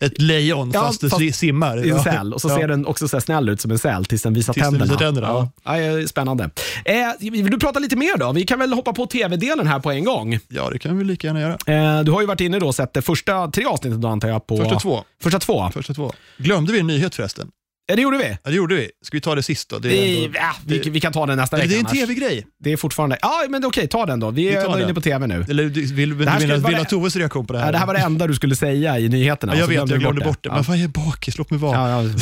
[0.00, 1.78] ett lejon Ja, fast det fast simmar.
[1.86, 2.02] i en ja.
[2.04, 2.56] säl och så ja.
[2.56, 4.92] ser den också så snäll ut som en säl tills den visar Tills den tänderna.
[4.92, 5.48] visar tänderna.
[5.64, 6.50] Ja, ja, spännande.
[6.84, 8.32] Eh, vill du prata lite mer då?
[8.32, 10.38] Vi kan väl hoppa på tv-delen här på en gång.
[10.48, 11.52] Ja, det kan vi lika gärna göra.
[11.98, 14.28] Eh, du har ju varit inne då och sett det första tre avsnittet då antar
[14.28, 14.46] jag.
[14.46, 15.04] På, Första två.
[15.22, 15.70] Första två.
[15.74, 16.12] Första två.
[16.38, 17.48] Glömde vi en nyhet förresten?
[17.86, 18.24] Ja, det gjorde vi.
[18.42, 18.90] Ja, det gjorde vi.
[19.04, 19.78] Ska vi ta det sist då?
[19.78, 21.84] Det Vi, ändå, ja, vi, det- vi kan ta den nästa vecka det är en
[21.86, 22.46] tv-grej.
[22.58, 23.18] Det är fortfarande...
[23.22, 24.30] Ja, men okej, ta den då.
[24.30, 25.44] Vi Vi är inne på tv nu.
[25.48, 27.66] Eller du vill, vill, Det här vill, vill, ha det- Toves reaktion på det här?
[27.66, 29.54] Ja, det här var det enda du skulle säga i nyheterna.
[29.54, 30.48] Ja, jag vet, jag du glömde bort det.
[30.48, 30.54] Ja.
[30.54, 32.04] Men fan, jag är bakis, låt mig vara.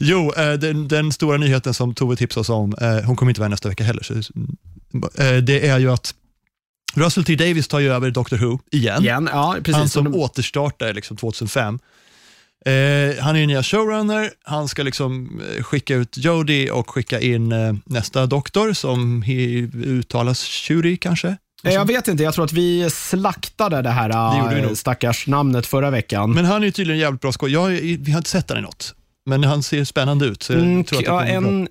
[0.00, 3.40] Jo, eh, den, den stora nyheten som Tove tipsade oss om, eh, hon kommer inte
[3.40, 6.14] vara nästa vecka heller, så, eh, det är ju att
[6.94, 9.02] Russell T Davis tar ju över Doctor Who igen.
[9.02, 9.74] Igen, ja precis.
[9.74, 11.78] han som Och de- återstartade liksom 2005.
[12.66, 17.20] Eh, han är ju nya showrunner, han ska liksom eh, skicka ut Jodie och skicka
[17.20, 19.34] in eh, nästa doktor som he,
[19.84, 21.28] uttalas Shuri kanske?
[21.64, 24.14] Eh, Jag vet inte, jag tror att vi slaktade det här Det
[24.68, 24.76] nog.
[24.78, 26.32] stackars namnet förra veckan.
[26.32, 27.74] Men han är ju tydligen jävligt bra skådespelare.
[27.74, 28.94] Jag, vi har inte sett han i något,
[29.26, 30.42] men han ser spännande ut.
[30.42, 31.68] Så jag Mm, ja, en,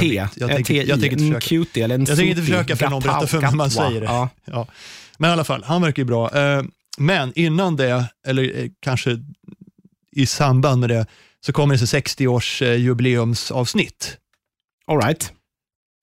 [0.00, 0.26] T.
[0.36, 1.40] Jag eh, tänker- jag tänker inte en försöka.
[1.64, 4.00] cutie eller en Jag tänker inte försöka för någon berättar för mig hur man säger
[4.00, 4.06] det.
[4.44, 4.66] Ja.
[5.18, 6.30] Men i alla fall, han verkar ju bra.
[6.98, 9.18] Men innan det, eller eh, kanske
[10.12, 11.06] i samband med det,
[11.40, 14.18] så kommer det så 60-års eh, jubileumsavsnitt.
[14.86, 15.32] All right.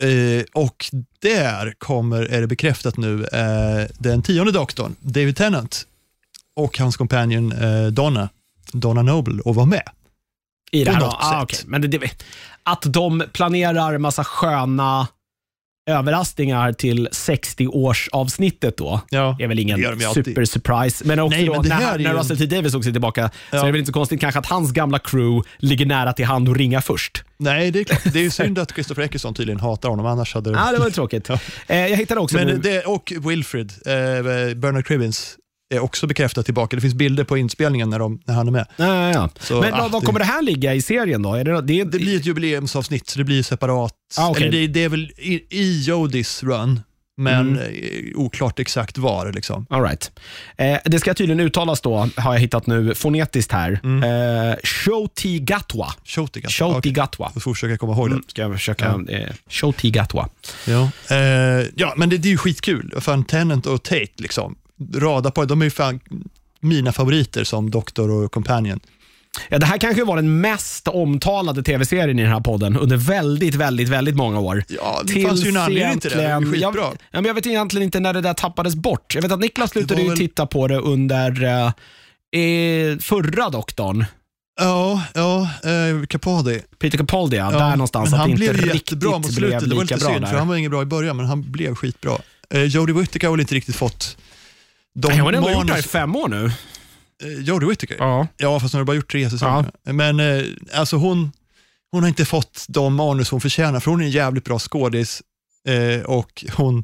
[0.04, 0.86] Eh, och
[1.20, 5.88] där kommer, är det bekräftat nu, eh, den tionde doktorn, David Tennant,
[6.56, 8.30] och hans companion eh, Donna,
[8.74, 9.90] Donna Noble, att vara med.
[10.72, 11.60] I det här, ah, okej.
[11.66, 12.24] Men det, det,
[12.64, 15.08] att de planerar massa sköna
[15.92, 19.38] överraskningar till 60-årsavsnittet då, Ja.
[19.40, 20.26] är väl ingen Det gör de ju alltid.
[20.26, 21.06] super surprise.
[21.08, 23.56] Men också Nej, då, men det när, när Russell T Davis också är tillbaka så
[23.56, 23.60] Ja.
[23.62, 26.50] är det väl inte så konstigt kanske att hans gamla crew ligger nära till hand
[26.50, 27.24] och ringa först.
[27.38, 28.14] Nej, det är klart.
[28.14, 30.90] Det är ju synd att Christopher Eccleston tydligen hatar honom, annars hade Ja, det var
[30.90, 31.30] tråkigt.
[31.30, 31.40] Ja.
[31.68, 33.94] Eh, jag hittade också Men det, och Wilfred, eh,
[34.56, 35.38] Bernard Cribbins,
[35.76, 36.76] är också bekräftat tillbaka.
[36.76, 38.66] Det finns bilder på inspelningen när, de, när han är med.
[38.78, 39.30] Ja, ja, ja.
[39.40, 41.34] Så, Men ah, vad, kommer det här ligga i serien då?
[41.34, 43.94] Är det, det, Det blir ett jubileumsavsnitt, så det blir separat.
[44.18, 44.48] Ah, okej.
[44.48, 46.80] Eller det, det är väl i, i Jodis run,
[47.18, 47.58] men Mm.
[47.58, 49.32] eh, oklart exakt var.
[49.34, 49.66] Liksom.
[49.70, 50.12] All right.
[50.58, 53.80] eh, det ska tydligen uttalas då, har jag hittat nu, fonetiskt här.
[53.84, 54.04] Mm.
[54.50, 55.94] Eh, Shoti Gatwa.
[56.06, 56.64] Shoti kanske.
[56.64, 57.32] Shoti Okej, Gatwa.
[57.34, 58.14] Jag får försöka komma ihåg det.
[58.14, 59.00] Mm, ska jag försöka.
[59.10, 60.30] Eh, Shoti Gatwa.
[60.68, 60.90] Ja.
[61.16, 62.94] Eh, ja, men det, det är ju skitkul.
[63.02, 64.56] Fan, Tennant och Tate, liksom.
[64.96, 66.00] Rada på, de är ju fan
[66.60, 68.80] mina favoriter som doktor och companion.
[69.50, 73.56] Ja, det här kanske var den mest omtalade tv-serien i den här podden under väldigt,
[73.56, 74.64] väldigt, väldigt många år.
[74.68, 76.18] Ja, det fanns ju en anledning till det.
[76.18, 76.60] Det är skitbra.
[76.62, 79.16] Jag, ja, men jag vet egentligen inte när det där tappades bort.
[79.16, 81.46] Jag vet att Niklas slutade väl- titta på det under
[82.36, 84.06] eh, förra doktorn.
[84.60, 86.62] Ja, ja eh, Capaldi.
[86.80, 88.12] Peter Capaldi, ja, Ja, där någonstans.
[88.12, 89.70] men att han det inte blev riktigt jättebra mot slutet.
[89.70, 90.28] Det var lite synd, där.
[90.28, 92.18] för han var ingen bra i början, men han blev skitbra.
[92.50, 94.18] Eh, Jodie Whittaker har väl inte riktigt fått
[94.96, 96.52] de hon har ändå gjort det här i fem år nu.
[97.24, 97.96] Eh, Jodie Whittaker?
[98.00, 98.28] Ja.
[98.38, 99.72] Ja, fast hon har bara gjort tre säsonger.
[99.84, 101.32] Men eh, alltså hon,
[101.92, 105.22] hon har inte fått de manus hon förtjänar, för hon är en jävligt bra skådis
[105.68, 106.84] eh, och hon,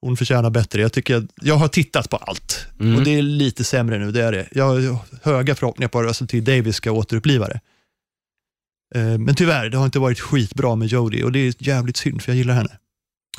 [0.00, 0.80] hon förtjänar bättre.
[0.80, 2.96] Jag, tycker att, jag har tittat på allt Mm.
[2.96, 4.48] och det är lite sämre nu, det är det.
[4.52, 7.60] Jag har höga förhoppningar på att Russell T Davis ska återuppliva det.
[9.18, 12.32] Men tyvärr, det har inte varit skitbra med Jodie och det är jävligt synd, för
[12.32, 12.78] jag gillar henne.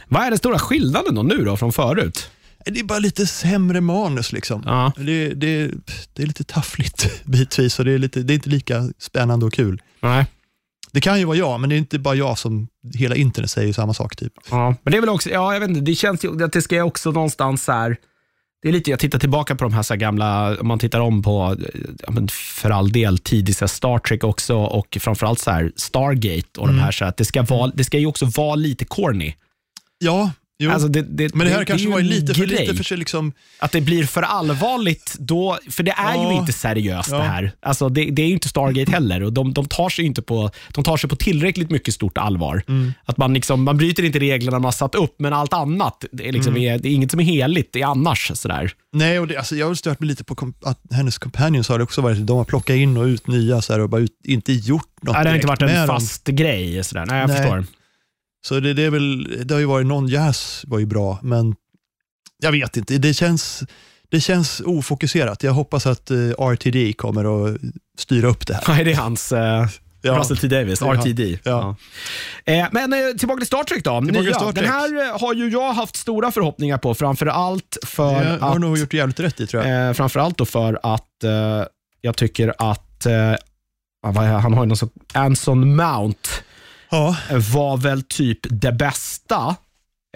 [0.07, 2.29] Vad är den stora skillnaden då nu då från förut?
[2.71, 4.63] Det är bara lite sämre manus liksom.
[4.65, 4.91] Ja.
[4.97, 5.71] Det, det,
[6.13, 9.53] det är lite taffligt bitvis och det är, lite, det är inte lika spännande och
[9.53, 9.81] kul.
[9.99, 10.25] Nej.
[10.91, 13.73] Det kan ju vara jag, men det är inte bara jag som hela internet säger
[13.73, 14.15] samma sak.
[14.15, 14.33] typ.
[14.49, 16.61] Ja, men det är väl också, ja jag vet inte, det känns ju att det
[16.61, 17.97] ska också någonstans så här,
[18.61, 20.99] det är lite, jag tittar tillbaka på de här, så här gamla, om man tittar
[20.99, 21.55] om på,
[22.07, 26.67] ja, för all del, så här Star Trek också och framförallt så här Stargate och
[26.67, 29.35] de här, så här, att det ska, vara, det ska ju också vara lite corny.
[29.97, 30.71] Ja, jo.
[30.71, 32.97] Alltså det, det, men det här är kanske ju var lite för, lite för sig
[32.97, 36.33] liksom, Att det blir för allvarligt då, för det är ju Ja.
[36.39, 37.17] inte seriöst Ja.
[37.17, 37.51] det här.
[37.59, 40.51] Alltså det, det är ju inte Stargate heller och de, de, tar sig inte på,
[40.73, 42.63] de tar sig på tillräckligt mycket stort allvar.
[42.67, 42.93] Mm.
[43.05, 46.27] Att man, liksom, man bryter inte reglerna man har satt upp, men allt annat, det
[46.27, 46.73] är, liksom, Mm.
[46.75, 48.31] är, det är inget som är heligt, det är annars.
[48.35, 48.71] Sådär.
[48.93, 51.77] nej, och det, alltså, jag har stört mig lite på kom, att hennes companions har
[51.77, 54.11] det också varit, de har plockat in och ut nya så här, och bara ut,
[54.23, 55.99] inte gjort något Nej, det har inte varit en med dem.
[55.99, 56.83] fast grej.
[56.83, 57.05] Sådär.
[57.05, 57.37] Nej, jag Nej.
[57.37, 57.65] förstår.
[58.45, 61.55] Så det, det är väl, det har ju varit, någon jazz var ju bra, men
[62.37, 63.63] jag vet inte, det känns,
[64.09, 65.43] det känns ofokuserat.
[65.43, 67.57] Jag hoppas att eh, RTD kommer att
[67.97, 68.63] styra upp det här.
[68.67, 69.31] Nej, det är hans...
[69.31, 69.67] eh,
[70.01, 70.13] Ja.
[70.13, 70.81] Russell T Davis.
[70.81, 71.39] RTD.
[71.43, 71.75] Ja.
[72.45, 73.99] Eh, men eh, tillbaka till Star Trek då.
[73.99, 74.33] Nya.
[74.33, 74.55] Star Trek.
[74.55, 78.61] Den här har ju jag haft stora förhoppningar på, framför allt för har att...
[78.61, 79.87] nog gjort jävligt rätt i tror jag.
[79.87, 81.63] Eh, framförallt då för att eh,
[82.01, 86.29] jag tycker att ja, är, han har ju någon sån, Anson Mount
[86.89, 89.35] Ja, eh, var väl typ det bästa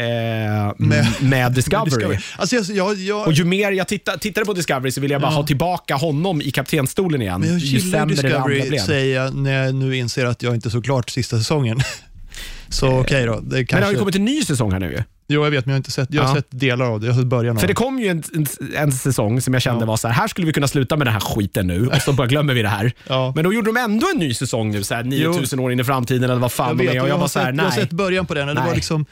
[0.01, 1.85] eh, med, Med- med Discovery.
[1.85, 2.17] Discovery.
[2.37, 5.21] Alltså, jag, jag, jag, Och ju mer jag titta, tittade på Discovery så ville jag
[5.21, 5.35] bara Ja.
[5.37, 7.39] ha tillbaka honom i kaptenstolen igen.
[7.41, 8.13] men jag ju sämre det andra
[8.47, 8.79] Discovery, blev.
[8.79, 11.79] säger jag, när jag nu inser att jag inte såg klart sista säsongen.
[12.69, 13.33] Så okej då.
[13.33, 13.85] Det Men det kanske...
[13.85, 15.03] har ju kommit en ny säsong här nu ju.
[15.31, 16.35] Jo, jag vet, men jag har inte sett, jag har Ja.
[16.35, 17.05] sett delar av det.
[17.07, 19.63] Jag har sett början av För det kom ju en, en, en säsong som jag
[19.63, 19.85] kände Ja.
[19.85, 22.13] var så här, här skulle vi kunna sluta med den här skiten nu och så
[22.13, 22.91] bara glömmer vi det här.
[23.07, 23.31] Ja.
[23.35, 25.83] Men då gjorde de ändå en ny säsong nu, så här, 9000 år in i
[25.83, 26.89] framtiden eller vad fan Jag de är.
[26.89, 27.79] och jag jag, var har så här, sett, jag har nej.
[27.79, 28.47] sett början på den.
[28.47, 28.63] Det Nej.
[28.67, 29.05] var liksom...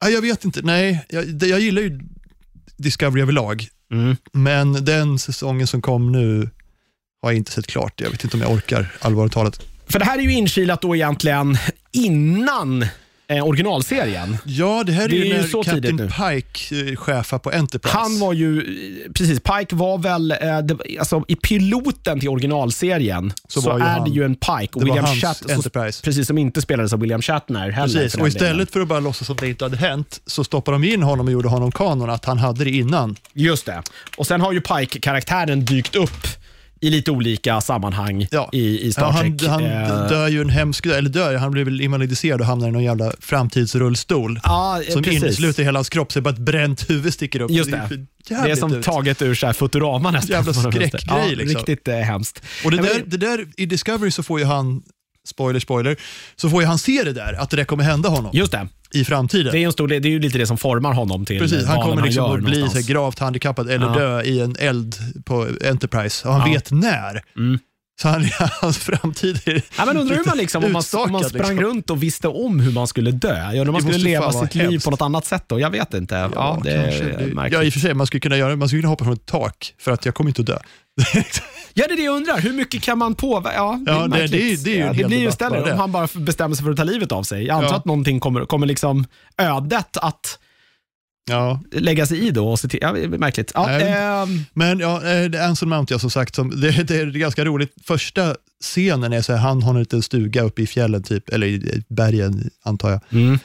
[0.00, 0.60] Ja, jag vet inte.
[0.62, 2.00] Nej, jag, jag gillar ju
[2.76, 3.68] Discovery överlag.
[3.92, 4.16] Mm.
[4.32, 6.50] Men den säsongen som kom nu
[7.22, 8.00] har jag inte sett klart.
[8.00, 9.60] Jag vet inte om jag orkar, allvarligt talat.
[9.88, 11.58] För det här är ju inkilat då egentligen
[11.92, 12.86] innan
[13.30, 14.36] eh, originalserien.
[14.44, 17.96] Ja, det här är Det ju när så Captain Pike eh, chefar på Enterprise.
[17.98, 23.32] Han var ju, eh, precis, Pike var väl, eh, det, alltså i piloten till originalserien
[23.48, 24.68] så, Så är han- det ju en Pike.
[24.74, 27.94] Och William Shatner, precis som inte spelades av William Shatner heller.
[28.00, 28.36] Precis, och den delen.
[28.48, 31.26] istället för att bara låtsas som det inte hade hänt så stoppade de in honom
[31.26, 33.16] och gjorde honom kanon, att han hade det innan.
[33.32, 33.82] Just det.
[34.16, 36.26] Och sen har ju Pike-karaktären dykt upp
[36.80, 38.48] i lite olika sammanhang Ja.
[38.52, 39.50] i, i Star Ja, han, Trek.
[39.50, 42.70] han Eh, dör ju en hemsk, eller dör, han blir väl invalidiserad och hamnar i
[42.70, 44.40] någon jävla framtidsrullstol.
[44.42, 45.22] ja, Som precis.
[45.22, 47.50] innesluter hela hans kropp, så bara ett bränt huvud sticker upp.
[47.50, 47.76] Just det.
[47.76, 48.06] är
[48.44, 48.84] Det är som ut.
[48.84, 50.36] taget ur så här Futurama nästan.
[50.36, 51.56] Jävla skräckgrej, ja, liksom.
[51.58, 52.42] Riktigt eh, hemskt.
[52.64, 54.82] Och det där, det där, i Discovery så får ju han,
[55.28, 55.96] spoiler spoiler,
[56.36, 58.68] så får ju han se det där, att det där kommer hända honom Just det.
[58.94, 59.52] i framtiden.
[59.52, 61.82] Det är, en stor, det är ju lite det som formar honom till Precis, han
[61.82, 62.86] kommer liksom gör att bli så någonstans.
[62.86, 63.94] gravt handikappad eller Ja.
[63.94, 66.54] dö i en eld på Enterprise och han Ja.
[66.54, 67.22] vet när.
[67.36, 67.58] Mm.
[68.02, 68.24] Så han,
[68.60, 71.56] hans framtid är Ja, men undrar hur man, liksom, om, man, om man utstakad, sprang
[71.56, 71.70] liksom.
[71.74, 73.52] runt och visste om hur man skulle dö.
[73.52, 74.84] Ja, man Det skulle leva sitt liv hemskt.
[74.84, 75.44] på något annat sätt.
[75.46, 75.60] Då.
[75.60, 76.14] Jag vet inte.
[76.14, 78.68] Ja, Ja, det är Det- ja, i och för sig, man skulle kunna göra man
[78.68, 80.58] skulle kunna hoppa från ett tak för att jag kommer inte att dö.
[81.74, 82.38] Ja, det är det jag undrar.
[82.40, 83.56] Hur mycket kan man påverka?
[83.56, 84.22] Ja, det, Ja, det- det
[84.52, 85.72] är- det är ju ja, det blir ju istället det.
[85.72, 87.44] om han bara bestämmer sig för att ta livet av sig.
[87.46, 87.76] Jag antar Ja.
[87.76, 89.06] att någonting kommer, kommer liksom
[89.38, 90.38] ödet att
[91.28, 91.60] Ja.
[91.72, 92.48] lägga sig i då.
[92.48, 92.80] Och se till.
[92.82, 93.52] Ja, det är märkligt.
[93.54, 97.06] Ja, ehm, Men ja, eh, det Anson Mount, ja, som sagt, som, det, det är
[97.06, 97.74] ganska roligt.
[97.84, 101.46] Första scenen är så här, han har en liten stuga uppe i fjällen, typ, eller
[101.46, 103.38] i bergen antar jag, mm.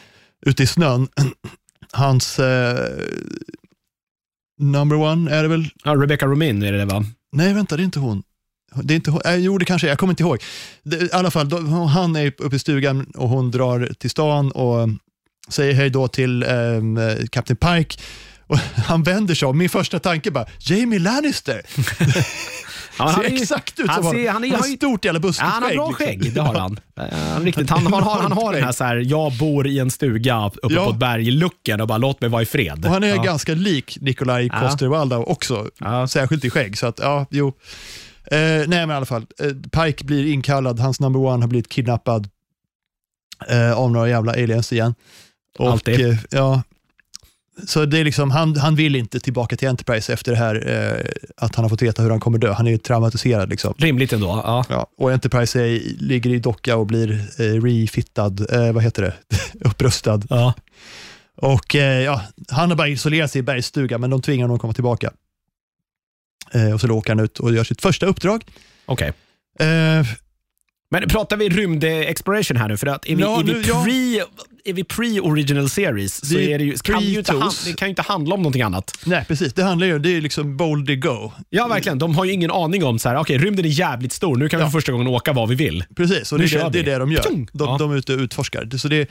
[0.45, 1.07] ute i snön.
[1.91, 2.89] Hans eh,
[4.59, 5.69] number one är det väl?
[5.83, 7.05] ja, Rebecca Romin är det va?
[7.31, 8.23] Nej, vänta, det är inte hon.
[8.83, 9.11] Det är inte.
[9.25, 9.89] Äh, jo, det kanske är.
[9.89, 10.43] Jag kommer inte ihåg.
[10.83, 14.51] Det, I alla fall, då, han är uppe i stugan och hon drar till stan
[14.51, 14.89] och
[15.47, 16.99] säger hej då till um,
[17.31, 18.01] Captain Pike.
[18.47, 19.57] Och han vänder sig om.
[19.57, 21.61] Min första tanke bara, Jamie Lannister.
[22.97, 25.05] Ja, men ser ju- exakt ut han som ser- han är- han har ju- stort
[25.05, 26.05] jävla buskigt Ja, han har bra liksom.
[26.05, 26.79] skägg, det har han.
[27.39, 27.69] Uh, riktigt.
[27.69, 30.73] Han, han, har, han har den här, så här, jag bor i en stuga uppe
[30.73, 30.85] Ja.
[30.85, 32.85] på ett berg-looken och bara låt mig vara i fred.
[32.85, 33.23] Och han är ja.
[33.23, 34.47] ganska lik Nikolaj.
[34.49, 35.69] Coster-Waldau också,
[36.09, 36.77] särskilt i skägg.
[36.77, 37.47] Så att, ja, jo.
[38.25, 39.25] Eh, nej, men i alla fall.
[39.39, 42.29] Eh, Pike blir inkallad, hans number one har blivit kidnappad
[43.49, 44.95] eh, av några jävla aliens igen.
[45.59, 46.09] Och, Alltid.
[46.09, 46.63] eh, ja,
[47.67, 51.05] så det är liksom, han, han vill inte tillbaka till Enterprise efter det här, eh,
[51.37, 52.53] att han har fått veta hur han kommer dö.
[52.53, 53.49] Han är traumatiserad.
[53.49, 53.73] Liksom.
[53.77, 54.27] Rimligt ändå.
[54.27, 54.65] Ja.
[54.69, 59.13] Ja, och Enterprise är, ligger i docka och blir eh, refittad, eh, vad heter det,
[59.69, 60.21] upprustad.
[60.29, 60.53] Ja.
[61.35, 64.61] Och eh, ja, han har bara isolerat sig i bergsstugan, men de tvingar honom att
[64.61, 65.11] komma tillbaka.
[66.51, 68.45] Eh, och så åker han ut och gör sitt första uppdrag.
[68.85, 69.13] Okej.
[70.99, 72.77] Men pratar vi rymd-exploration här nu?
[72.77, 74.25] För att är vi, Ja, är vi, pre,
[74.63, 77.33] är vi pre-original series så Det är det ju, kan ju inte,
[77.65, 78.97] det kan ju inte handla om någonting annat.
[79.05, 79.53] nej, precis.
[79.53, 81.31] Det handlar ju det är liksom boldly go.
[81.49, 81.99] Ja, verkligen.
[81.99, 84.59] De har ju ingen aning om så här, okej, rymden är jävligt stor, nu kan
[84.59, 84.69] vi Ja.
[84.69, 85.83] för första gången åka var vi vill.
[85.95, 86.89] Precis, och Nu det, är det, det är vi.
[86.91, 87.23] det de gör.
[87.23, 87.77] De, Ja.
[87.79, 88.77] de är ute och utforskar.
[88.77, 89.09] Så det,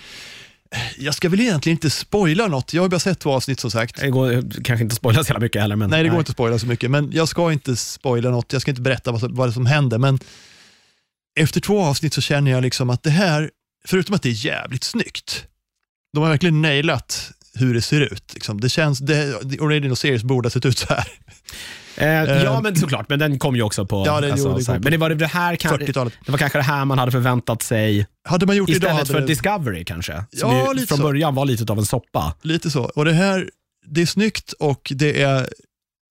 [0.98, 2.74] jag ska väl egentligen inte spoila något.
[2.74, 4.00] Jag har bara sett två avsnitt som sagt.
[4.00, 5.76] Det går kanske inte spoila så jävla mycket heller.
[5.76, 8.52] Men, Nej, det går inte att spoila så mycket, men jag ska inte spoila något.
[8.52, 10.18] Jag ska inte berätta vad, vad som händer, men
[11.40, 13.50] efter två avsnitt så känner jag liksom att det här,
[13.84, 15.44] förutom att det är jävligt snyggt,
[16.12, 18.34] de har verkligen nailat hur det ser ut.
[18.34, 18.60] Liksom.
[18.60, 21.06] Det känns, det, original series borde ha sett ut så här.
[21.96, 23.08] Eh, ja, Eh, men såklart.
[23.08, 24.02] Men den kom ju också på...
[24.06, 26.12] Ja, det- jo, det kom på men det var det här kan, 40-talet.
[26.26, 29.12] det var kanske det här man hade förväntat sig Hade man gjort idag istället hade
[29.12, 30.12] för det, Discovery kanske.
[30.12, 31.02] Som Ja, ju lite från så.
[31.04, 32.34] början var lite av en soppa.
[32.42, 32.82] lite så.
[32.84, 33.50] Och det här,
[33.86, 35.48] det är snyggt och det är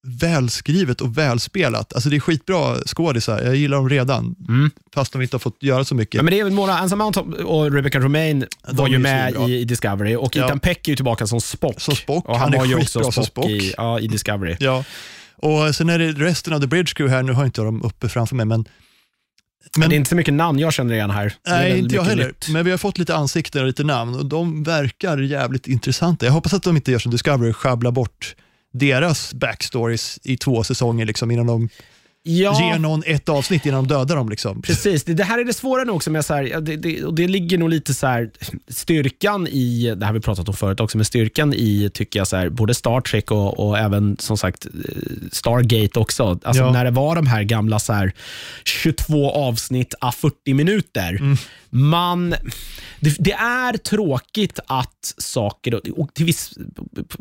[0.08, 1.94] välskrivet och välspelat.
[1.94, 4.72] Alltså det är skitbra skådisar, jag gillar dem redan, Mm.
[4.94, 6.16] fast de inte har fått göra så mycket.
[6.16, 9.34] Ja, men det är väl Mona Anson Mount och Rebecca Romaine De var ju med
[9.34, 9.50] svinbra.
[9.50, 10.46] i, Discovery och Ja.
[10.46, 11.82] Ethan Peck är ju tillbaka som Spock.
[11.82, 12.26] Som Spock.
[12.30, 13.46] Och han, Han är var ju också som Spock, Spock.
[13.50, 14.56] I, ja, i Discovery.
[14.60, 14.84] Ja,
[15.36, 17.84] och sen är det resten av The Bridge Crew här, nu har inte jag dem
[17.84, 18.66] uppe framför mig, men
[19.78, 21.34] Men det är inte så mycket namn jag känner igen här.
[21.48, 22.28] Nej, inte jag heller.
[22.28, 22.50] nytt.
[22.50, 26.26] Men vi har fått lite ansikten och lite namn och de verkar jävligt intressanta.
[26.26, 28.36] Jag hoppas att de inte gör som Discovery, sjabblar bort
[28.72, 31.70] deras backstories i två säsonger liksom, innan de
[32.24, 32.72] Ja.
[32.72, 34.30] ger någon ett avsnitt innan de dödar dem.
[34.30, 34.62] Liksom.
[34.62, 37.14] Precis, det, det här är det svåra nu också med så här, det, det, och
[37.14, 38.30] det ligger nog lite så här,
[38.68, 42.28] styrkan i, det här har vi pratat om förut också, men styrkan i tycker jag
[42.28, 44.72] så här, både Star Trek och, och även som sagt eh,
[45.32, 46.40] Stargate också.
[46.44, 46.72] Alltså Ja.
[46.72, 48.12] när det var de här gamla så här,
[48.64, 51.10] 22 avsnitt a 40 minuter.
[51.20, 51.38] Mm.
[51.74, 52.30] Man,
[53.00, 56.52] det, det är tråkigt att saker, och till viss,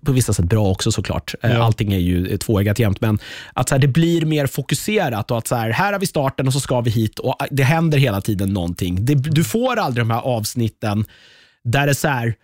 [0.05, 1.63] på vissa sätt bra också såklart, Eh, Ja.
[1.63, 3.19] allting är ju tvåeggat jämt, men
[3.53, 4.90] att så här, det blir mer fokuserat
[5.31, 7.63] och att så här, här har vi starten och så ska vi hit och det
[7.63, 9.05] händer hela tiden någonting.
[9.05, 11.05] Det, du får aldrig de här avsnitten
[11.65, 12.35] där det är så här,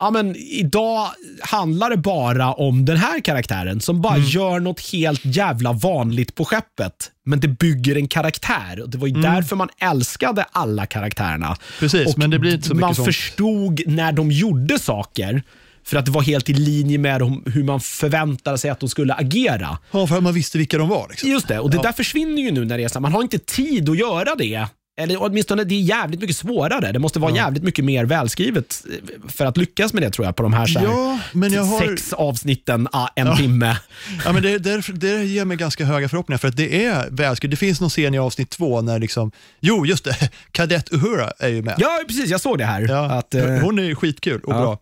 [0.00, 1.08] ja men idag
[1.40, 4.28] handlar det bara om den här karaktären som bara Mm.
[4.28, 8.80] gör något helt jävla vanligt på skeppet, men det bygger en karaktär.
[8.82, 11.46] Och Det var ju därför man älskade alla karaktärerna.
[11.46, 11.58] Mm.
[11.80, 13.06] Precis, och men det blir inte så mycket Man sånt.
[13.06, 15.42] förstod när de gjorde saker,
[15.86, 19.14] för att det var helt i linje med hur man förväntade sig att de skulle
[19.14, 19.78] agera.
[19.90, 21.06] Ja, för att man visste vilka de var.
[21.10, 21.30] Liksom.
[21.30, 21.82] Just det, och det Ja.
[21.82, 24.66] där försvinner ju nu när det är så man har inte tid att göra det.
[24.98, 26.92] Eller åtminstone det är jävligt mycket svårare.
[26.92, 30.36] Det måste vara jävligt mycket mer välskrivet eh, för att lyckas med det tror jag
[30.36, 31.80] på de här, så här Ja, men jag har...
[31.80, 33.76] sex avsnitten, ah, en timme.
[34.24, 37.50] Ja, men det, det, det ger mig ganska höga förhoppningar för att det är välskrivet.
[37.50, 41.48] Det finns någon scen i avsnitt två när liksom, jo just det, Kadett Uhura är
[41.48, 41.74] ju med.
[41.78, 42.30] Ja, precis.
[42.30, 42.86] Jag såg det här.
[42.88, 44.60] Ja, Att, eh, hon är skitkul och ja.
[44.60, 44.78] bra.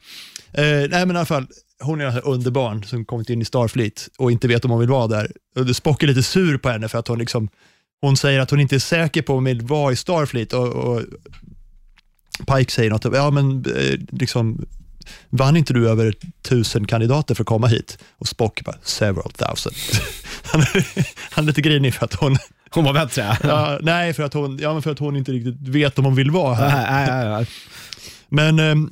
[0.55, 1.47] Eh, nej men i alla fall,
[1.83, 4.89] hon är ett underbarn som kommit in i Starfleet och inte vet om hon vill
[4.89, 5.31] vara där.
[5.57, 7.49] Och Spock är lite sur på henne för att hon liksom,
[8.01, 10.69] hon säger att hon inte är säker på om hon vill vara i Starfleet och,
[10.69, 11.03] och
[12.47, 14.67] Pike säger något, ja men eh, liksom,
[15.31, 17.99] vann inte du över tusen kandidater för att komma hit?
[18.19, 19.77] Och Spock bara, several thousand.
[20.45, 20.87] han, är,
[21.31, 22.37] han är lite grinig för att hon,
[22.71, 23.39] hon var bättre.
[23.43, 26.15] ja, nej för att hon, ja, men för att hon inte riktigt vet om hon
[26.15, 26.69] vill vara här.
[26.69, 27.47] Nej, nej, nej, nej.
[28.29, 28.91] Men ehm,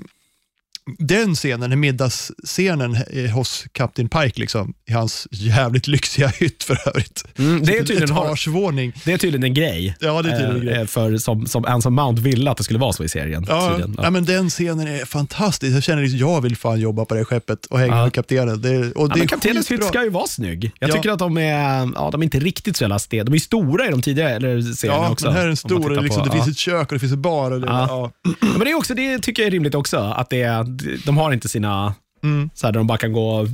[0.99, 6.89] den scenen, den middagsscenen eh, hos Kapten Pike, liksom, i hans jävligt lyxiga hytt för
[6.89, 7.25] övrigt.
[7.39, 9.97] Mm, det, är tydligen, har, det är tydligen en grej.
[10.01, 10.87] Ja, det är tydligen en Eh, grej.
[10.87, 13.45] För, som, som Anson Mount ville att det skulle vara så i serien.
[13.49, 14.11] Ja, ja.
[14.11, 15.77] men den scenen är fantastisk.
[15.77, 18.03] Jag känner att jag vill fan jobba på det skeppet och hänga Ja.
[18.05, 18.61] med kaptenen.
[18.63, 20.73] Det, och Ja, det men är Kaptenens hytt ska ju vara snygg.
[20.79, 20.95] Jag Ja.
[20.95, 23.25] tycker att de är, ja, de är inte riktigt så jävla stela.
[23.25, 25.27] De är stora i de tidigare eller serierna Ja, också.
[25.27, 26.45] men här är en om man stor, liksom, på- det ja.
[26.45, 27.51] finns ett kök och det finns en bar.
[27.51, 27.87] Och det, Ja.
[27.89, 28.11] ja.
[28.25, 30.65] Ja, Men det, är också, det tycker jag är rimligt också, att det är,
[31.07, 32.51] de har inte sina, Mm.
[32.55, 33.49] så här, där de bara kan gå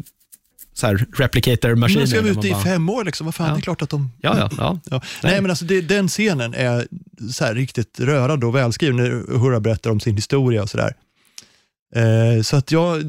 [0.75, 2.01] så här, replicator maskiner.
[2.01, 3.25] Nu ska vi ute i bara, fem år, liksom.
[3.25, 3.55] vad fan, Ja.
[3.55, 4.11] det är klart att de...
[4.21, 4.81] Ja, ja, ja.
[4.91, 5.01] Ja.
[5.23, 6.87] Nej, men alltså det, den scenen är
[7.33, 10.95] så här riktigt rörande och välskriven när Hurra berättar om sin historia och sådär.
[11.95, 13.03] Eh, så att jag,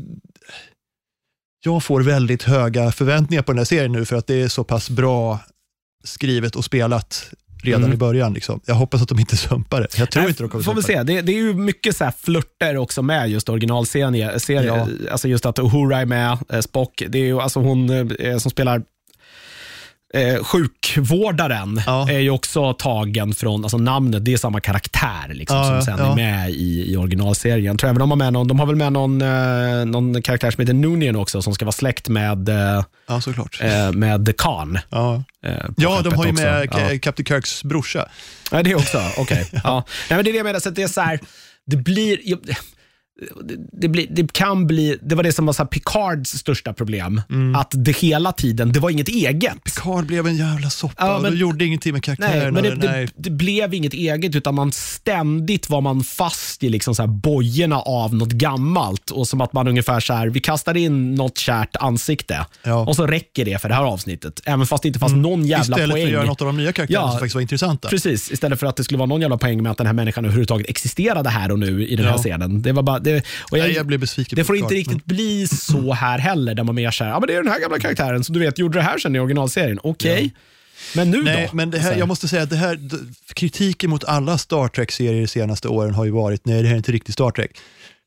[1.65, 4.63] jag får väldigt höga förväntningar på den här serien nu för att det är så
[4.63, 5.39] pass bra
[6.03, 7.93] skrivet och spelat redan Mm.
[7.93, 8.33] i början.
[8.33, 8.59] Liksom.
[8.65, 9.97] Jag hoppas att de inte sumpar det.
[9.97, 11.03] Jag tror Nej, inte de kommer Får vi se.
[11.03, 14.39] Det, det är ju mycket så här flörter också med just originalserien.
[14.39, 14.87] Serie, Ja.
[15.11, 17.03] Alltså just att Uhura är med, eh, Spock.
[17.09, 17.89] Det är ju alltså hon
[18.19, 18.81] eh, som spelar
[20.13, 22.09] eh, sjukvårdaren Ja.
[22.09, 25.95] är ju också tagen från, alltså namnet, det är samma karaktär liksom, Ja, som sen
[26.05, 26.11] ja.
[26.11, 27.77] är med i, i originalserien.
[27.77, 30.61] Tror även de har med någon, de har väl med någon, eh, någon karaktär som
[30.61, 33.59] heter Noonian också, som ska vara släkt med, eh, Ja, såklart.
[33.61, 34.79] eh, med Khan.
[34.89, 36.99] Ja, eh, ja de har ju med Ja.
[37.01, 38.09] Captain Kirks brorsa.
[38.51, 39.01] Ja, det också.
[39.17, 39.47] Okej.
[39.63, 39.83] ja.
[40.09, 40.59] Nej, men det är det jag menar.
[40.59, 41.19] Så det är så här,
[41.65, 42.17] det blir...
[42.23, 42.39] jag-
[43.43, 47.21] Det, det, blir, det kan bli, det var det som var så Picards största problem.
[47.29, 47.55] Mm.
[47.55, 49.75] Att det hela tiden, det var inget eget.
[49.75, 52.61] Karl blev en jävla soppa Ja, men- de gjorde ingenting med karaktärerna.
[52.61, 53.07] Nej, men det, nej.
[53.15, 57.79] det, blev inget eget utan man ständigt var man fast i liksom så här bojorna
[57.79, 61.75] av något gammalt och som att man ungefär så här, vi kastar in något kärt
[61.75, 62.71] ansikte Ja.
[62.75, 62.87] Mm.
[62.87, 64.41] och så räcker det för det här avsnittet.
[64.45, 66.01] Även fast det inte fanns någon jävla Istället poäng.
[66.03, 67.11] för att göra något av de nya karaktärerna Ja.
[67.11, 67.89] som faktiskt var intressanta.
[67.89, 70.25] Precis, istället för att det skulle vara någon jävla poäng med att den här människan
[70.25, 72.61] överhuvudtaget existerade här och nu i den här scenen.
[72.61, 75.47] Det, var bara, det, och jag, Nej, jag blev besviken det får inte riktigt bli
[75.47, 78.23] så här heller, där man mer säger ja men det är den här gamla karaktären
[78.23, 79.79] som du vet gjorde det här sen i originalserien.
[79.83, 80.33] Okej,
[80.95, 81.55] men nu Nej, då?
[81.55, 82.79] men det här, jag måste säga att det här,
[83.33, 86.77] kritiken mot alla Star Trek-serier de senaste åren har ju varit, nej det här är
[86.77, 87.51] inte riktigt Star Trek.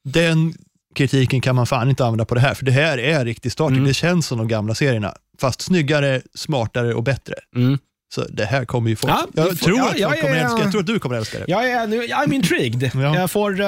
[0.04, 0.54] Den
[0.94, 3.66] kritiken kan man fan inte använda på det här, för det här är riktigt Star
[3.66, 3.76] Trek.
[3.76, 3.88] Mm.
[3.88, 7.34] Det känns som de gamla serierna, fast snyggare, smartare och bättre.
[7.56, 7.78] Mm.
[8.14, 10.36] Så det här kommer ju folk, Ja, jag får- tror ja, att jag folk kommer
[10.36, 11.44] är- älska, jag tror att du kommer älska det.
[11.48, 12.90] Jag är, nu, I'm intrigued.
[12.94, 13.14] Ja.
[13.16, 13.66] Jag får eh,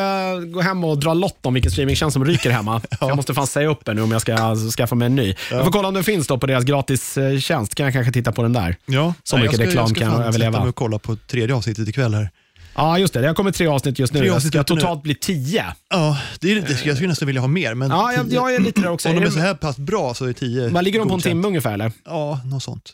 [0.52, 2.80] gå hem och dra lott om vilken streamingtjänst som ryker hemma.
[3.00, 5.34] Jag måste fan säga upp den nu om jag ska skaffa mig en ny.
[5.50, 7.74] Jag får kolla om den finns då på deras gratistjänst.
[7.74, 8.76] Kan jag kanske titta på den där.
[8.86, 10.58] Ja, Så Nej, mycket jag ska, reklam jag ska kan fan överleva.
[10.60, 12.30] mig och kolla på tredje avsnittet ikväll här.
[12.76, 13.20] Ja, just det.
[13.20, 14.20] Det har kommit tre avsnitt just nu.
[14.20, 14.80] Tre avsnitt ska ute nu.
[14.80, 15.64] totalt bli tio.
[15.90, 18.60] Ja, det är, det, jag skulle nästan vilja ha mer, men Ja, jag, jag är
[18.60, 19.08] lite där också.
[19.08, 21.20] om de Är så här pass bra så är tio Vad ligger de på en
[21.20, 21.92] timme ungefär eller?
[22.04, 22.92] Ja, något sånt.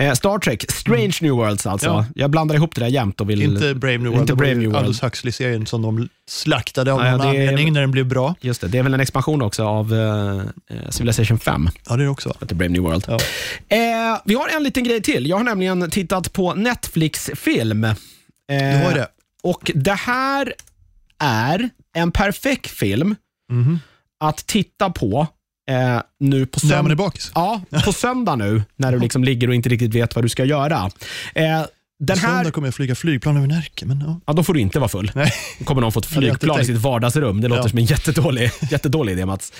[0.00, 1.86] Eh, Star Trek, Strange New Worlds alltså.
[1.86, 2.06] Ja.
[2.14, 3.42] Jag blandar ihop det där jämt och vill...
[3.42, 4.20] Inte Brave New World.
[4.20, 4.76] Inte Brave New World.
[4.76, 8.34] Aldous Huxley-serien som de slaktade av Ja, någon det anledning när den blev bra.
[8.40, 11.68] Just det, det är väl en expansion också av eh, eh, Civilization 5.
[11.88, 12.34] Ja, det är det också.
[12.40, 13.04] Brave New World.
[13.08, 13.14] Ja.
[13.76, 15.26] Eh, vi har en liten grej till.
[15.26, 17.84] Jag har nämligen tittat på Netflix-film.
[17.84, 17.92] Eh,
[18.82, 19.08] var ju det.
[19.42, 20.54] Och det här
[21.18, 23.14] är en perfekt film
[23.50, 23.80] Mhm.
[24.20, 25.26] att titta på
[25.70, 26.96] eh, nu på När man är söndag.
[26.96, 27.32] bakis.
[27.34, 30.44] Ja, på söndag nu när du liksom ligger och inte riktigt vet vad du ska
[30.44, 30.90] göra.
[31.34, 31.62] Eh,
[32.04, 34.20] den här, söndag kommer jag flyga flygplan över Närke, men ja.
[34.26, 35.12] ja, då får du inte vara full.
[35.14, 35.32] Nej.
[35.58, 37.40] Då kommer någon få ett flygplan i sitt vardagsrum.
[37.40, 37.68] Det låter Ja.
[37.68, 39.52] som en jättedålig, jättedålig idé Mats.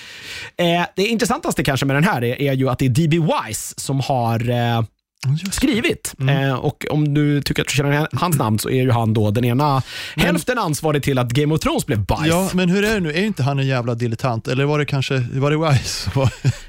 [0.57, 3.19] Eh, det intressantaste kanske med den här är, är ju att det är D.B.
[3.19, 4.83] Wise som har eh.
[5.53, 6.15] Skrivit.
[6.21, 6.49] Mm.
[6.49, 9.31] Eh, och Om du tycker att du känner hans namn så är ju han då
[9.31, 9.83] den ena
[10.17, 12.27] hälften ansvarig till att Game of Thrones blev bajs.
[12.27, 13.11] Ja, men hur är det nu?
[13.11, 14.49] Är inte han en jävla dilettant?
[14.49, 16.11] Eller var det kanske, var det Wise?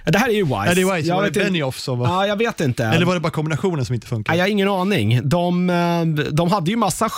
[0.05, 0.63] Det här är ju Wise.
[0.65, 1.07] Nej, det är Wise.
[1.07, 2.07] Jag Var det Benioff som var...
[2.07, 2.85] Ja, jag vet inte.
[2.85, 4.33] Eller var det bara kombinationen som inte funkar?
[4.33, 5.29] Ja, jag har ingen aning.
[5.29, 7.09] De, eh, de hade ju massa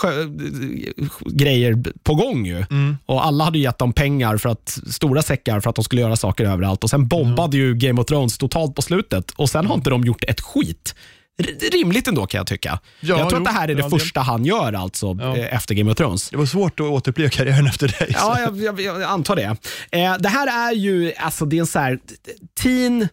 [1.26, 2.64] grejer på gång ju.
[2.70, 2.96] Mm.
[3.06, 6.16] Och Alla hade gett dem pengar, för att, stora säckar för att de skulle göra
[6.16, 6.84] saker överallt.
[6.84, 10.04] Och Sen bombade ju Game of Thrones totalt på slutet och sen har inte de
[10.04, 10.94] gjort ett skit.
[11.72, 12.80] Rimligt ändå kan jag tycka.
[13.00, 13.90] Ja, jag tror jo, att det här är det del.
[13.90, 15.36] första han gör alltså Ja.
[15.36, 16.30] eh, efter Game of Thrones.
[16.30, 18.08] Det var svårt att återuppliva karriären efter dig.
[18.14, 19.56] Ja, jag, jag, jag antar det.
[19.92, 21.98] Eh, det här är ju alltså, det är en så här,
[22.62, 23.08] teen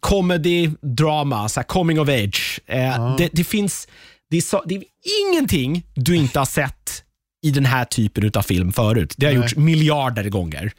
[0.00, 2.60] comedy drama, så coming of age.
[2.66, 3.88] Eh, det, det finns
[4.30, 4.82] det är, så, det är
[5.28, 7.04] ingenting du inte har sett
[7.42, 9.14] i den här typen av film förut.
[9.16, 9.42] Det har Nej.
[9.42, 10.72] gjorts miljarder gånger.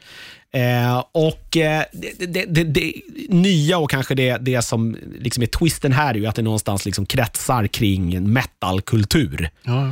[0.52, 2.92] Eh, och eh, det, det, det, det
[3.28, 6.84] nya och kanske det, det som liksom är twisten här är ju att det någonstans
[6.84, 9.50] liksom kretsar kring metalkultur.
[9.62, 9.84] Ja.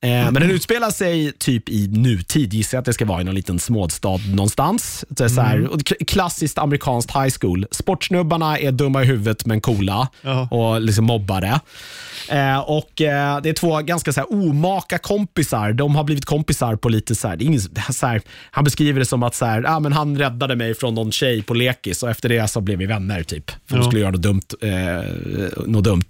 [0.00, 3.24] Eh, Men den utspelar sig typ i nutid, gissar jag att det ska vara i
[3.24, 5.04] någon liten småstad någonstans.
[5.08, 7.66] Det är så här, k- klassiskt amerikanskt high school.
[7.70, 10.48] Sportsnubbarna är dumma i huvudet men coola Ja.
[10.50, 11.60] och liksom mobbare.
[12.28, 15.72] Eh, och eh, Det är två ganska så här omaka kompisar.
[15.72, 19.22] De har blivit kompisar på lite så här, ingen, så här han beskriver det som
[19.22, 22.28] att så här, ah, men han räddade mig från någon tjej på lekis och efter
[22.28, 23.22] det så blev vi vänner.
[23.22, 23.50] typ.
[23.50, 23.82] För de Ja.
[23.84, 24.42] skulle göra något dumt.
[24.62, 26.04] Eh, något dumt.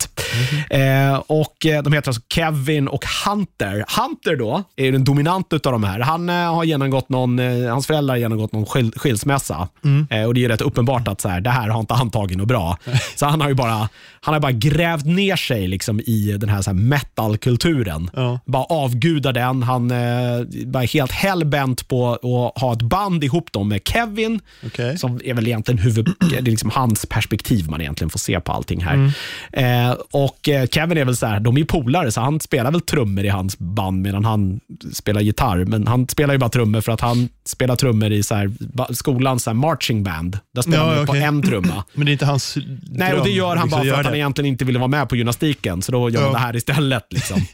[0.70, 3.84] Eh, och eh, De heter alltså Kevin och Hunter.
[4.01, 6.01] Hunter då är den dominanta av de här.
[6.01, 9.68] Han, eh, har genomgått någon, eh, hans föräldrar har genomgått någon skil, skilsmässa.
[10.10, 12.38] Eh, och Det är rätt uppenbart att så här, det här har inte han tagit
[12.38, 12.78] något bra.
[13.16, 13.88] Så han har ju bara,
[14.20, 18.10] han har bara grävt ner sig liksom i den här, så här metalkulturen.
[18.14, 18.40] Ja.
[18.44, 19.62] Bara avgudar den.
[19.62, 24.98] Han eh, är helt hellbent på att ha ett band ihop dem med Kevin Okej.
[24.98, 28.52] som är väl egentligen huvud, det är liksom hans perspektiv man egentligen får se på
[28.52, 29.12] allting här.
[29.52, 32.80] Eh, och eh, Kevin är väl så här, de är polare, så han spelar väl
[32.80, 34.60] trummor i hans band medan han
[34.92, 35.64] spelar gitarr.
[35.64, 38.50] Men han spelar ju bara trummor för att han spelar trummor i så här,
[38.94, 40.38] skolans så här marching band.
[40.54, 41.84] Där spelar Ja, han ju på en trumma.
[41.92, 42.58] Men det är inte hans
[42.90, 45.16] Nej, och det gör han bara för att han egentligen inte ville vara med på
[45.16, 46.32] gymnastiken, så då gör han Ja.
[46.39, 47.12] det här istället.
[47.12, 47.40] Liksom.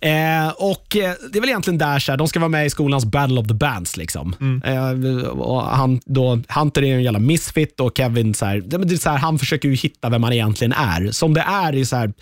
[0.00, 2.70] Eh, och eh, Det är väl egentligen där, så här, de ska vara med i
[2.70, 3.96] skolans Battle of the Bands.
[3.96, 4.36] Liksom.
[4.40, 4.62] Mm.
[4.62, 8.94] Eh, och han, då, Hunter är en jävla misfit och Kevin, så här, det, det
[8.94, 11.10] är så här, han försöker ju hitta vem man egentligen är.
[11.12, 12.12] Som det är i så här,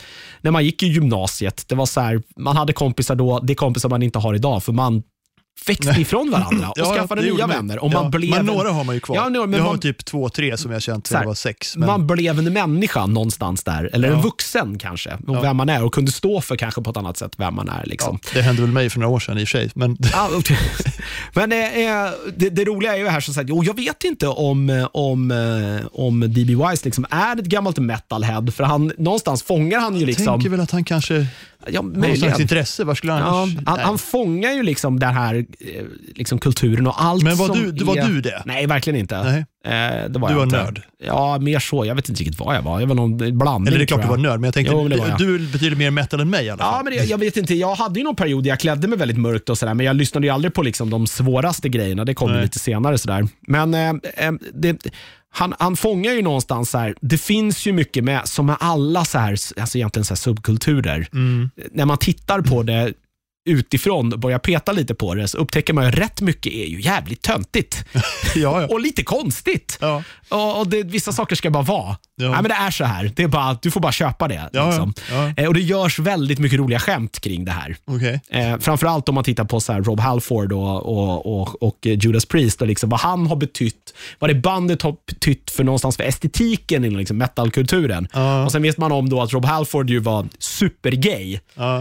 [0.40, 3.54] när man gick i gymnasiet, det var så här, man hade kompisar då, det är
[3.54, 5.02] kompisar man inte har idag, för man
[5.68, 7.78] växte ifrån varandra och Ja, skaffade nya vänner.
[7.78, 9.16] Och Ja, man blev men en- några har man ju kvar.
[9.16, 11.28] Ja, några, men jag har man- typ två, tre som jag känt Så sedan jag
[11.28, 11.76] var sex.
[11.76, 11.86] Men...
[11.86, 15.94] Man blev en människa någonstans där, eller en vuxen kanske, och vem man är och
[15.94, 17.86] kunde stå för kanske på ett annat sätt vem man är.
[17.86, 18.18] Liksom.
[18.34, 19.70] det hände väl mig för några år sedan i och för sig.
[19.74, 19.96] Men...
[21.34, 24.28] Men eh, eh, det, det roliga är ju här som sagt, och jag vet inte
[24.28, 26.54] om, eh, om, eh, om D.B.
[26.54, 30.26] Wise liksom är ett gammalt metalhead, för han, någonstans fångar han ju Jag liksom...
[30.26, 31.26] tänker väl att han kanske
[31.70, 32.84] ja, någon slags intresse.
[32.84, 33.54] Var skulle han Ja, annars...
[33.66, 35.84] han, han fångar ju liksom den här eh,
[36.14, 38.06] liksom kulturen och allt Men var som du- var är...
[38.06, 38.42] du det?
[38.44, 39.22] Nej, verkligen inte.
[39.22, 39.44] Nej.
[39.66, 40.56] Eh, det var Du jag var inte.
[40.62, 40.82] nörd?
[41.06, 41.84] Ja, mer så.
[41.86, 42.80] Jag vet inte riktigt vad jag var.
[42.80, 43.68] Jag var någon blandning.
[43.68, 44.22] Eller det är klart du var jag.
[44.22, 45.18] nörd, men jag tänkte, Jo, men jag.
[45.18, 46.74] du betyder mer metal än mig i alla fall.
[46.76, 47.54] Ja, men det, jag vet inte.
[47.54, 49.96] Jag hade ju någon period där jag klädde mig väldigt mörkt och sådär, men jag
[49.96, 52.04] lyssnade ju aldrig på liksom de svåraste grejerna.
[52.04, 52.98] Det kom ju lite senare.
[52.98, 53.28] Sådär.
[53.46, 54.78] Men eh, eh, det,
[55.36, 59.04] han, han fångar ju någonstans så här, det finns ju mycket med, som med alla
[59.04, 61.08] så här, alltså egentligen så subkulturer.
[61.12, 61.50] Mm.
[61.72, 62.92] När man tittar på det
[63.46, 66.80] utifrån börjar peta lite på det så upptäcker man ju att rätt mycket är ju
[66.80, 67.84] jävligt töntigt
[68.34, 68.66] ja, ja.
[68.66, 69.78] och lite konstigt.
[69.80, 70.02] ja.
[70.28, 71.96] Och, och det, vissa saker ska bara vara.
[72.16, 72.28] Ja.
[72.30, 73.12] Nej, men det är så här.
[73.16, 74.50] Det är bara, du får bara köpa det.
[74.52, 74.94] Ja, liksom.
[75.36, 77.76] Eh, Och Det görs väldigt mycket roliga skämt kring det här.
[77.84, 78.20] Okej.
[78.30, 82.60] Eh, framförallt om man tittar på så Rob Halford och, och, och, och Judas Priest
[82.62, 86.84] och liksom vad han har betytt, vad det bandet har betytt för någonstans för estetiken
[86.84, 88.08] inom liksom metalkulturen.
[88.44, 91.40] Och Sen vet man om då att Rob Halford ju var supergay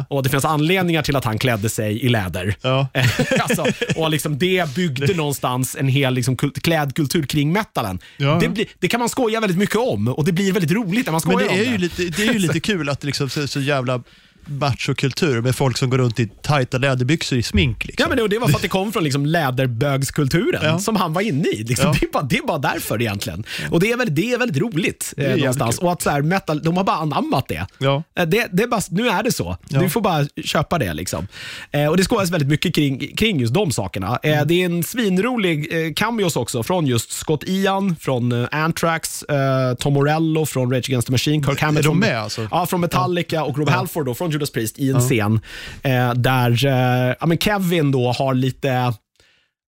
[0.09, 2.55] och det finns anledningar till att han klädde klädde sig i läder.
[2.61, 2.87] Ja.
[3.39, 3.65] alltså,
[3.95, 7.99] och liksom det byggde någonstans en hel liksom, kult- klädkultur kring metalen.
[8.17, 8.37] Ja.
[8.41, 11.11] Det, blir, det kan man skoja väldigt mycket om och det blir väldigt roligt när
[11.11, 13.07] man Men skojar det är, om ju lite, det är ju lite kul att det
[13.07, 14.03] liksom är så jävla
[14.45, 17.85] machokultur med folk som går runt i tajta läderbyxor i smink.
[17.85, 18.03] Liksom.
[18.03, 20.79] Ja, men det, och det var för att det kom från liksom läderbögskulturen Ja.
[20.79, 21.63] som han var inne i.
[21.63, 21.95] Liksom, Ja.
[21.99, 23.43] det, är bara, det är bara därför egentligen.
[23.71, 25.77] Och det är väldigt, det är väldigt roligt är eh, någonstans.
[25.77, 25.85] kul.
[25.85, 27.65] Och att så här, metal, de har bara anammat det.
[27.77, 28.03] Ja.
[28.17, 29.57] Eh, Det, det är bara, nu är det så.
[29.69, 30.93] Du får bara köpa det.
[30.93, 31.27] Liksom.
[31.71, 34.19] Eh, och Det skojas väldigt mycket kring, kring just de sakerna.
[34.23, 34.47] Eh, Mm.
[34.47, 39.73] Det är en svinrolig eh, cameos också från just Scott Ian från eh, Anthrax, eh,
[39.75, 42.47] Tom Morello från Rage Against the Machine, Kirk Hammett de från, med, alltså?
[42.51, 45.39] ja, från Metallica och Rob Halford då, från Judas Priest i en scen
[45.83, 48.93] eh, där eh, ja, men Kevin då har lite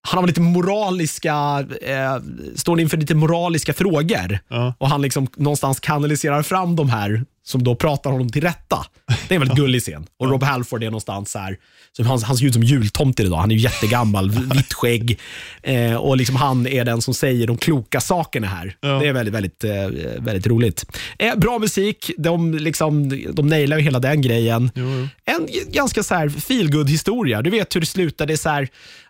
[0.09, 2.17] han har lite moraliska, eh,
[2.55, 4.39] står inför lite moraliska frågor.
[4.77, 8.85] Och han liksom någonstans kanaliserar fram de här som då pratar honom till rätta.
[9.27, 10.07] Det är en väldigt gullig scen.
[10.19, 11.57] Och Rob Halford är någonstans så här,
[11.97, 13.37] så han, han ser ut som jultomten idag.
[13.37, 15.19] Han är ju jättegammal, vitt skägg
[15.63, 18.75] eh, och liksom han är den som säger de kloka sakerna här.
[18.81, 18.87] Ja.
[18.87, 19.71] Det är väldigt, väldigt, eh,
[20.19, 20.85] väldigt roligt.
[21.19, 24.71] Eh, bra musik, de, liksom, de nailar ju hela den grejen.
[24.75, 25.07] Jo, jo.
[25.25, 27.41] En ganska så här feelgood historia.
[27.41, 28.25] Du vet hur det slutar.
[28.25, 28.67] Det, är så här,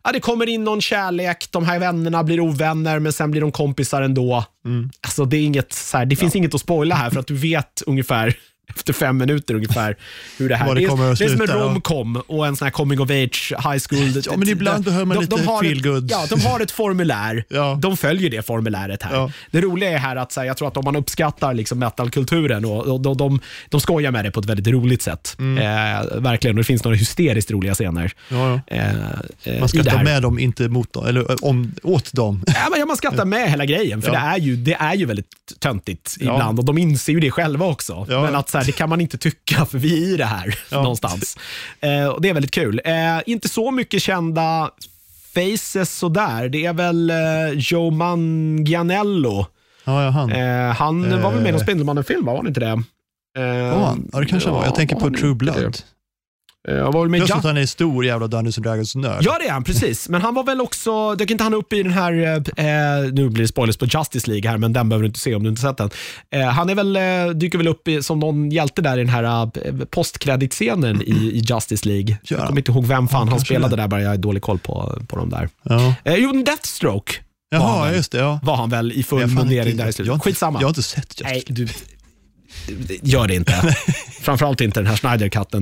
[0.07, 3.51] ja, det kommer in någon kärlek, de här vännerna blir ovänner, men sen blir de
[3.51, 4.45] kompisar ändå.
[4.65, 4.89] Mm.
[5.01, 7.34] Alltså, det är inget, så här, det finns inget att spoila här, för att du
[7.34, 8.38] vet ungefär
[8.69, 9.98] efter fem minuter ungefär
[10.38, 10.88] hur det här Vad det är.
[10.88, 13.80] kommer att det är som en romcom och en sån här coming of age high
[13.89, 14.22] school.
[14.26, 16.11] Ja, men ibland behöver man lite har feel good.
[16.11, 17.44] Ja, de har ett formulär.
[17.49, 17.80] Ja.
[17.81, 19.15] De följer det formuläret här.
[19.15, 19.31] Ja.
[19.52, 22.88] Det roliga är här att här, jag tror att om man uppskattar liksom metalkulturen och,
[22.88, 23.39] och de, de,
[23.69, 25.35] de skojar med det på ett väldigt roligt sätt.
[25.39, 25.57] Mm.
[25.57, 28.11] Eh, verkligen, och det finns några hysteriskt roliga scener.
[28.30, 28.76] Ja, ja.
[28.76, 28.89] Eh,
[29.44, 30.03] eh, Man ska i det ta här.
[30.03, 32.44] med dem, inte mot dem, eller eh, om, åt dem.
[32.48, 35.27] Ja, men man skrattar med hela grejen, för det, är ju, det är ju väldigt
[35.60, 38.06] töntigt ibland och de inser ju det själva också.
[38.10, 40.59] Men att så här, det kan man inte tycka, för vi är i det här
[40.71, 40.81] Ja.
[40.81, 41.38] någonstans.
[41.79, 42.81] Eh, och Det är väldigt kul.
[42.85, 42.93] Eh,
[43.25, 44.69] inte så mycket kända
[45.34, 46.49] faces sådär.
[46.49, 47.15] Det är väl eh,
[47.55, 49.45] Joe Manganiello.
[49.85, 50.31] Ja, ja, han.
[50.31, 51.63] Eh, han var väl med i någon Eh.
[51.63, 52.81] Spindelmannen-film, var han inte det?
[53.38, 53.43] Eh?
[53.43, 54.65] Ja, det kanske han var.
[54.65, 55.77] Jag tänker på True Blood.
[56.68, 56.77] Det?
[56.77, 59.19] Eh, han var väl med Plus att han är stor jävla Dungeons and Dragons-nörd.
[59.22, 59.64] Ja, det är han.
[59.64, 60.10] Precis.
[60.10, 63.41] Men han var väl också, dök inte han upp i den här, eh, nu blir
[63.44, 65.61] det spoilers på Justice League här, men den behöver du inte se om du inte
[65.61, 65.89] sett den.
[66.31, 69.10] Eh, han är väl, eh, dyker väl upp i, som någon hjälte där i den
[69.10, 72.07] här eh, postkreditscenen i, i Justice League.
[72.10, 72.48] Gör Jag han?
[72.48, 73.81] kommer inte ihåg vem fan han kanske spelade det.
[73.81, 75.49] där, bara jag har dålig koll på, på dem där.
[75.64, 75.94] Ja.
[76.03, 77.14] Eh, jo, Deathstroke
[77.52, 78.18] Var han Jaha, just det.
[78.18, 78.39] Ja.
[78.44, 80.14] var han väl i Jag full inte- där i jag slutet.
[80.14, 80.60] inte- Skitsamma.
[80.60, 81.68] Jag har inte sett Justice Nej, du,
[83.01, 83.53] gör det inte.
[84.21, 84.95] Framförallt inte den här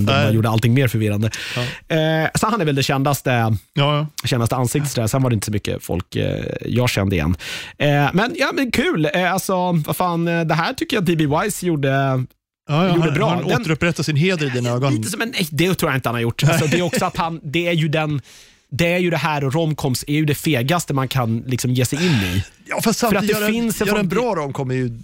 [0.06, 0.16] Nej.
[0.24, 1.30] bara gjorde allting mer förvirrande.
[1.56, 1.96] Ja.
[1.96, 4.92] Eh, så han är väl det kändaste Ja, kändaste ansiktet.
[4.92, 5.08] sådär.
[5.08, 7.36] Sen var det inte så mycket folk eh, jag kände igen.
[7.78, 9.10] Eh, men, ja, men kul.
[9.14, 11.28] Eh, alltså, vad fan, det här tycker jag att D.B.
[11.44, 12.26] Wise gjorde ja,
[12.68, 13.30] ja Gjorde han, bra.
[13.30, 14.96] han Den- återupprättar sin heder i dina ögon.
[14.96, 15.30] lite som en...
[15.30, 16.44] Nej, det tror jag inte han har gjort.
[16.44, 18.22] Alltså, det är också att han, det är ju den
[18.72, 21.86] det är ju det här och romcoms är ju det fegaste man kan liksom ge
[21.86, 22.44] sig in i.
[22.68, 25.00] Ja, fast att samtidigt, det göra, finns en göra en bra romcom är ju...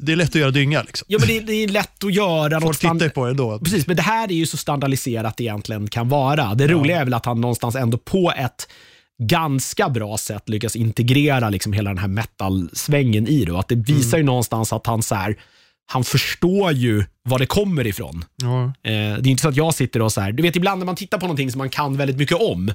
[0.00, 0.82] Det är lätt att göra dynga.
[0.82, 1.06] Liksom.
[1.08, 2.60] Ja, men det, det är lätt att göra.
[2.60, 3.58] Folk tittar på det ändå.
[3.58, 6.54] Precis, men det här är ju så standardiserat det egentligen kan vara.
[6.54, 8.68] Det roliga är väl att han någonstans ändå på ett
[9.22, 13.58] ganska bra sätt lyckas integrera liksom hela den här metal-svängen i det.
[13.58, 15.36] Att det visar ju någonstans att han så här,
[15.86, 18.24] han förstår ju var det kommer ifrån.
[18.36, 18.64] Ja.
[18.64, 20.86] Eh, det är inte så att jag sitter och så här, du vet ibland när
[20.86, 22.72] man tittar på någonting som man kan väldigt mycket om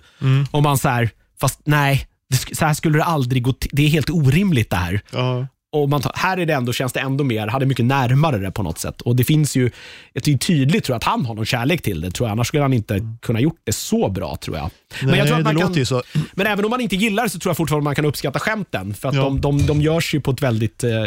[0.51, 1.09] och man så här,
[1.41, 2.07] fast nej,
[2.51, 3.69] så här skulle det aldrig gå till.
[3.73, 5.01] Det är helt orimligt det här.
[5.11, 5.47] Ja.
[5.73, 8.51] Och man tar, här är det ändå, känns det ändå mer, hade mycket närmare det
[8.51, 9.01] på något sätt.
[9.01, 9.69] Och det finns ju,
[10.13, 12.11] jag tycker tydligt tror jag att han har någon kärlek till det.
[12.11, 12.31] Tror jag.
[12.31, 14.69] Annars skulle han inte kunna gjort det så bra tror jag.
[15.03, 16.03] Nej, jag tror att man kan, så.
[16.33, 18.93] men även om man inte gillar det så tror jag fortfarande man kan uppskatta skämten.
[18.93, 19.21] För att Ja.
[19.23, 20.83] de, de, de görs ju på ett väldigt...
[20.83, 21.01] Eh, eh,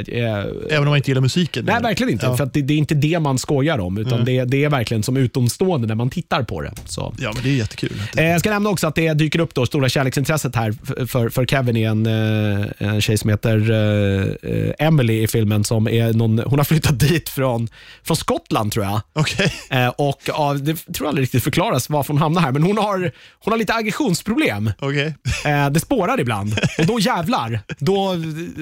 [0.70, 1.64] Även om man inte gillar musiken.
[1.64, 2.26] nej, verkligen inte.
[2.26, 2.36] Ja.
[2.36, 5.16] För det, det är inte det man skojar om, utan det, det är verkligen som
[5.16, 6.72] utomstående när man tittar på det.
[6.86, 7.14] Så.
[7.18, 7.92] Ja, men det är jättekul.
[8.16, 11.28] Eh, Jag ska nämna också att det dyker upp då stora kärleksintresset här för, för,
[11.28, 15.64] för Kevin är en, eh, en tjej som heter eh, Emily i filmen.
[15.64, 17.68] Som är någon, hon har flyttat dit från,
[18.04, 19.00] från Skottland tror jag.
[19.12, 19.52] Okej.
[19.70, 22.78] Eh, och ja, Det tror jag aldrig riktigt förklaras varför hon hamnar här, men hon
[22.78, 23.12] har,
[23.44, 24.70] hon har lite aggressionsproblem.
[24.78, 25.14] Okej.
[25.44, 27.60] Eh, det spårar ibland och då jävlar.
[27.78, 28.14] Då,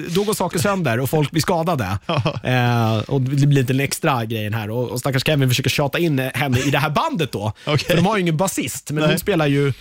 [0.09, 1.97] då går saker sönder och folk blir skadade.
[2.43, 5.99] Eh, och Det blir lite en extra grejen här och, och stackars Kevin försöker tjata
[5.99, 7.53] in henne i det här bandet då.
[7.65, 7.87] Okej.
[7.87, 9.09] För de har ju ingen basist, men Nej.
[9.09, 9.73] hon spelar ju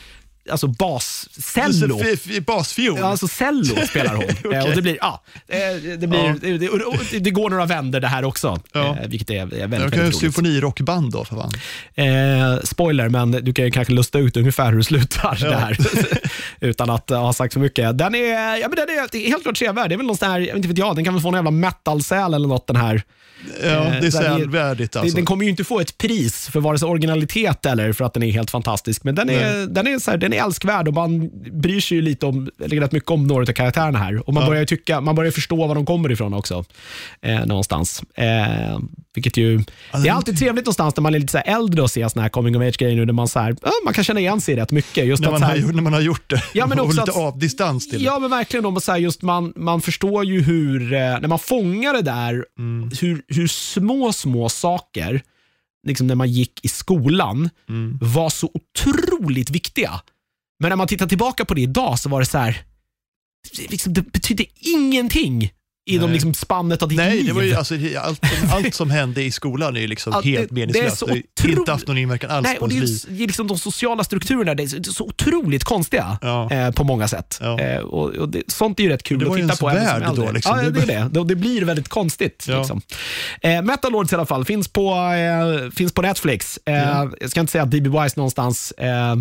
[0.51, 2.01] alltså bascello.
[2.12, 2.99] F- Basfiol.
[2.99, 4.25] Ja, alltså cello spelar hon.
[4.45, 4.55] Okej.
[4.59, 5.59] Eh, och det, blir, ja, eh,
[5.99, 6.35] det, blir, Ja.
[7.11, 8.99] det, det, går några vänder det här också, Ja.
[9.03, 10.16] eh, vilket är, är väldigt, kan väldigt roligt.
[10.19, 11.53] symfonirockband då för fan.
[11.95, 15.49] Eh, spoiler, men du kan kanske lusta ut ungefär hur det slutar Ja.
[15.51, 15.79] det här.
[16.61, 17.99] Utan att ha sagt för mycket.
[17.99, 19.89] Den är, ja, men den är helt klart sevärd.
[19.91, 21.29] Det är väl någon sån här, jag vet inte vet jag, den kan väl få
[21.29, 23.03] en jävla metalsäl eller något den här.
[23.62, 25.16] Ja, det är Det- alltså.
[25.16, 28.23] Den kommer ju inte få ett pris för vare sig originalitet eller för att den
[28.23, 29.05] är helt fantastisk.
[29.05, 31.31] Men den är, den är, så här, den är älskvärd och man
[31.61, 34.29] bryr sig ju lite om, eller rätt mycket om några av karaktärerna här.
[34.29, 34.49] Och man Ja.
[34.49, 36.65] börjar tycka, man börjar förstå var de kommer ifrån också.
[37.23, 38.03] Eh, någonstans.
[38.15, 38.79] Eh,
[39.15, 39.59] vilket ju,
[40.03, 42.29] det är alltid trevligt någonstans när man är lite så äldre och ser såna här
[42.29, 44.71] coming of age-grejer nu, där man, så här, ja, man kan känna igen sig rätt
[44.71, 45.07] mycket.
[45.07, 46.43] Just när, att man så har, här, när man har gjort det.
[46.53, 48.66] Ja, men också lite att- avdistans till Ja, men verkligen.
[48.66, 52.45] Om, så här, just man, man förstår ju hur, eh, när man fångar det där,
[52.59, 52.91] Mm.
[53.01, 55.23] hur, hur små, små saker,
[55.86, 57.98] liksom när man gick i skolan, Mm.
[58.02, 60.01] var så otroligt viktiga.
[60.61, 62.65] Men när man tittar tillbaka på det idag så var det så här,
[63.69, 65.52] liksom, det betydde ingenting
[65.86, 66.12] i de Nej.
[66.12, 67.27] liksom spannet av ditt Nej, liv.
[67.27, 70.12] det var ju, alltså, det- allt, som, allt som hände i skolan är ju liksom
[70.23, 70.98] det- helt det är meningslöst.
[70.98, 73.01] så Det har inte haft någon inverkan alls Nej, på och det är, liv.
[73.09, 76.51] det liksom de sociala strukturerna, det är så, det otroligt konstiga Ja.
[76.51, 77.39] eh, på många sätt.
[77.40, 77.61] Ja.
[77.61, 79.70] Eh, och, och det, sånt är ju rätt kul Det att titta på.
[79.70, 80.32] även värld då, äldre.
[80.32, 80.56] liksom.
[80.59, 81.24] Ja, Det det är det.
[81.24, 82.44] Det blir väldigt konstigt.
[82.48, 82.59] Ja.
[82.59, 82.81] Liksom.
[83.43, 86.59] Eh, Metal Lords i alla fall, finns på, eh, finns på Netflix.
[86.66, 87.11] Eh, Ja.
[87.20, 87.89] Jag ska inte säga att D.B.
[88.02, 89.16] Wise någonstans eh,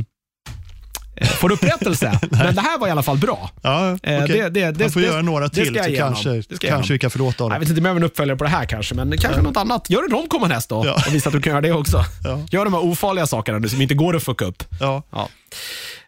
[1.21, 3.49] får upprättelse, men det här var i alla fall bra.
[3.61, 4.27] Ja, Eh, okej.
[4.27, 6.99] det- det- det- Han får det- göra några till jag så kanske, jag kanske vi
[6.99, 7.59] kan förlåta Jag honom.
[7.59, 9.89] vet inte om jag vill en uppföljare på det här kanske, men kanske något annat.
[9.89, 10.93] Gör en romcom härnäst då Ja.
[11.07, 12.03] och visa att du kan göra det också.
[12.23, 12.39] Ja.
[12.51, 14.63] Gör de här ofarliga sakerna nu som inte går att fucka upp.
[14.79, 15.29] Ja, Ja.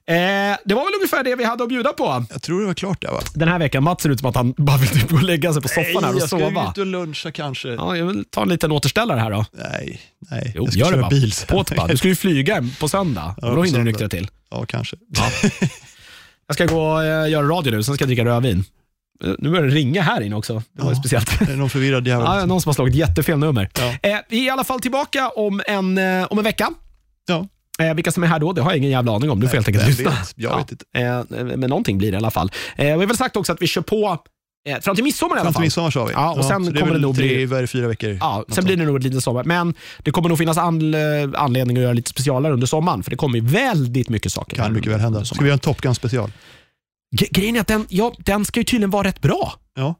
[0.07, 0.15] Eh,
[0.65, 3.01] det var väl ungefär det vi hade att bjuda på jag tror det var klart
[3.01, 3.19] där va?
[3.33, 3.83] den här veckan.
[3.83, 6.03] Mats ser ut som att han bara vill typ gå och lägga sig på soffan
[6.03, 6.69] här och jag ska sova.
[6.71, 7.69] ut och luncha kanske.
[7.69, 9.45] Ja, jag vill ta en liten återställare här då.
[9.51, 10.01] Nej,
[10.31, 10.51] nej.
[10.55, 11.09] Jo, jag ska gör det köra bara.
[11.09, 11.47] bil sen.
[11.47, 11.87] På bara.
[11.87, 13.35] Du ska ju flyga på söndag.
[13.41, 14.27] Ja, och då hinner du nyktra till.
[14.51, 14.95] Ja, kanske.
[16.47, 18.63] Jag ska gå och eh, göra radio nu, sen ska jag dricka rödvin.
[19.23, 20.63] Eh, Nu börjar det ringa här inne också.
[20.73, 20.95] Det var Ja.
[20.95, 21.39] speciellt.
[21.39, 22.25] Det är någon förvirrad jävel.
[22.39, 23.69] Ja, någon som har slagit jättefel nummer.
[23.79, 24.09] Ja.
[24.09, 26.69] Eh, vi är i alla fall tillbaka om en, eh, om en vecka.
[27.27, 27.47] Ja.
[27.79, 29.39] Eh, vilka som är här då, det har jag ingen jävla aning om.
[29.39, 30.09] Du får helt enkelt lyssna.
[30.09, 30.33] vet?
[30.35, 30.85] Jag vet inte.
[30.97, 31.23] Eh,
[31.57, 32.51] men någonting blir det i alla fall.
[32.75, 34.17] Eh, vi har väl sagt också att vi kör på
[34.69, 35.63] eh, fram till midsommar i alla Fram till fall.
[35.63, 36.13] midsommar sa vi.
[36.13, 38.17] Ja, och sen så det kommer det nog tre, bli- fyra veckor.
[38.21, 39.43] Ja, sen blir det nog ett litet sommar.
[39.43, 39.73] Men
[40.03, 40.99] det kommer nog finnas an, eh,
[41.35, 44.55] anledning att göra lite specialare under sommaren, för det kommer ju väldigt mycket saker.
[44.57, 45.25] Kan mycket väl hända.
[45.25, 46.31] Ska vi göra en Top Gun special?
[47.31, 49.53] Grejen är att den, ja, den ska ju tydligen vara rätt bra.
[49.75, 49.95] Ja.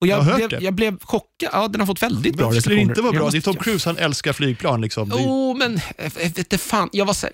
[0.00, 0.64] Och jag, Jag har hört blev, det.
[0.64, 1.50] jag blev chockad.
[1.52, 2.92] Ja, den har fått väldigt bra Men skulle det recensioner.
[2.92, 3.22] inte vara bra?
[3.22, 4.80] måste- Det är Tom Cruise, han älskar flygplan.
[4.80, 5.12] Liksom.
[5.18, 6.88] Jo, men eh, jag vet inte fan.
[6.92, 7.26] Jag, var så,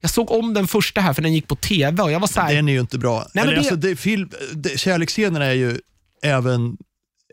[0.00, 2.40] jag såg om den första här för den gick på TV och jag var så
[2.40, 3.26] här, Den är ju inte bra.
[3.34, 5.78] men Eller, det- alltså, det, film, det, kärleksscenerna är ju
[6.22, 6.76] även,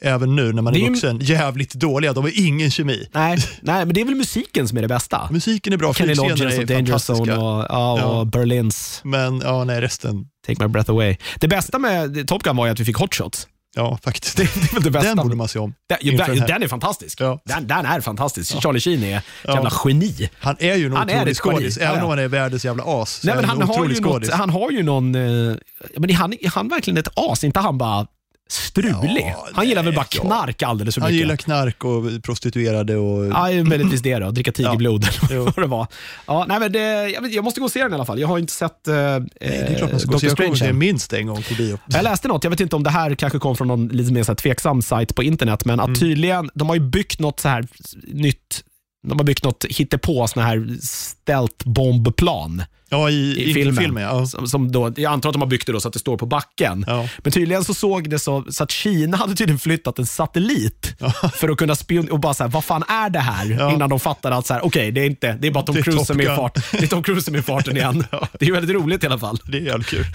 [0.01, 2.13] även nu när man är är vuxen jävligt dåliga.
[2.13, 3.07] De har ingen kemi.
[3.13, 5.29] nej, nej, men det är väl musiken som är det bästa.
[5.31, 6.97] Musiken är bra, Kenny Loggins och Danger.
[7.13, 8.25] Zone och, ja, och Ja.
[8.25, 11.15] Berlins Men ja, nej, resten, Take My Breath Away.
[11.39, 13.47] Det bästa med Top Gun var ju att vi fick hot shots.
[13.75, 14.37] Ja faktiskt.
[14.37, 15.07] Det, det är väl det bästa.
[15.07, 15.73] Den borde man se om.
[15.89, 17.21] Den, inför den, är fantastisk.
[17.21, 17.41] Ja.
[17.45, 18.61] Den, den är fantastisk.
[18.61, 19.53] Charlie Sheen är ett Ja.
[19.53, 20.29] jävla geni.
[20.39, 22.03] Han är ju en Han otrolig skådis, Ja, även ja.
[22.03, 23.21] om han är världens jävla as.
[23.23, 25.15] Nej, men han han, har något, han har ju någon...
[25.15, 25.55] Eh,
[25.97, 27.43] men är han, är han verkligen ett as?
[27.43, 28.07] inte han bara
[28.51, 29.33] strulig?
[29.35, 30.21] Ja, han gillar väl bara ja.
[30.21, 31.19] knark alldeles för Han mycket.
[31.21, 33.25] gillar knark och prostituerade och...
[33.25, 34.31] Ja, möjligtvis det då.
[34.31, 35.43] Dricka tigerblod eller Jo.
[35.43, 35.87] vad det var.
[36.27, 38.19] Ja, nej, men det, jag, jag måste gå och se den i alla fall.
[38.19, 40.29] Jag har inte sett eh, Nej, det är klart man ska Doctor.
[40.29, 40.77] Jag Strange se än.
[40.77, 41.79] minst en gång på bio.
[41.87, 44.23] Jag läste något, jag vet inte om det här kanske kom från någon lite mer
[44.23, 45.91] så här tveksam sajt på internet, men Mm.
[45.93, 47.67] att tydligen, de har ju byggt något så här
[48.07, 48.63] nytt,
[49.07, 53.75] de har byggt något hittepå, såna här stealth-bombplan Ja, i, i filmen.
[53.83, 54.03] filmen.
[54.03, 54.25] ja.
[54.25, 56.17] Som, som då, jag antar att de har byggt det då så att det står
[56.17, 56.85] på backen.
[56.87, 57.07] Ja.
[57.17, 60.95] Men tydligen så såg det så, så att Kina hade tydligen flyttat en satellit
[61.33, 63.73] för att kunna spionera och bara så här, vad fan är det här?
[63.73, 66.05] Innan de fattade att så här, okej, det är inte, det är bara Tom Cruise
[66.05, 66.71] som är i fart.
[66.71, 68.03] Det är Tom Cruise som är i farten igen.
[68.39, 69.39] Det är väldigt roligt i alla fall.
[69.45, 70.05] Det är jävligt kul.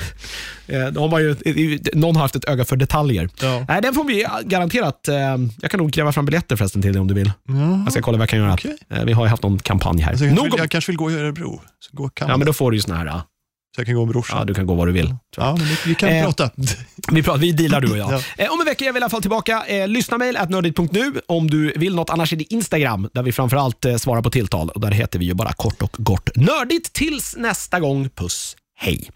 [0.66, 1.36] Eh, De har ju,
[1.94, 3.28] någon har haft ett öga för detaljer.
[3.68, 5.08] Nej, den får vi garanterat.
[5.08, 5.14] eh,
[5.60, 7.32] Jag kan nog gräva fram biljetter förresten till dig om du vill.
[7.84, 8.56] Jag ska kolla vad jag kan göra.
[8.90, 10.10] Eh, Vi har ju haft någon kampanj här.
[10.10, 11.60] Alltså, jag, kanske vill, jag kanske vill gå i Örebro.
[11.80, 13.22] Så, gå ja, men då får du ju såna här, ja,
[13.74, 14.46] så jag kan gå med brorsan.
[14.46, 15.14] du kan gå var du vill.
[15.36, 16.50] Ja, men vi, kan Eh, prata.
[17.12, 18.12] Vi, pratar, vi dealar du och jag.
[18.36, 18.44] Ja.
[18.44, 19.64] Eh, om en vecka är vi i alla fall tillbaka.
[19.66, 22.10] Eh, lyssna mejl nördigt.nu om du vill något.
[22.10, 24.68] Annars är det Instagram där vi framförallt eh, svarar på tilltal.
[24.70, 26.92] Och där heter vi ju bara kort och gott nördigt.
[26.92, 29.10] Tills nästa gång, puss, hej.